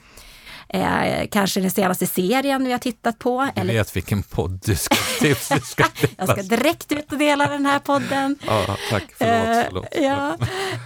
Eh, 0.72 1.26
kanske 1.30 1.60
den 1.60 1.70
senaste 1.70 2.06
serien 2.06 2.64
vi 2.64 2.72
har 2.72 2.78
tittat 2.78 3.18
på. 3.18 3.50
Jag 3.54 3.62
eller... 3.62 3.74
vet 3.74 3.96
vilken 3.96 4.22
podd 4.22 4.60
du 4.64 4.76
ska 4.76 4.94
tipsa. 5.20 5.60
Ska 5.60 5.84
jag 6.16 6.28
ska 6.28 6.42
direkt 6.42 6.92
ut 6.92 7.12
och 7.12 7.18
dela 7.18 7.48
den 7.48 7.66
här 7.66 7.78
podden. 7.78 8.38
Ja, 8.46 8.76
tack, 8.90 9.04
förlåt. 9.18 9.56
Eh, 9.56 9.64
förlåt. 9.68 9.86
ja. 10.00 10.36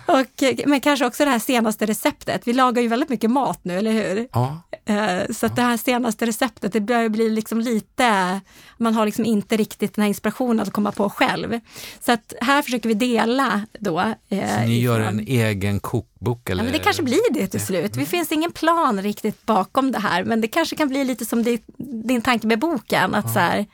och, 0.06 0.66
men 0.66 0.80
kanske 0.80 1.06
också 1.06 1.24
det 1.24 1.30
här 1.30 1.38
senaste 1.38 1.86
receptet. 1.86 2.42
Vi 2.44 2.52
lagar 2.52 2.82
ju 2.82 2.88
väldigt 2.88 3.08
mycket 3.08 3.30
mat 3.30 3.60
nu, 3.62 3.78
eller 3.78 3.92
hur? 3.92 4.28
Ja. 4.32 4.62
Eh, 4.84 5.32
så 5.32 5.46
att 5.46 5.56
det 5.56 5.62
här 5.62 5.76
senaste 5.76 6.26
receptet, 6.26 6.72
det 6.72 6.80
börjar 6.80 7.08
bli 7.08 7.30
liksom 7.30 7.60
lite, 7.60 8.40
man 8.78 8.94
har 8.94 9.06
liksom 9.06 9.24
inte 9.24 9.56
riktigt 9.56 9.94
den 9.94 10.02
här 10.02 10.08
inspirationen 10.08 10.60
att 10.60 10.72
komma 10.72 10.92
på 10.92 11.10
själv. 11.10 11.60
Så 12.00 12.12
att 12.12 12.32
här 12.40 12.62
försöker 12.62 12.88
vi 12.88 12.94
dela 12.94 13.66
då. 13.78 14.00
Eh, 14.28 14.54
så 14.54 14.60
ni 14.60 14.80
gör 14.80 15.00
en 15.00 15.20
egen 15.20 15.80
kokbok? 16.24 16.50
Eller? 16.50 16.62
Ja, 16.62 16.64
men 16.64 16.72
det 16.72 16.84
kanske 16.84 17.02
blir 17.02 17.32
det 17.32 17.46
till 17.46 17.60
slut. 17.60 17.92
Det 17.92 18.06
finns 18.06 18.32
ingen 18.32 18.52
plan 18.52 19.02
riktigt 19.02 19.46
bakom 19.46 19.92
det 19.92 19.98
här, 19.98 20.24
men 20.24 20.40
det 20.40 20.48
kanske 20.48 20.76
kan 20.76 20.88
bli 20.88 21.04
lite 21.04 21.24
som 21.24 21.58
din 21.78 22.22
tanke 22.22 22.46
med 22.46 22.58
boken. 22.58 23.14
Att 23.14 23.24
ja. 23.24 23.32
så 23.32 23.38
här, 23.38 23.66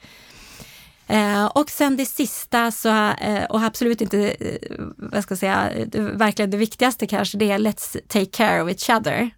Eh, 1.11 1.46
och 1.46 1.70
sen 1.70 1.96
det 1.96 2.07
sista, 2.07 2.70
så, 2.70 2.88
eh, 3.11 3.44
och 3.44 3.62
absolut 3.62 4.01
inte, 4.01 4.18
eh, 4.30 4.74
vad 4.96 5.22
ska 5.22 5.32
jag 5.32 5.38
säga, 5.38 5.70
det, 5.86 6.01
verkligen 6.01 6.51
det 6.51 6.57
viktigaste 6.57 7.07
kanske, 7.07 7.38
det 7.38 7.51
är 7.51 7.59
let's 7.59 8.01
take 8.09 8.26
care 8.26 8.62
of 8.62 8.68
each 8.68 8.90
other. 8.90 9.30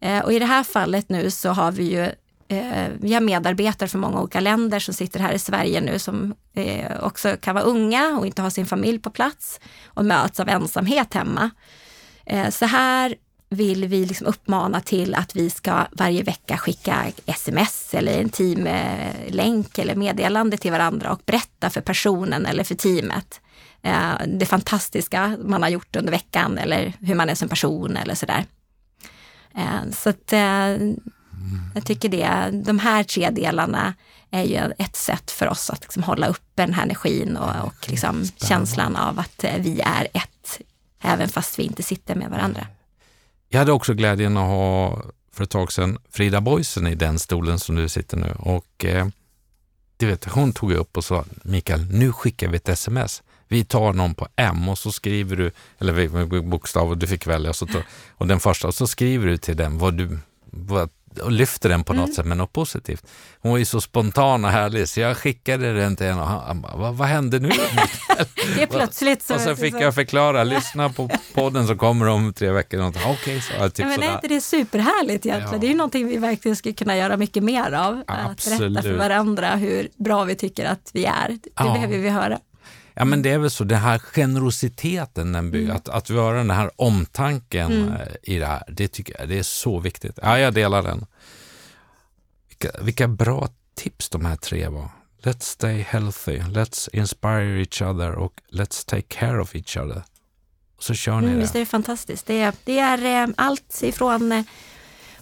Eh, 0.00 0.24
och 0.24 0.32
i 0.32 0.38
det 0.38 0.46
här 0.46 0.62
fallet 0.62 1.08
nu 1.08 1.30
så 1.30 1.50
har 1.50 1.72
vi 1.72 1.82
ju 1.84 2.02
eh, 2.48 2.88
vi 3.00 3.14
har 3.14 3.20
medarbetare 3.20 3.88
från 3.88 4.00
många 4.00 4.20
olika 4.20 4.40
länder 4.40 4.78
som 4.78 4.94
sitter 4.94 5.20
här 5.20 5.32
i 5.32 5.38
Sverige 5.38 5.80
nu 5.80 5.98
som 5.98 6.34
eh, 6.54 7.04
också 7.04 7.36
kan 7.40 7.54
vara 7.54 7.64
unga 7.64 8.18
och 8.18 8.26
inte 8.26 8.42
ha 8.42 8.50
sin 8.50 8.66
familj 8.66 8.98
på 8.98 9.10
plats 9.10 9.60
och 9.86 10.04
möts 10.04 10.40
av 10.40 10.48
ensamhet 10.48 11.14
hemma. 11.14 11.50
Så 12.50 12.64
här 12.64 13.14
vill 13.48 13.88
vi 13.88 14.06
liksom 14.06 14.26
uppmana 14.26 14.80
till 14.80 15.14
att 15.14 15.36
vi 15.36 15.50
ska 15.50 15.86
varje 15.92 16.22
vecka 16.22 16.58
skicka 16.58 17.06
sms 17.26 17.94
eller 17.94 18.20
en 18.20 18.28
teamlänk 18.28 19.78
eller 19.78 19.94
meddelande 19.94 20.56
till 20.56 20.72
varandra 20.72 21.12
och 21.12 21.22
berätta 21.26 21.70
för 21.70 21.80
personen 21.80 22.46
eller 22.46 22.64
för 22.64 22.74
teamet 22.74 23.40
det 24.26 24.46
fantastiska 24.46 25.36
man 25.44 25.62
har 25.62 25.68
gjort 25.68 25.96
under 25.96 26.12
veckan 26.12 26.58
eller 26.58 26.92
hur 27.00 27.14
man 27.14 27.28
är 27.28 27.34
som 27.34 27.48
person 27.48 27.96
eller 27.96 28.14
sådär. 28.14 28.44
Eh, 29.54 29.90
så 29.92 30.10
att 30.10 30.32
eh, 30.32 30.76
jag 31.74 31.84
tycker 31.84 32.08
det, 32.08 32.50
de 32.64 32.78
här 32.78 33.04
tre 33.04 33.30
delarna 33.30 33.94
är 34.30 34.42
ju 34.42 34.72
ett 34.78 34.96
sätt 34.96 35.30
för 35.30 35.48
oss 35.48 35.70
att 35.70 35.80
liksom 35.80 36.02
hålla 36.02 36.26
uppe 36.26 36.62
den 36.62 36.74
här 36.74 36.82
energin 36.82 37.36
och, 37.36 37.66
och 37.66 37.90
liksom 37.90 38.24
känslan 38.36 38.96
av 38.96 39.18
att 39.18 39.44
eh, 39.44 39.56
vi 39.58 39.80
är 39.80 40.08
ett, 40.12 40.60
även 41.06 41.28
fast 41.28 41.58
vi 41.58 41.62
inte 41.62 41.82
sitter 41.82 42.14
med 42.14 42.30
varandra. 42.30 42.66
Jag 43.48 43.58
hade 43.58 43.72
också 43.72 43.94
glädjen 43.94 44.36
att 44.36 44.48
ha 44.48 45.02
för 45.32 45.44
ett 45.44 45.50
tag 45.50 45.72
sedan 45.72 45.98
Frida 46.10 46.40
Boysen 46.40 46.86
i 46.86 46.94
den 46.94 47.18
stolen 47.18 47.58
som 47.58 47.76
du 47.76 47.88
sitter 47.88 48.16
nu. 48.16 48.34
Och 48.38 48.84
eh, 48.84 49.06
du 49.96 50.06
vet, 50.06 50.24
hon 50.24 50.52
tog 50.52 50.72
upp 50.72 50.96
och 50.96 51.04
sa 51.04 51.24
Mikael, 51.42 51.86
nu 51.90 52.12
skickar 52.12 52.48
vi 52.48 52.56
ett 52.56 52.68
sms. 52.68 53.22
Vi 53.48 53.64
tar 53.64 53.92
någon 53.92 54.14
på 54.14 54.28
M 54.36 54.68
och 54.68 54.78
så 54.78 54.92
skriver 54.92 55.36
du, 55.36 55.50
eller 55.78 56.42
bokstav 56.42 56.88
och 56.88 56.98
du 56.98 57.06
fick 57.06 57.26
välja, 57.26 57.50
och, 57.50 57.56
så 57.56 57.66
tog, 57.66 57.82
och 58.10 58.26
den 58.26 58.40
första, 58.40 58.68
och 58.68 58.74
så 58.74 58.86
skriver 58.86 59.26
du 59.26 59.36
till 59.36 59.56
den 59.56 59.78
vad 59.78 59.94
du, 59.94 60.18
vad, 60.44 60.90
och 61.18 61.32
lyfter 61.32 61.68
den 61.68 61.84
på 61.84 61.92
något 61.92 62.04
mm. 62.04 62.14
sätt 62.14 62.26
med 62.26 62.36
något 62.36 62.52
positivt. 62.52 63.06
Hon 63.40 63.50
var 63.50 63.58
ju 63.58 63.64
så 63.64 63.80
spontan 63.80 64.44
och 64.44 64.50
härlig 64.50 64.88
så 64.88 65.00
jag 65.00 65.16
skickade 65.16 65.72
den 65.72 65.96
till 65.96 66.06
henne 66.06 66.20
och 66.20 66.28
han 66.28 66.60
bara, 66.60 66.76
vad, 66.76 66.94
vad 66.94 67.08
hände 67.08 67.38
nu? 67.38 67.48
det 68.56 68.62
är 68.62 68.66
plötsligt 68.66 69.22
så. 69.22 69.34
Och 69.34 69.40
så 69.40 69.56
fick 69.56 69.74
jag 69.74 69.94
förklara, 69.94 70.44
lyssna 70.44 70.88
på 70.88 71.10
podden 71.34 71.66
som 71.66 71.78
kommer 71.78 72.06
om 72.06 72.32
tre 72.32 72.50
veckor. 72.50 72.88
Okej, 72.88 73.12
okay, 73.12 73.40
så. 73.40 73.70
Typ 73.70 73.78
ja, 73.78 73.86
men 73.86 74.02
är 74.02 74.14
inte 74.14 74.28
det 74.28 74.40
superhärligt 74.40 75.26
egentligen? 75.26 75.52
Ja. 75.52 75.58
Det 75.58 75.66
är 75.66 75.70
ju 75.70 75.76
någonting 75.76 76.08
vi 76.08 76.16
verkligen 76.16 76.56
skulle 76.56 76.74
kunna 76.74 76.96
göra 76.96 77.16
mycket 77.16 77.42
mer 77.42 77.72
av. 77.72 78.02
Absolut. 78.06 78.60
Att 78.60 78.72
berätta 78.72 78.82
för 78.82 78.98
varandra 78.98 79.56
hur 79.56 79.88
bra 79.96 80.24
vi 80.24 80.34
tycker 80.34 80.64
att 80.64 80.90
vi 80.92 81.04
är. 81.04 81.28
Det 81.28 81.50
ja. 81.56 81.72
behöver 81.72 81.98
vi 81.98 82.08
höra. 82.08 82.38
Ja 82.98 83.04
men 83.04 83.22
det 83.22 83.30
är 83.30 83.38
väl 83.38 83.50
så, 83.50 83.64
den 83.64 83.78
här 83.78 83.98
generositeten, 83.98 85.32
den 85.32 85.50
bygger, 85.50 85.64
mm. 85.64 85.76
att, 85.76 85.88
att 85.88 86.10
vi 86.10 86.18
har 86.18 86.34
den 86.34 86.50
här 86.50 86.70
omtanken 86.76 87.72
mm. 87.72 87.92
Eh, 87.92 88.06
i 88.22 88.38
det 88.38 88.46
här, 88.46 88.62
det 88.68 88.88
tycker 88.88 89.16
jag 89.18 89.28
det 89.28 89.38
är 89.38 89.42
så 89.42 89.78
viktigt. 89.78 90.18
Ja, 90.22 90.38
jag 90.38 90.54
delar 90.54 90.82
den. 90.82 91.06
Vilka, 92.48 92.82
vilka 92.82 93.08
bra 93.08 93.48
tips 93.74 94.08
de 94.08 94.24
här 94.24 94.36
tre 94.36 94.68
var. 94.68 94.88
Let's 95.22 95.40
stay 95.40 95.82
healthy, 95.88 96.38
let's 96.38 96.88
inspire 96.92 97.60
each 97.60 97.82
other 97.82 98.12
och 98.12 98.40
let's 98.52 98.86
take 98.86 99.06
care 99.08 99.40
of 99.40 99.54
each 99.54 99.76
other. 99.76 100.02
Så 100.78 100.94
kör 100.94 101.20
ni 101.20 101.26
mm, 101.26 101.34
det. 101.34 101.40
Visst 101.40 101.54
är 101.54 101.60
det 101.60 101.66
fantastiskt. 101.66 102.26
Det 102.26 102.40
är, 102.40 102.52
det 102.64 102.78
är 102.78 103.22
eh, 103.24 103.34
allt 103.36 103.82
ifrån 103.82 104.32
eh, 104.32 104.44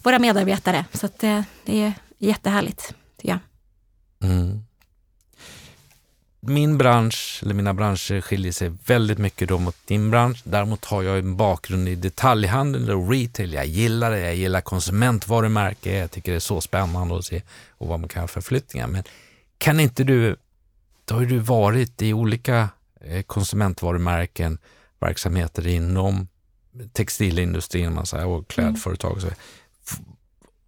våra 0.03 0.19
medarbetare, 0.19 0.85
så 0.93 1.07
att, 1.07 1.19
det 1.19 1.45
är 1.67 1.93
jättehärligt 2.19 2.95
tycker 3.17 3.29
jag. 3.29 4.31
Mm 4.31 4.65
min 6.47 6.79
bransch, 6.79 7.41
eller 7.43 7.55
mina 7.55 7.75
branscher 7.75 8.21
skiljer 8.21 8.53
sig 8.53 8.73
väldigt 8.87 9.19
mycket 9.19 9.49
då 9.49 9.59
mot 9.59 9.77
din 9.85 10.11
bransch. 10.11 10.43
Däremot 10.45 10.85
har 10.85 11.03
jag 11.03 11.19
en 11.19 11.37
bakgrund 11.37 11.89
i 11.89 11.95
detaljhandel 11.95 12.91
och 12.91 13.11
retail. 13.11 13.53
Jag 13.53 13.67
gillar 13.67 14.11
det. 14.11 14.21
Jag 14.21 14.35
gillar 14.35 14.61
konsumentvarumärke. 14.61 15.99
Jag 15.99 16.11
tycker 16.11 16.33
det 16.33 16.39
är 16.39 16.41
så 16.41 16.61
spännande 16.61 17.19
att 17.19 17.25
se 17.25 17.43
och 17.71 17.89
vad 17.89 18.01
man 18.01 18.09
kan 18.09 18.21
ha 18.21 18.29
för 18.29 18.41
flyttningar. 18.41 18.87
Men 18.87 19.05
kan 19.59 19.81
inte 19.81 20.05
du, 20.05 20.37
då 21.05 21.15
har 21.15 21.25
du 21.25 21.39
varit 21.39 22.03
i 22.03 22.13
olika 22.13 22.69
eh, 23.01 23.23
konsumentvarumärken, 23.23 24.59
verksamheter 25.01 25.67
inom 25.67 26.29
textilindustrin 26.93 27.95
man 27.95 28.07
säger, 28.07 28.27
och 28.27 28.49
klädföretag. 28.49 29.13
Och 29.13 29.23
så 29.23 29.29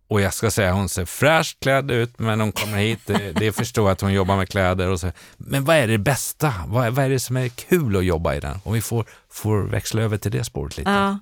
och 0.08 0.20
jag 0.20 0.34
ska 0.34 0.50
säga, 0.50 0.72
hon 0.72 0.88
ser 0.88 1.04
fräscht 1.04 1.60
klädd 1.60 1.90
ut, 1.90 2.18
men 2.18 2.40
hon 2.40 2.52
kommer 2.52 2.78
hit, 2.78 3.00
det, 3.06 3.32
det 3.32 3.52
förstår 3.52 3.90
att 3.90 4.00
hon 4.00 4.12
jobbar 4.12 4.36
med 4.36 4.48
kläder. 4.48 4.88
Och 4.88 5.00
så. 5.00 5.12
Men 5.36 5.64
vad 5.64 5.76
är 5.76 5.86
det 5.86 5.98
bästa? 5.98 6.54
Vad, 6.66 6.92
vad 6.92 7.04
är 7.04 7.08
det 7.08 7.20
som 7.20 7.36
är 7.36 7.48
kul 7.48 7.96
att 7.96 8.04
jobba 8.04 8.34
i 8.34 8.40
den? 8.40 8.58
Om 8.64 8.72
vi 8.72 8.80
får, 8.80 9.06
får 9.30 9.62
växla 9.62 10.02
över 10.02 10.16
till 10.16 10.30
det 10.30 10.44
spåret 10.44 10.76
lite. 10.76 10.90
Ja. 10.90 11.18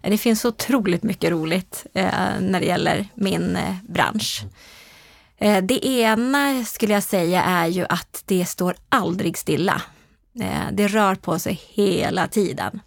Det 0.00 0.18
finns 0.18 0.44
otroligt 0.44 1.02
mycket 1.02 1.30
roligt 1.30 1.86
eh, 1.94 2.10
när 2.40 2.60
det 2.60 2.66
gäller 2.66 3.08
min 3.14 3.56
eh, 3.56 3.74
bransch. 3.88 4.44
Eh, 5.38 5.62
det 5.62 5.86
ena 5.86 6.64
skulle 6.64 6.92
jag 6.92 7.02
säga 7.02 7.42
är 7.42 7.66
ju 7.66 7.86
att 7.88 8.22
det 8.26 8.46
står 8.46 8.76
aldrig 8.88 9.38
stilla. 9.38 9.82
Eh, 10.40 10.72
det 10.72 10.88
rör 10.88 11.14
på 11.14 11.38
sig 11.38 11.60
hela 11.68 12.28
tiden. 12.28 12.80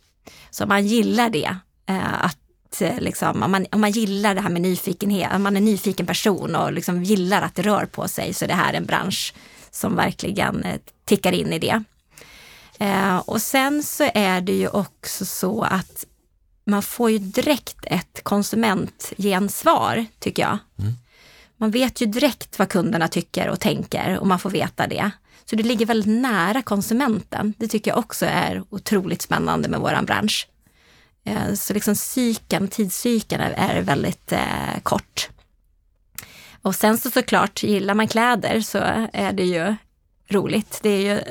Så 0.50 0.66
man 0.66 0.88
gillar 0.88 1.30
det, 1.30 1.58
eh, 1.86 2.26
att 2.26 2.38
liksom, 2.80 3.44
om, 3.44 3.52
man, 3.52 3.66
om 3.72 3.82
man 3.82 3.92
gillar 3.92 4.36
det 4.36 4.42
här 4.42 4.50
med 4.50 4.62
nyfikenhet, 4.62 5.34
om 5.34 5.44
man 5.44 5.56
är 5.56 5.58
en 5.58 5.66
nyfiken 5.66 6.06
person 6.06 6.56
och 6.56 6.74
liksom 6.74 7.04
gillar 7.04 7.42
att 7.42 7.56
det 7.56 7.62
rör 7.62 7.86
på 7.86 8.08
sig 8.08 8.34
så 8.34 8.46
är 8.46 8.48
det 8.48 8.54
här 8.54 8.74
en 8.74 8.86
bransch 8.86 9.34
som 9.72 9.96
verkligen 9.96 10.64
eh, 10.64 10.80
tickar 11.06 11.32
in 11.32 11.54
i 11.54 11.60
det. 11.60 11.84
Eh, 12.80 13.18
och 13.18 13.42
sen 13.42 13.84
så 13.84 14.10
är 14.14 14.42
det 14.42 14.54
ju 14.54 14.68
också 14.68 15.26
så 15.26 15.64
att 15.64 16.06
man 16.66 16.82
får 16.82 17.12
ju 17.12 17.20
direkt 17.20 17.78
ett 17.84 18.24
konsumentgensvar, 18.24 20.06
tycker 20.20 20.44
jag. 20.44 20.58
Mm. 20.80 20.94
Man 21.58 21.72
vet 21.72 22.02
ju 22.02 22.06
direkt 22.06 22.60
vad 22.60 22.70
kunderna 22.70 23.08
tycker 23.08 23.50
och 23.50 23.60
tänker 23.60 24.20
och 24.20 24.28
man 24.28 24.40
får 24.40 24.50
veta 24.50 24.88
det. 24.88 25.12
Så 25.46 25.56
det 25.56 25.64
ligger 25.64 25.86
väldigt 25.86 26.22
nära 26.22 26.62
konsumenten. 26.62 27.54
Det 27.58 27.68
tycker 27.68 27.92
jag 27.92 27.98
också 27.98 28.26
är 28.26 28.64
otroligt 28.70 29.22
spännande 29.22 29.70
med 29.70 29.80
våran 29.80 30.06
bransch. 30.06 30.48
Eh, 31.26 31.54
så 31.54 31.74
liksom 31.74 31.96
cykeln, 31.96 32.68
tidscykeln 32.68 33.42
är 33.42 33.82
väldigt 33.82 34.32
eh, 34.32 34.80
kort. 34.84 35.30
Och 36.62 36.76
sen 36.76 36.98
så 36.98 37.10
såklart, 37.10 37.64
gillar 37.64 37.94
man 37.94 38.08
kläder 38.08 38.62
så 38.62 38.78
är 39.14 39.34
det 39.34 39.44
ju 39.44 39.76
roligt. 40.30 40.80
Det 40.82 40.90
är 40.90 41.00
ju, 41.00 41.22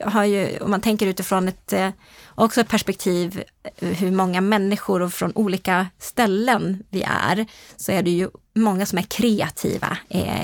har 0.00 0.24
ju, 0.24 0.58
om 0.58 0.70
man 0.70 0.80
tänker 0.80 1.06
utifrån 1.06 1.48
ett 1.48 1.72
eh, 1.72 1.90
också 2.34 2.60
ett 2.60 2.68
perspektiv 2.68 3.42
eh, 3.78 3.88
hur 3.88 4.10
många 4.10 4.40
människor 4.40 5.02
och 5.02 5.12
från 5.12 5.32
olika 5.34 5.86
ställen 5.98 6.82
vi 6.90 7.02
är, 7.02 7.46
så 7.76 7.92
är 7.92 8.02
det 8.02 8.10
ju 8.10 8.28
många 8.54 8.86
som 8.86 8.98
är 8.98 9.02
kreativa 9.02 9.98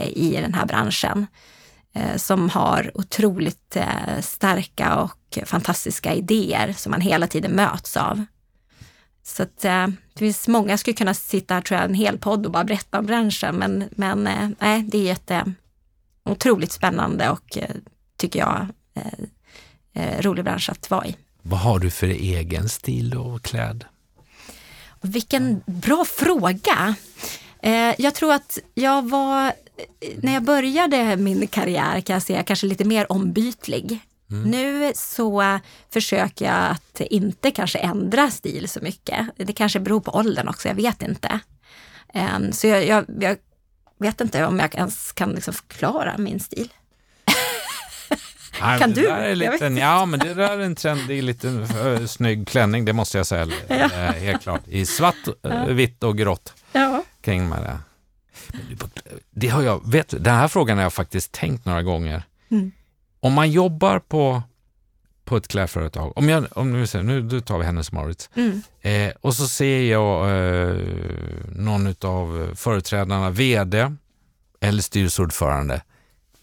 i 0.07 0.39
den 0.43 0.55
här 0.55 0.67
branschen. 0.67 1.27
Som 2.17 2.49
har 2.49 2.91
otroligt 2.95 3.77
starka 4.21 4.97
och 4.97 5.39
fantastiska 5.45 6.15
idéer 6.15 6.73
som 6.73 6.91
man 6.91 7.01
hela 7.01 7.27
tiden 7.27 7.53
möts 7.53 7.97
av. 7.97 8.25
Så 9.23 9.43
att, 9.43 9.65
eh, 9.65 9.87
det 9.87 10.19
finns 10.19 10.49
många, 10.49 10.79
skulle 10.79 10.95
kunna 10.95 11.15
sitta 11.15 11.55
här 11.55 11.61
tror 11.61 11.81
jag 11.81 11.89
en 11.89 11.95
hel 11.95 12.19
podd 12.19 12.47
och 12.47 12.53
bara 12.53 12.65
berätta 12.65 12.99
om 12.99 13.07
branschen, 13.07 13.57
men, 13.57 13.89
men 13.91 14.27
eh, 14.27 14.79
det 14.79 14.99
är 14.99 15.03
jätte, 15.03 15.53
otroligt 16.25 16.73
spännande 16.73 17.31
och 17.31 17.59
eh, 17.59 17.71
tycker 18.17 18.39
jag 18.39 18.67
eh, 18.95 20.21
rolig 20.21 20.45
bransch 20.45 20.71
att 20.71 20.91
vara 20.91 21.07
i. 21.07 21.17
Vad 21.43 21.61
har 21.61 21.79
du 21.79 21.91
för 21.91 22.07
egen 22.07 22.69
stil 22.69 23.15
och 23.15 23.43
kläd? 23.43 23.85
Vilken 25.01 25.63
bra 25.67 26.05
fråga! 26.05 26.95
Eh, 27.63 27.95
jag 27.99 28.15
tror 28.15 28.33
att 28.33 28.59
jag 28.75 29.09
var, 29.09 29.53
när 30.17 30.33
jag 30.33 30.43
började 30.43 31.17
min 31.17 31.47
karriär 31.47 32.01
kan 32.01 32.15
jag 32.15 32.23
säga 32.23 32.43
kanske 32.43 32.67
lite 32.67 32.85
mer 32.85 33.13
ombytlig. 33.13 34.01
Mm. 34.31 34.51
Nu 34.51 34.93
så 34.95 35.59
försöker 35.93 36.45
jag 36.45 36.71
att 36.71 37.01
inte 37.01 37.51
kanske 37.51 37.79
ändra 37.79 38.31
stil 38.31 38.69
så 38.69 38.81
mycket. 38.81 39.27
Det 39.37 39.53
kanske 39.53 39.81
beror 39.81 40.01
på 40.01 40.11
åldern 40.11 40.49
också, 40.49 40.69
jag 40.69 40.75
vet 40.75 41.03
inte. 41.03 41.41
Um, 42.15 42.53
så 42.53 42.67
jag, 42.67 42.87
jag, 42.87 43.05
jag, 43.21 43.37
vet 43.99 44.21
inte 44.21 44.47
om 44.47 44.59
jag 44.59 44.75
ens 44.75 45.13
kan 45.13 45.33
liksom 45.33 45.55
förklara 45.55 46.19
min 46.19 46.41
stil. 46.41 46.73
Nej, 48.61 48.79
kan 48.79 48.91
du? 48.91 49.03
Där 49.03 49.19
är 49.19 49.35
lite, 49.35 49.65
ja, 49.65 50.05
men 50.05 50.21
det 50.21 50.35
där 50.35 50.59
är 50.59 50.61
en 50.61 50.75
trendig 50.75 51.23
liten 51.23 51.63
uh, 51.63 52.07
snygg 52.07 52.49
klänning, 52.49 52.85
det 52.85 52.93
måste 52.93 53.17
jag 53.17 53.27
säga. 53.27 53.49
Ja. 53.69 53.85
Uh, 53.85 53.91
helt 53.91 54.43
klart. 54.43 54.63
I 54.69 54.87
svart, 54.87 55.29
uh, 55.47 55.65
vitt 55.65 56.03
och 56.03 56.19
grått. 56.19 56.55
Ja. 56.73 57.05
Kring 57.21 57.49
med 57.49 57.63
det. 57.63 57.79
det 59.31 59.49
har 59.49 59.63
jag, 59.63 59.91
vet, 59.91 60.25
den 60.25 60.35
här 60.35 60.49
frågan 60.49 60.77
har 60.77 60.83
jag 60.83 60.93
faktiskt 60.93 61.33
tänkt 61.33 61.65
några 61.65 61.83
gånger. 61.83 62.23
Mm 62.51 62.73
om 63.21 63.33
man 63.33 63.51
jobbar 63.51 63.99
på, 63.99 64.43
på 65.25 65.37
ett 65.37 65.49
klädföretag, 65.49 66.19
om 66.19 66.29
jag, 66.29 66.47
om 66.51 66.73
nu, 66.73 66.87
nu, 66.95 67.23
nu 67.23 67.41
tar 67.41 67.59
vi 67.59 67.65
Hennes 67.65 67.93
Mauritz, 67.93 68.31
mm. 68.35 68.63
eh, 68.81 69.13
och 69.21 69.35
så 69.35 69.49
ser 69.49 69.83
jag 69.83 70.31
eh, 70.31 70.77
någon 71.49 71.95
av 72.01 72.55
företrädarna, 72.55 73.31
VD 73.31 73.97
eller 74.61 74.83
styrelseordförande, 74.83 75.83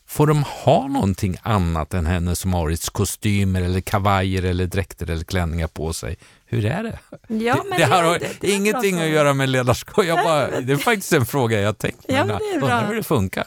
Får 0.10 0.28
de 0.28 0.43
ha 0.43 0.88
någonting 0.88 1.38
annat 1.41 1.93
än 1.93 2.05
Hennes 2.05 2.45
Mauritz 2.45 2.89
kostymer 2.89 3.62
eller 3.62 3.82
kavajer 3.82 4.43
eller 4.43 4.66
dräkter 4.66 5.10
eller 5.10 5.24
klänningar 5.24 5.68
på 5.68 5.93
sig? 5.93 6.18
Hur 6.45 6.66
är 6.66 6.84
det? 6.84 6.99
Ja, 7.28 7.64
men 7.70 7.80
det, 7.80 7.86
har 7.86 8.03
det, 8.03 8.20
det, 8.20 8.38
det 8.41 8.51
ingenting 8.51 8.99
att 8.99 9.08
göra 9.08 9.34
med 9.34 9.49
ledarskap. 9.49 10.05
Jag 10.05 10.24
bara, 10.24 10.62
det 10.62 10.74
är 10.74 10.78
faktiskt 10.78 11.14
en 11.14 11.26
fråga 11.26 11.62
jag 11.62 11.78
tänkt 11.78 12.05
ja, 12.08 12.24
det 12.24 12.34
är 12.34 12.60
bra. 12.60 12.80
hur 12.80 12.95
det 12.95 13.03
funkar. 13.03 13.45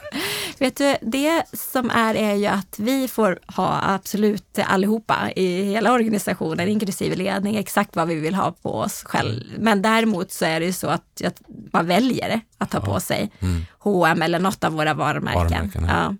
Vet 0.59 0.77
du, 0.77 0.95
det 1.01 1.43
som 1.53 1.89
är 1.89 2.15
är 2.15 2.33
ju 2.33 2.45
att 2.45 2.79
vi 2.79 3.07
får 3.07 3.39
ha 3.47 3.81
absolut 3.83 4.59
allihopa 4.65 5.31
i 5.35 5.63
hela 5.63 5.93
organisationen, 5.93 6.67
inklusive 6.67 7.15
ledning, 7.15 7.55
exakt 7.55 7.95
vad 7.95 8.07
vi 8.07 8.15
vill 8.15 8.35
ha 8.35 8.51
på 8.51 8.73
oss 8.75 9.03
själv. 9.03 9.43
Men 9.59 9.81
däremot 9.81 10.31
så 10.31 10.45
är 10.45 10.59
det 10.59 10.65
ju 10.65 10.73
så 10.73 10.87
att, 10.87 11.21
att 11.25 11.41
man 11.73 11.87
väljer 11.87 12.41
att 12.57 12.73
ha 12.73 12.79
ja. 12.79 12.85
på 12.85 12.99
sig 12.99 13.31
mm. 13.39 13.65
H&M 13.79 14.21
eller 14.21 14.39
något 14.39 14.63
av 14.63 14.73
våra 14.73 14.93
varumärken. 14.93 15.43
varumärken 15.43 15.85
ja. 15.85 16.15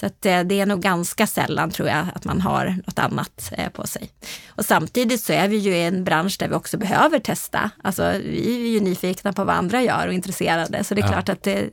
Så 0.00 0.06
att 0.06 0.26
eh, 0.26 0.40
det 0.40 0.60
är 0.60 0.66
nog 0.66 0.80
ganska 0.80 1.26
sällan 1.26 1.70
tror 1.70 1.88
jag 1.88 2.06
att 2.14 2.24
man 2.24 2.40
har 2.40 2.76
något 2.86 2.98
annat 2.98 3.52
eh, 3.52 3.68
på 3.68 3.86
sig. 3.86 4.10
Och 4.48 4.64
samtidigt 4.64 5.20
så 5.20 5.32
är 5.32 5.48
vi 5.48 5.56
ju 5.56 5.76
i 5.76 5.82
en 5.82 6.04
bransch 6.04 6.36
där 6.38 6.48
vi 6.48 6.54
också 6.54 6.78
behöver 6.78 7.18
testa. 7.18 7.70
Alltså 7.82 8.02
vi 8.24 8.68
är 8.68 8.72
ju 8.72 8.80
nyfikna 8.80 9.32
på 9.32 9.44
vad 9.44 9.56
andra 9.56 9.82
gör 9.82 10.06
och 10.06 10.12
intresserade. 10.12 10.84
Så 10.84 10.94
det 10.94 11.00
är 11.00 11.02
ja. 11.02 11.12
klart 11.12 11.28
att 11.28 11.42
det, 11.42 11.70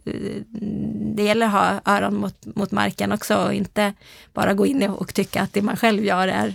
det 1.16 1.24
gäller 1.24 1.46
att 1.46 1.52
ha 1.52 1.82
öron 1.86 2.16
mot, 2.16 2.46
mot 2.56 2.72
marken 2.72 3.12
också 3.12 3.36
och 3.36 3.54
inte 3.54 3.94
bara 4.34 4.54
gå 4.54 4.66
in 4.66 4.90
och 4.90 5.14
tycka 5.14 5.42
att 5.42 5.54
det 5.54 5.62
man 5.62 5.78
själv 5.78 6.06
gör 6.06 6.28
är 6.28 6.54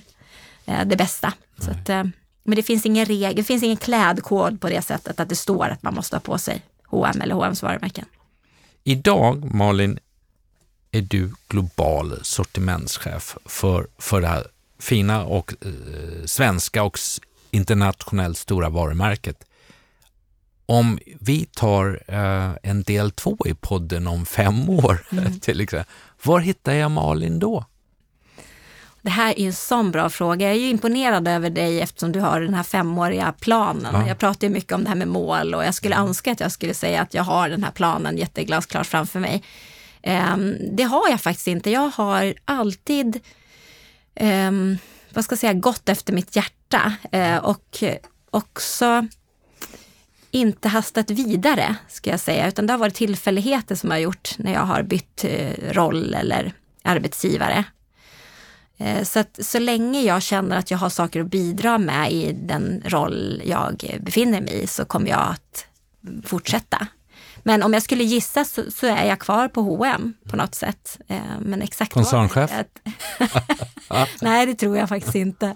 eh, 0.66 0.84
det 0.86 0.96
bästa. 0.96 1.32
Så 1.58 1.70
att, 1.70 1.88
men 2.44 2.56
det 2.56 2.62
finns 2.62 2.86
ingen 2.86 3.06
regel, 3.06 3.34
det 3.34 3.44
finns 3.44 3.62
ingen 3.62 3.76
klädkod 3.76 4.60
på 4.60 4.68
det 4.68 4.82
sättet 4.82 5.20
att 5.20 5.28
det 5.28 5.36
står 5.36 5.68
att 5.68 5.82
man 5.82 5.94
måste 5.94 6.16
ha 6.16 6.20
på 6.20 6.38
sig 6.38 6.62
H&M 6.86 7.20
eller 7.20 7.34
H&M's 7.34 7.62
varumärken. 7.62 8.04
Idag, 8.84 9.54
Malin, 9.54 9.98
är 10.92 11.02
du 11.02 11.32
global 11.48 12.18
sortimentschef 12.22 13.36
för, 13.44 13.86
för 13.98 14.20
det 14.20 14.26
här 14.26 14.46
fina 14.78 15.24
och 15.24 15.54
eh, 15.60 16.24
svenska 16.24 16.82
och 16.82 16.98
internationellt 17.50 18.38
stora 18.38 18.68
varumärket. 18.68 19.44
Om 20.66 20.98
vi 21.20 21.44
tar 21.44 22.02
eh, 22.06 22.50
en 22.62 22.82
del 22.82 23.10
två 23.10 23.36
i 23.46 23.54
podden 23.54 24.06
om 24.06 24.26
fem 24.26 24.68
år, 24.68 25.06
mm. 25.12 25.40
till 25.40 25.60
exempel, 25.60 25.92
var 26.22 26.40
hittar 26.40 26.72
jag 26.72 26.90
Malin 26.90 27.38
då? 27.38 27.64
Det 29.02 29.10
här 29.10 29.38
är 29.38 29.46
en 29.46 29.52
sån 29.52 29.90
bra 29.90 30.10
fråga. 30.10 30.48
Jag 30.48 30.56
är 30.56 30.70
imponerad 30.70 31.28
över 31.28 31.50
dig 31.50 31.80
eftersom 31.80 32.12
du 32.12 32.20
har 32.20 32.40
den 32.40 32.54
här 32.54 32.62
femåriga 32.62 33.34
planen. 33.40 33.94
Ja. 33.94 34.08
Jag 34.08 34.18
pratar 34.18 34.48
mycket 34.48 34.72
om 34.72 34.84
det 34.84 34.88
här 34.88 34.96
med 34.96 35.08
mål 35.08 35.54
och 35.54 35.64
jag 35.64 35.74
skulle 35.74 35.94
mm. 35.94 36.08
önska 36.08 36.32
att 36.32 36.40
jag 36.40 36.52
skulle 36.52 36.74
säga 36.74 37.02
att 37.02 37.14
jag 37.14 37.22
har 37.22 37.48
den 37.48 37.64
här 37.64 37.70
planen 37.70 38.16
jätteglasklart 38.16 38.86
framför 38.86 39.20
mig. 39.20 39.42
Ehm, 40.02 40.56
det 40.76 40.82
har 40.82 41.08
jag 41.08 41.20
faktiskt 41.20 41.48
inte. 41.48 41.70
Jag 41.70 41.88
har 41.88 42.34
alltid 42.44 43.20
ehm, 44.14 44.78
vad 45.14 45.24
ska 45.24 45.32
jag 45.32 45.38
säga, 45.38 45.52
gått 45.52 45.88
efter 45.88 46.12
mitt 46.12 46.36
hjärta 46.36 46.92
eh, 47.12 47.36
och 47.36 47.84
också 48.30 49.06
inte 50.30 50.68
hastat 50.68 51.10
vidare, 51.10 51.76
ska 51.88 52.10
jag 52.10 52.20
säga, 52.20 52.48
utan 52.48 52.66
det 52.66 52.72
har 52.72 52.78
varit 52.78 52.94
tillfälligheter 52.94 53.74
som 53.74 53.90
har 53.90 53.98
gjort 53.98 54.38
när 54.38 54.52
jag 54.52 54.60
har 54.60 54.82
bytt 54.82 55.24
eh, 55.24 55.72
roll 55.72 56.14
eller 56.14 56.52
arbetsgivare. 56.82 57.64
Eh, 58.78 59.02
så 59.04 59.18
att 59.18 59.38
så 59.42 59.58
länge 59.58 60.02
jag 60.02 60.22
känner 60.22 60.56
att 60.56 60.70
jag 60.70 60.78
har 60.78 60.88
saker 60.88 61.20
att 61.20 61.30
bidra 61.30 61.78
med 61.78 62.12
i 62.12 62.32
den 62.32 62.82
roll 62.86 63.42
jag 63.44 63.98
befinner 64.00 64.40
mig 64.40 64.62
i 64.62 64.66
så 64.66 64.84
kommer 64.84 65.10
jag 65.10 65.28
att 65.30 65.66
fortsätta. 66.24 66.86
Men 67.42 67.62
om 67.62 67.72
jag 67.72 67.82
skulle 67.82 68.04
gissa 68.04 68.44
så, 68.44 68.70
så 68.70 68.86
är 68.86 69.04
jag 69.04 69.18
kvar 69.18 69.48
på 69.48 69.62
H&M 69.62 70.14
på 70.30 70.36
något 70.36 70.54
sätt. 70.54 70.98
Eh, 71.08 71.16
men 71.40 71.62
exakt 71.62 71.92
Koncernchef? 71.92 72.50
Nej, 74.20 74.46
det 74.46 74.54
tror 74.54 74.76
jag 74.76 74.88
faktiskt 74.88 75.14
inte. 75.14 75.54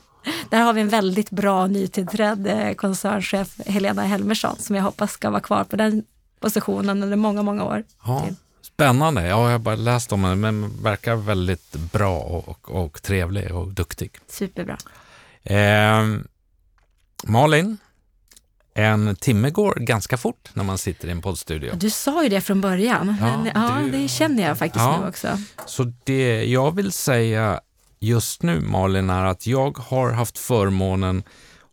Där 0.50 0.60
har 0.60 0.72
vi 0.72 0.80
en 0.80 0.88
väldigt 0.88 1.30
bra 1.30 1.66
nytillträdd 1.66 2.46
eh, 2.46 2.74
koncernchef, 2.74 3.60
Helena 3.66 4.02
Helmersson, 4.02 4.56
som 4.58 4.76
jag 4.76 4.82
hoppas 4.82 5.12
ska 5.12 5.30
vara 5.30 5.40
kvar 5.40 5.64
på 5.64 5.76
den 5.76 6.04
positionen 6.40 7.02
under 7.02 7.16
många, 7.16 7.42
många 7.42 7.64
år. 7.64 7.84
Ja, 8.04 8.26
spännande. 8.62 9.22
Ja, 9.22 9.28
jag 9.28 9.50
har 9.50 9.58
bara 9.58 9.76
läst 9.76 10.12
om 10.12 10.24
henne, 10.24 10.36
men 10.36 10.82
verkar 10.82 11.16
väldigt 11.16 11.72
bra 11.92 12.18
och, 12.18 12.48
och, 12.48 12.84
och 12.84 13.02
trevlig 13.02 13.54
och 13.54 13.68
duktig. 13.68 14.10
Superbra. 14.28 14.76
Eh, 15.42 16.02
Malin, 17.24 17.78
En 18.76 19.16
timme 19.16 19.50
går 19.50 19.74
ganska 19.74 20.16
fort 20.16 20.50
när 20.52 20.64
man 20.64 20.78
sitter 20.78 21.08
i 21.08 21.10
en 21.10 21.22
poddstudio. 21.22 21.74
Du 21.74 21.90
sa 21.90 22.22
ju 22.22 22.28
det 22.28 22.40
från 22.40 22.60
början, 22.60 23.16
Ja, 23.20 23.36
men 23.42 23.50
ja, 23.54 23.78
du- 23.84 23.90
det 23.90 24.08
känner 24.08 24.42
jag 24.48 24.58
faktiskt 24.58 24.84
Ja. 24.84 25.00
nu 25.00 25.08
också. 25.08 25.38
Så 25.66 25.92
det 26.04 26.44
jag 26.44 26.76
vill 26.76 26.92
säga 26.92 27.60
just 28.00 28.42
nu 28.42 28.60
Malin 28.60 29.10
är 29.10 29.24
att 29.24 29.46
jag 29.46 29.78
har 29.78 30.12
haft 30.12 30.38
förmånen 30.38 31.22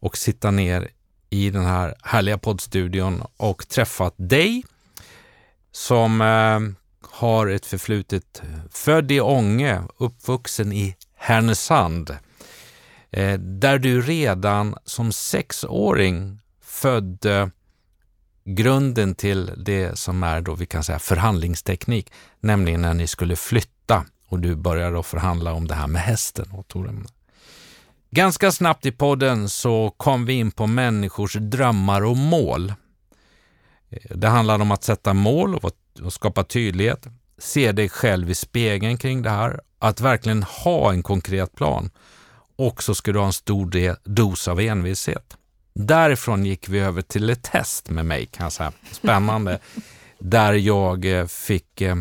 att 0.01 0.15
sitta 0.15 0.51
ner 0.51 0.87
i 1.29 1.49
den 1.49 1.65
här 1.65 1.95
härliga 2.03 2.37
poddstudion 2.37 3.23
och 3.37 3.67
träffat 3.67 4.13
dig 4.17 4.63
som 5.71 6.21
eh, 6.21 6.59
har 7.11 7.47
ett 7.47 7.65
förflutet 7.65 8.41
född 8.71 9.11
i 9.11 9.21
Ånge, 9.21 9.81
uppvuxen 9.97 10.73
i 10.73 10.95
Härnösand. 11.15 12.17
Eh, 13.11 13.33
där 13.39 13.77
du 13.79 14.01
redan 14.01 14.75
som 14.85 15.11
sexåring 15.11 16.40
födde 16.81 17.39
eh, 17.39 17.47
grunden 18.45 19.15
till 19.15 19.51
det 19.57 19.99
som 19.99 20.23
är 20.23 20.41
då 20.41 20.55
vi 20.55 20.65
kan 20.65 20.83
säga 20.83 20.99
förhandlingsteknik, 20.99 22.11
nämligen 22.39 22.81
när 22.81 22.93
ni 22.93 23.07
skulle 23.07 23.35
flytta 23.35 24.05
och 24.27 24.39
du 24.39 24.55
började 24.55 24.95
då 24.95 25.03
förhandla 25.03 25.53
om 25.53 25.67
det 25.67 25.75
här 25.75 25.87
med 25.87 26.01
hästen 26.01 26.51
och 26.51 26.65
Ganska 28.11 28.51
snabbt 28.51 28.85
i 28.85 28.91
podden 28.91 29.49
så 29.49 29.93
kom 29.97 30.25
vi 30.25 30.33
in 30.33 30.51
på 30.51 30.67
människors 30.67 31.33
drömmar 31.33 32.03
och 32.03 32.17
mål. 32.17 32.73
Eh, 33.89 34.17
det 34.17 34.27
handlar 34.27 34.59
om 34.59 34.71
att 34.71 34.83
sätta 34.83 35.13
mål 35.13 35.55
och, 35.55 35.71
och 36.03 36.13
skapa 36.13 36.43
tydlighet, 36.43 37.07
se 37.37 37.71
dig 37.71 37.89
själv 37.89 38.29
i 38.29 38.35
spegeln 38.35 38.97
kring 38.97 39.21
det 39.21 39.29
här, 39.29 39.61
att 39.79 40.01
verkligen 40.01 40.43
ha 40.43 40.91
en 40.91 41.03
konkret 41.03 41.55
plan 41.55 41.89
och 42.57 42.83
så 42.83 42.95
ska 42.95 43.11
du 43.11 43.19
ha 43.19 43.25
en 43.25 43.33
stor 43.33 43.95
dos 44.09 44.47
av 44.47 44.59
envishet. 44.59 45.37
Därifrån 45.73 46.45
gick 46.45 46.69
vi 46.69 46.79
över 46.79 47.01
till 47.01 47.29
ett 47.29 47.43
test 47.43 47.89
med 47.89 48.05
mig 48.05 48.25
kan 48.25 48.43
jag 48.43 48.53
säga. 48.53 48.71
Spännande. 48.91 49.59
där 50.19 50.53
jag 50.53 51.05
eh, 51.05 51.25
fick 51.27 51.81
eh, 51.81 51.95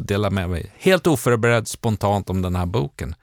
dela 0.00 0.30
med 0.30 0.50
mig 0.50 0.72
helt 0.78 1.06
oförberedd 1.06 1.68
spontant 1.68 2.30
om 2.30 2.42
den 2.42 2.56
här 2.56 2.66
boken. 2.66 3.14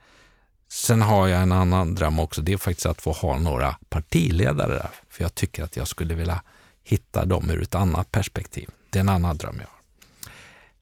Sen 0.68 1.02
har 1.02 1.28
jag 1.28 1.42
en 1.42 1.52
annan 1.52 1.94
dröm 1.94 2.18
också. 2.18 2.42
Det 2.42 2.52
är 2.52 2.56
faktiskt 2.56 2.86
att 2.86 3.02
få 3.02 3.12
ha 3.12 3.38
några 3.38 3.76
partiledare 3.88 4.74
där. 4.74 4.90
För 5.10 5.24
jag 5.24 5.34
tycker 5.34 5.64
att 5.64 5.76
jag 5.76 5.88
skulle 5.88 6.14
vilja 6.14 6.42
hitta 6.84 7.24
dem 7.24 7.50
ur 7.50 7.62
ett 7.62 7.74
annat 7.74 8.12
perspektiv. 8.12 8.68
Det 8.90 8.98
är 8.98 9.00
en 9.00 9.08
annan 9.08 9.36
dröm 9.36 9.56
jag 9.58 9.66
har. 9.66 9.82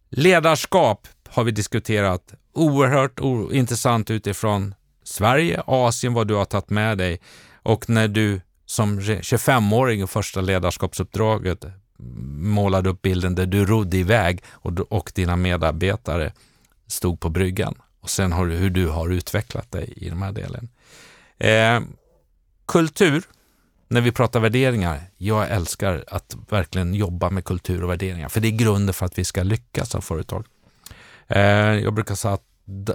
Ledarskap 0.09 1.09
har 1.29 1.45
vi 1.45 1.51
diskuterat 1.51 2.35
oerhört 2.53 3.21
intressant 3.53 4.11
utifrån 4.11 4.75
Sverige, 5.03 5.63
Asien, 5.67 6.15
vad 6.15 6.29
du 6.29 6.35
har 6.35 6.45
tagit 6.45 6.71
med 6.71 6.99
dig 6.99 7.21
och 7.63 7.89
när 7.89 8.09
du 8.09 8.41
som 8.71 9.01
25-åring 9.01 10.03
i 10.03 10.07
första 10.07 10.41
ledarskapsuppdraget 10.41 11.65
eh, 11.65 11.71
målade 12.39 12.91
upp 12.91 13.03
bilden 13.03 13.35
där 13.35 13.47
du 13.47 13.65
rodde 13.67 13.97
iväg 13.97 14.43
och, 14.51 14.73
du- 14.73 14.83
och 14.83 15.13
dina 15.15 15.37
medarbetare 15.37 16.33
stod 16.87 17.21
på 17.21 17.29
bryggan. 17.29 17.75
Och 18.01 18.11
sen 18.11 18.33
har 18.33 18.47
du, 18.47 18.55
hur 18.57 18.71
du 18.71 18.89
har 18.89 19.09
utvecklat 19.09 19.71
dig 19.73 19.93
i 19.97 20.09
den 20.09 20.23
här 20.23 20.33
delen. 20.33 20.69
Eh, 21.39 21.81
kultur, 22.67 23.23
när 23.89 24.01
vi 24.01 24.13
pratar 24.13 24.41
värderingar. 24.41 25.01
Jag 25.17 25.51
älskar 25.51 26.05
att 26.09 26.37
verkligen 26.51 26.95
jobba 26.95 27.31
med 27.31 27.45
kultur 27.45 27.85
och 27.85 27.91
värderingar, 27.91 28.29
för 28.29 28.41
det 28.41 28.49
är 28.49 28.53
grunden 28.57 28.95
för 28.95 29.07
att 29.07 29.19
vi 29.19 29.25
ska 29.25 29.43
lyckas 29.43 29.91
som 29.91 30.03
företag. 30.03 30.47
Eh, 31.29 31.41
jag 31.75 31.95
brukar 31.95 32.15
säga 32.15 32.35
att 32.35 32.45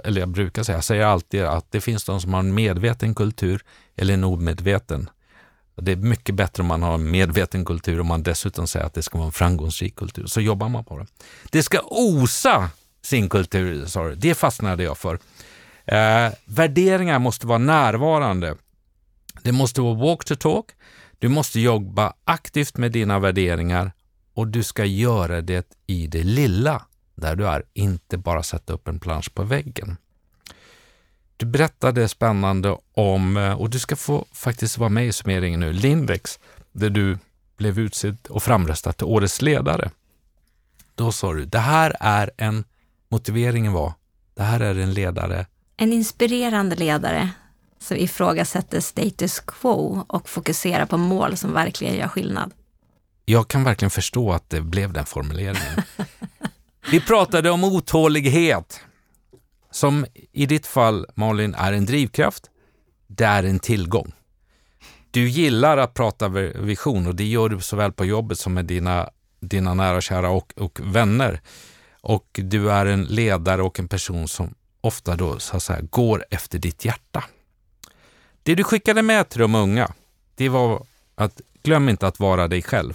eller 0.04 0.20
jag 0.20 0.28
brukar 0.28 0.62
säga, 0.62 0.76
jag 0.76 0.84
säger 0.84 1.04
alltid 1.04 1.42
att 1.42 1.72
det 1.72 1.80
finns 1.80 2.04
de 2.04 2.20
som 2.20 2.32
har 2.32 2.40
en 2.40 2.54
medveten 2.54 3.14
kultur 3.14 3.64
eller 3.96 4.14
en 4.14 4.24
omedveten. 4.24 5.10
Det 5.76 5.92
är 5.92 5.96
mycket 5.96 6.34
bättre 6.34 6.62
om 6.62 6.66
man 6.66 6.82
har 6.82 6.94
en 6.94 7.10
medveten 7.10 7.64
kultur 7.64 8.00
och 8.00 8.06
man 8.06 8.22
dessutom 8.22 8.66
säger 8.66 8.86
att 8.86 8.94
det 8.94 9.02
ska 9.02 9.18
vara 9.18 9.26
en 9.26 9.32
framgångsrik 9.32 9.96
kultur. 9.96 10.26
Så 10.26 10.40
jobbar 10.40 10.68
man 10.68 10.84
på 10.84 10.98
det. 10.98 11.06
Det 11.50 11.62
ska 11.62 11.80
osa 11.80 12.70
sin 13.02 13.28
kultur, 13.28 13.86
sa 13.86 14.08
du. 14.08 14.14
Det 14.14 14.34
fastnade 14.34 14.82
jag 14.82 14.98
för. 14.98 15.18
Eh, 15.84 16.32
värderingar 16.44 17.18
måste 17.18 17.46
vara 17.46 17.58
närvarande. 17.58 18.56
Det 19.42 19.52
måste 19.52 19.80
vara 19.80 19.94
walk 19.94 20.24
to 20.24 20.34
talk. 20.34 20.66
Du 21.18 21.28
måste 21.28 21.60
jobba 21.60 22.12
aktivt 22.24 22.76
med 22.76 22.92
dina 22.92 23.18
värderingar 23.18 23.92
och 24.34 24.48
du 24.48 24.62
ska 24.62 24.84
göra 24.84 25.40
det 25.40 25.66
i 25.86 26.06
det 26.06 26.22
lilla 26.22 26.82
där 27.14 27.36
du 27.36 27.48
är, 27.48 27.62
inte 27.74 28.18
bara 28.18 28.42
sätta 28.42 28.72
upp 28.72 28.88
en 28.88 29.00
plansch 29.00 29.34
på 29.34 29.42
väggen. 29.42 29.96
Du 31.36 31.46
berättade 31.46 32.08
spännande 32.08 32.76
om, 32.94 33.36
eh, 33.36 33.52
och 33.52 33.70
du 33.70 33.78
ska 33.78 33.96
få 33.96 34.24
faktiskt 34.32 34.78
vara 34.78 34.88
med 34.88 35.06
i 35.06 35.12
summeringen 35.12 35.60
nu, 35.60 35.72
Lindex, 35.72 36.38
där 36.72 36.90
du 36.90 37.18
blev 37.56 37.78
utsedd 37.78 38.16
och 38.28 38.42
framröstad 38.42 38.92
till 38.92 39.06
årets 39.06 39.42
ledare. 39.42 39.90
Då 40.94 41.12
sa 41.12 41.32
du, 41.32 41.44
det 41.44 41.58
här 41.58 41.96
är 42.00 42.30
en, 42.36 42.64
motiveringen 43.08 43.72
var, 43.72 43.92
det 44.34 44.42
här 44.42 44.60
är 44.60 44.78
en 44.78 44.94
ledare, 44.94 45.46
En 45.76 45.92
inspirerande 45.92 46.76
ledare 46.76 47.30
som 47.78 47.96
ifrågasätter 47.96 48.80
status 48.80 49.40
quo 49.40 50.04
och 50.08 50.28
fokuserar 50.28 50.86
på 50.86 50.96
mål 50.96 51.36
som 51.36 51.52
verkligen 51.52 51.94
gör 51.94 52.08
skillnad. 52.08 52.52
jag 53.24 53.48
kan 53.48 53.64
verkligen 53.64 53.90
förstå 53.90 54.32
att 54.32 54.50
det 54.50 54.60
blev 54.60 54.92
den 54.92 55.06
formuleringen. 55.06 55.82
Vi 56.90 57.00
pratade 57.00 57.50
om 57.50 57.64
otålighet, 57.64 58.80
som 59.76 60.06
i 60.32 60.46
ditt 60.46 60.66
fall, 60.66 61.06
Malin, 61.14 61.54
är 61.54 61.72
en 61.72 61.86
drivkraft. 61.86 62.50
Det 63.06 63.24
är 63.24 63.44
en 63.44 63.58
tillgång. 63.58 64.12
Du 65.10 65.28
gillar 65.28 65.76
att 65.76 65.94
prata 65.94 66.28
vision 66.28 67.06
och 67.06 67.14
det 67.14 67.24
gör 67.24 67.48
du 67.48 67.60
såväl 67.60 67.92
på 67.92 68.04
jobbet 68.04 68.38
som 68.38 68.54
med 68.54 68.64
dina, 68.64 69.10
dina 69.40 69.74
nära 69.74 69.96
och 69.96 70.02
kära 70.02 70.30
och, 70.30 70.52
och 70.56 70.80
vänner. 70.82 71.40
Och 72.00 72.40
du 72.42 72.70
är 72.70 72.86
en 72.86 73.04
ledare 73.04 73.62
och 73.62 73.80
en 73.80 73.88
person 73.88 74.28
som 74.28 74.54
ofta 74.80 75.16
då 75.16 75.38
så 75.38 75.56
att 75.56 75.62
säga, 75.62 75.80
går 75.90 76.24
efter 76.30 76.58
ditt 76.58 76.84
hjärta. 76.84 77.24
Det 78.42 78.54
du 78.54 78.64
skickade 78.64 79.02
med 79.02 79.28
till 79.28 79.40
de 79.40 79.54
unga, 79.54 79.92
det 80.34 80.48
var 80.48 80.86
att 81.14 81.40
glöm 81.62 81.88
inte 81.88 82.06
att 82.06 82.20
vara 82.20 82.48
dig 82.48 82.62
själv. 82.62 82.94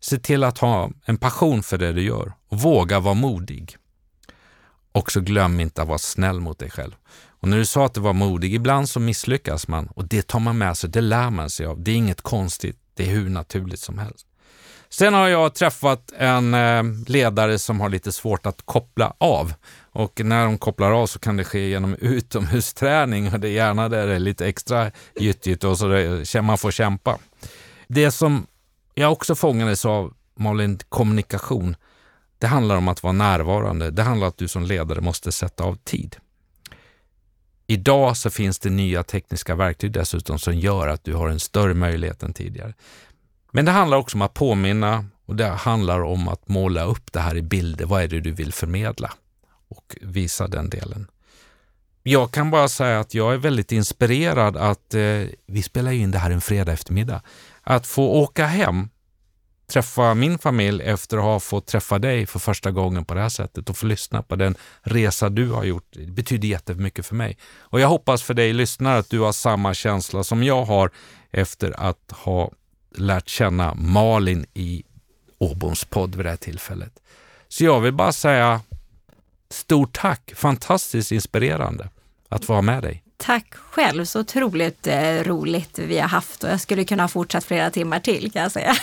Se 0.00 0.18
till 0.18 0.44
att 0.44 0.58
ha 0.58 0.90
en 1.04 1.16
passion 1.16 1.62
för 1.62 1.78
det 1.78 1.92
du 1.92 2.02
gör 2.02 2.32
och 2.48 2.60
våga 2.60 3.00
vara 3.00 3.14
modig. 3.14 3.76
Och 4.92 5.12
så 5.12 5.20
glöm 5.20 5.60
inte 5.60 5.82
att 5.82 5.88
vara 5.88 5.98
snäll 5.98 6.40
mot 6.40 6.58
dig 6.58 6.70
själv. 6.70 6.92
Och 7.40 7.48
när 7.48 7.56
du 7.56 7.66
sa 7.66 7.86
att 7.86 7.94
du 7.94 8.00
var 8.00 8.12
modig, 8.12 8.54
ibland 8.54 8.88
så 8.88 9.00
misslyckas 9.00 9.68
man 9.68 9.86
och 9.86 10.04
det 10.08 10.26
tar 10.26 10.40
man 10.40 10.58
med 10.58 10.76
sig, 10.76 10.90
det 10.90 11.00
lär 11.00 11.30
man 11.30 11.50
sig 11.50 11.66
av. 11.66 11.82
Det 11.82 11.90
är 11.90 11.96
inget 11.96 12.20
konstigt, 12.20 12.78
det 12.94 13.02
är 13.02 13.08
hur 13.08 13.28
naturligt 13.28 13.80
som 13.80 13.98
helst. 13.98 14.26
Sen 14.92 15.14
har 15.14 15.28
jag 15.28 15.54
träffat 15.54 16.12
en 16.18 16.54
eh, 16.54 16.82
ledare 17.06 17.58
som 17.58 17.80
har 17.80 17.88
lite 17.88 18.12
svårt 18.12 18.46
att 18.46 18.62
koppla 18.64 19.14
av. 19.18 19.52
Och 19.92 20.20
när 20.24 20.44
de 20.44 20.58
kopplar 20.58 20.92
av 20.92 21.06
så 21.06 21.18
kan 21.18 21.36
det 21.36 21.44
ske 21.44 21.68
genom 21.68 21.94
utomhusträning 22.00 23.32
och 23.32 23.40
det 23.40 23.48
är 23.48 23.52
gärna 23.52 23.88
där 23.88 24.06
det 24.06 24.14
är 24.14 24.18
lite 24.18 24.46
extra 24.46 24.90
gyttigt 25.16 25.64
och 25.64 25.78
så 25.78 25.88
det, 25.88 26.42
man 26.42 26.58
får 26.58 26.70
kämpa. 26.70 27.18
Det 27.88 28.10
som 28.10 28.46
jag 28.94 29.12
också 29.12 29.34
fångades 29.34 29.84
av, 29.84 30.14
Malin, 30.34 30.78
kommunikation. 30.88 31.76
Det 32.40 32.46
handlar 32.46 32.76
om 32.76 32.88
att 32.88 33.02
vara 33.02 33.12
närvarande. 33.12 33.90
Det 33.90 34.02
handlar 34.02 34.26
om 34.26 34.28
att 34.28 34.38
du 34.38 34.48
som 34.48 34.62
ledare 34.62 35.00
måste 35.00 35.32
sätta 35.32 35.64
av 35.64 35.74
tid. 35.84 36.16
Idag 37.66 38.16
så 38.16 38.30
finns 38.30 38.58
det 38.58 38.70
nya 38.70 39.02
tekniska 39.02 39.54
verktyg 39.54 39.92
dessutom 39.92 40.38
som 40.38 40.54
gör 40.54 40.88
att 40.88 41.04
du 41.04 41.14
har 41.14 41.28
en 41.28 41.40
större 41.40 41.74
möjlighet 41.74 42.22
än 42.22 42.32
tidigare. 42.32 42.74
Men 43.52 43.64
det 43.64 43.70
handlar 43.70 43.98
också 43.98 44.16
om 44.16 44.22
att 44.22 44.34
påminna 44.34 45.04
och 45.26 45.36
det 45.36 45.46
handlar 45.46 46.00
om 46.02 46.28
att 46.28 46.48
måla 46.48 46.84
upp 46.84 47.12
det 47.12 47.20
här 47.20 47.36
i 47.36 47.42
bilder. 47.42 47.86
Vad 47.86 48.02
är 48.02 48.08
det 48.08 48.20
du 48.20 48.30
vill 48.32 48.52
förmedla? 48.52 49.12
Och 49.68 49.96
visa 50.00 50.48
den 50.48 50.70
delen. 50.70 51.06
Jag 52.02 52.30
kan 52.30 52.50
bara 52.50 52.68
säga 52.68 53.00
att 53.00 53.14
jag 53.14 53.34
är 53.34 53.38
väldigt 53.38 53.72
inspirerad 53.72 54.56
att 54.56 54.94
eh, 54.94 55.22
vi 55.46 55.62
spelar 55.62 55.92
in 55.92 56.10
det 56.10 56.18
här 56.18 56.30
en 56.30 56.40
fredag 56.40 56.72
eftermiddag. 56.72 57.22
Att 57.62 57.86
få 57.86 58.08
åka 58.08 58.46
hem, 58.46 58.88
träffa 59.70 60.14
min 60.14 60.38
familj 60.38 60.82
efter 60.82 61.16
att 61.16 61.22
ha 61.22 61.40
fått 61.40 61.66
träffa 61.66 61.98
dig 61.98 62.26
för 62.26 62.38
första 62.38 62.70
gången 62.70 63.04
på 63.04 63.14
det 63.14 63.20
här 63.20 63.28
sättet 63.28 63.70
och 63.70 63.76
få 63.76 63.86
lyssna 63.86 64.22
på 64.22 64.36
den 64.36 64.54
resa 64.82 65.28
du 65.28 65.50
har 65.50 65.64
gjort. 65.64 65.86
Det 65.90 66.12
betyder 66.12 66.48
jättemycket 66.48 67.06
för 67.06 67.14
mig. 67.14 67.38
Och 67.58 67.80
jag 67.80 67.88
hoppas 67.88 68.22
för 68.22 68.34
dig 68.34 68.52
lyssnare 68.52 68.98
att 68.98 69.10
du 69.10 69.20
har 69.20 69.32
samma 69.32 69.74
känsla 69.74 70.24
som 70.24 70.42
jag 70.44 70.64
har 70.64 70.90
efter 71.30 71.80
att 71.80 72.10
ha 72.10 72.50
lärt 72.96 73.28
känna 73.28 73.74
Malin 73.74 74.46
i 74.54 74.82
Åboms 75.38 75.84
podd 75.84 76.14
vid 76.14 76.26
det 76.26 76.30
här 76.30 76.36
tillfället. 76.36 76.92
Så 77.48 77.64
jag 77.64 77.80
vill 77.80 77.92
bara 77.92 78.12
säga 78.12 78.60
stort 79.50 79.98
tack, 79.98 80.32
fantastiskt 80.36 81.12
inspirerande 81.12 81.88
att 82.28 82.44
få 82.44 82.52
vara 82.52 82.62
med 82.62 82.82
dig. 82.82 83.04
Tack 83.22 83.54
själv, 83.54 84.04
så 84.04 84.20
otroligt 84.20 84.86
eh, 84.86 85.24
roligt 85.24 85.78
vi 85.78 85.98
har 85.98 86.08
haft 86.08 86.44
och 86.44 86.50
jag 86.50 86.60
skulle 86.60 86.84
kunna 86.84 87.02
ha 87.02 87.08
fortsatt 87.08 87.44
flera 87.44 87.70
timmar 87.70 88.00
till 88.00 88.32
kan 88.32 88.42
jag 88.42 88.52
säga. 88.52 88.74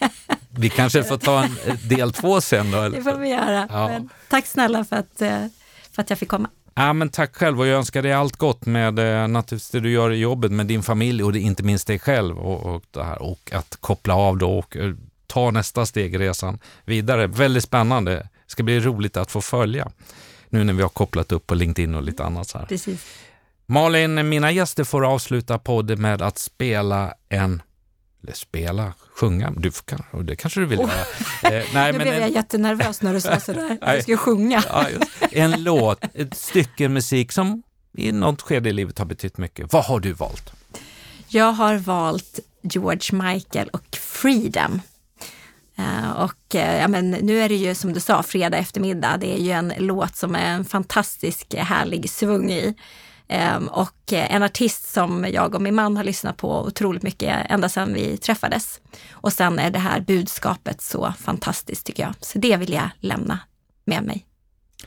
Vi 0.56 0.70
kanske 0.70 1.02
får 1.04 1.16
ta 1.16 1.42
en 1.44 1.78
del 1.88 2.12
två 2.12 2.40
sen 2.40 2.70
då? 2.70 2.88
Det 2.88 3.02
får 3.02 3.18
vi 3.18 3.28
göra. 3.28 3.68
Ja. 3.70 4.00
Tack 4.28 4.46
snälla 4.46 4.84
för 4.84 4.96
att, 4.96 5.22
eh, 5.22 5.46
för 5.92 6.02
att 6.02 6.10
jag 6.10 6.18
fick 6.18 6.28
komma. 6.28 6.48
Ja, 6.74 6.92
men 6.92 7.08
tack 7.08 7.36
själv 7.36 7.60
och 7.60 7.66
jag 7.66 7.78
önskar 7.78 8.02
dig 8.02 8.12
allt 8.12 8.36
gott 8.36 8.66
med 8.66 8.98
eh, 8.98 9.28
naturligtvis 9.28 9.70
det 9.70 9.80
du 9.80 9.90
gör 9.90 10.10
i 10.10 10.16
jobbet 10.16 10.52
med 10.52 10.66
din 10.66 10.82
familj 10.82 11.22
och 11.22 11.32
det, 11.32 11.40
inte 11.40 11.62
minst 11.62 11.86
dig 11.86 11.98
själv 11.98 12.38
och, 12.38 12.74
och, 12.74 12.84
det 12.90 13.04
här, 13.04 13.22
och 13.22 13.50
att 13.52 13.76
koppla 13.80 14.14
av 14.14 14.38
då 14.38 14.58
och 14.58 14.76
eh, 14.76 14.94
ta 15.26 15.50
nästa 15.50 15.86
steg 15.86 16.14
i 16.14 16.18
resan 16.18 16.58
vidare. 16.84 17.26
Väldigt 17.26 17.64
spännande. 17.64 18.14
Det 18.14 18.28
ska 18.46 18.62
bli 18.62 18.80
roligt 18.80 19.16
att 19.16 19.30
få 19.30 19.40
följa 19.40 19.90
nu 20.48 20.64
när 20.64 20.72
vi 20.72 20.82
har 20.82 20.88
kopplat 20.88 21.32
upp 21.32 21.46
på 21.46 21.54
LinkedIn 21.54 21.94
och 21.94 22.02
lite 22.02 22.24
annat. 22.24 22.48
Så 22.48 22.58
här. 22.58 22.66
Precis. 22.66 23.06
Malin, 23.66 24.28
mina 24.28 24.50
gäster 24.50 24.84
får 24.84 25.04
avsluta 25.04 25.58
podden 25.58 26.02
med 26.02 26.22
att 26.22 26.38
spela 26.38 27.14
en 27.28 27.62
eller 28.22 28.34
spela, 28.34 28.92
sjunga, 29.14 29.50
du 29.56 29.70
kan, 29.70 30.26
det 30.26 30.36
kanske 30.36 30.60
du 30.60 30.66
vill 30.66 30.78
oh. 30.78 30.90
göra. 31.42 31.56
Eh, 31.56 31.64
nej, 31.74 31.92
nu 31.92 31.98
blev 31.98 32.14
jag 32.14 32.30
jättenervös 32.30 33.02
när 33.02 33.14
du 33.14 33.20
sa 33.20 33.40
sådär, 33.40 33.78
jag 33.86 34.02
ska 34.02 34.16
sjunga. 34.16 34.62
ja, 34.68 34.86
en 35.30 35.62
låt, 35.62 36.04
ett 36.14 36.36
stycke 36.36 36.88
musik 36.88 37.32
som 37.32 37.62
i 37.96 38.12
något 38.12 38.42
skede 38.42 38.68
i 38.68 38.72
livet 38.72 38.98
har 38.98 39.06
betytt 39.06 39.38
mycket. 39.38 39.72
Vad 39.72 39.84
har 39.84 40.00
du 40.00 40.12
valt? 40.12 40.52
Jag 41.28 41.52
har 41.52 41.74
valt 41.76 42.40
George 42.62 43.22
Michael 43.22 43.68
och 43.68 43.96
Freedom. 43.96 44.80
Uh, 45.78 46.10
och 46.10 46.54
uh, 46.54 46.60
ja, 46.60 46.88
men 46.88 47.10
nu 47.10 47.40
är 47.40 47.48
det 47.48 47.54
ju 47.54 47.74
som 47.74 47.92
du 47.92 48.00
sa 48.00 48.22
fredag 48.22 48.58
eftermiddag. 48.58 49.16
Det 49.16 49.34
är 49.34 49.42
ju 49.42 49.50
en 49.50 49.72
låt 49.78 50.16
som 50.16 50.34
är 50.34 50.46
en 50.46 50.64
fantastisk 50.64 51.54
härlig 51.54 52.10
svung 52.10 52.50
i. 52.50 52.74
Ehm, 53.34 53.68
och 53.68 54.12
eh, 54.12 54.34
en 54.34 54.42
artist 54.42 54.92
som 54.92 55.26
jag 55.32 55.54
och 55.54 55.62
min 55.62 55.74
man 55.74 55.96
har 55.96 56.04
lyssnat 56.04 56.36
på 56.36 56.64
otroligt 56.64 57.02
mycket 57.02 57.46
ända 57.50 57.68
sedan 57.68 57.94
vi 57.94 58.16
träffades. 58.16 58.80
Och 59.12 59.32
sen 59.32 59.58
är 59.58 59.70
det 59.70 59.78
här 59.78 60.00
budskapet 60.00 60.82
så 60.82 61.14
fantastiskt 61.18 61.86
tycker 61.86 62.02
jag. 62.02 62.14
Så 62.20 62.38
det 62.38 62.56
vill 62.56 62.72
jag 62.72 62.90
lämna 63.00 63.38
med 63.84 64.02
mig 64.02 64.26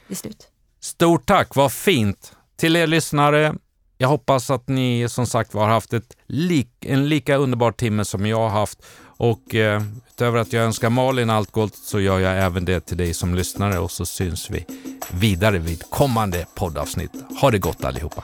i 0.08 0.16
slut. 0.16 0.48
Stort 0.80 1.26
tack, 1.26 1.56
vad 1.56 1.72
fint! 1.72 2.34
Till 2.56 2.76
er 2.76 2.88
lyssnare, 2.88 3.56
jag 3.98 4.08
hoppas 4.08 4.50
att 4.50 4.68
ni 4.68 5.10
som 5.10 5.28
sagt 5.28 5.54
har 5.54 5.68
haft 5.68 5.94
ett 5.94 6.18
lik, 6.28 6.70
en 6.86 7.10
lika 7.10 7.36
underbar 7.36 7.72
timme 7.72 8.06
som 8.06 8.26
jag 8.26 8.38
har 8.38 8.50
haft. 8.50 8.80
Och 9.18 9.56
eh, 9.56 9.82
utöver 10.10 10.40
att 10.40 10.54
jag 10.54 10.64
önskar 10.64 10.90
Malin 10.90 11.30
allt 11.30 11.52
gott 11.52 11.76
så 11.76 12.00
gör 12.00 12.20
jag 12.20 12.38
även 12.38 12.66
det 12.66 12.80
till 12.80 12.98
dig 12.98 13.14
som 13.14 13.36
lyssnare 13.36 13.80
och 13.80 13.92
så 13.92 14.06
syns 14.06 14.50
vi 14.50 14.66
vidare 15.12 15.60
vid 15.60 15.90
kommande 15.90 16.46
poddavsnitt. 16.56 17.12
Ha 17.42 17.52
det 17.52 17.60
gott 17.60 17.84
allihopa! 17.84 18.24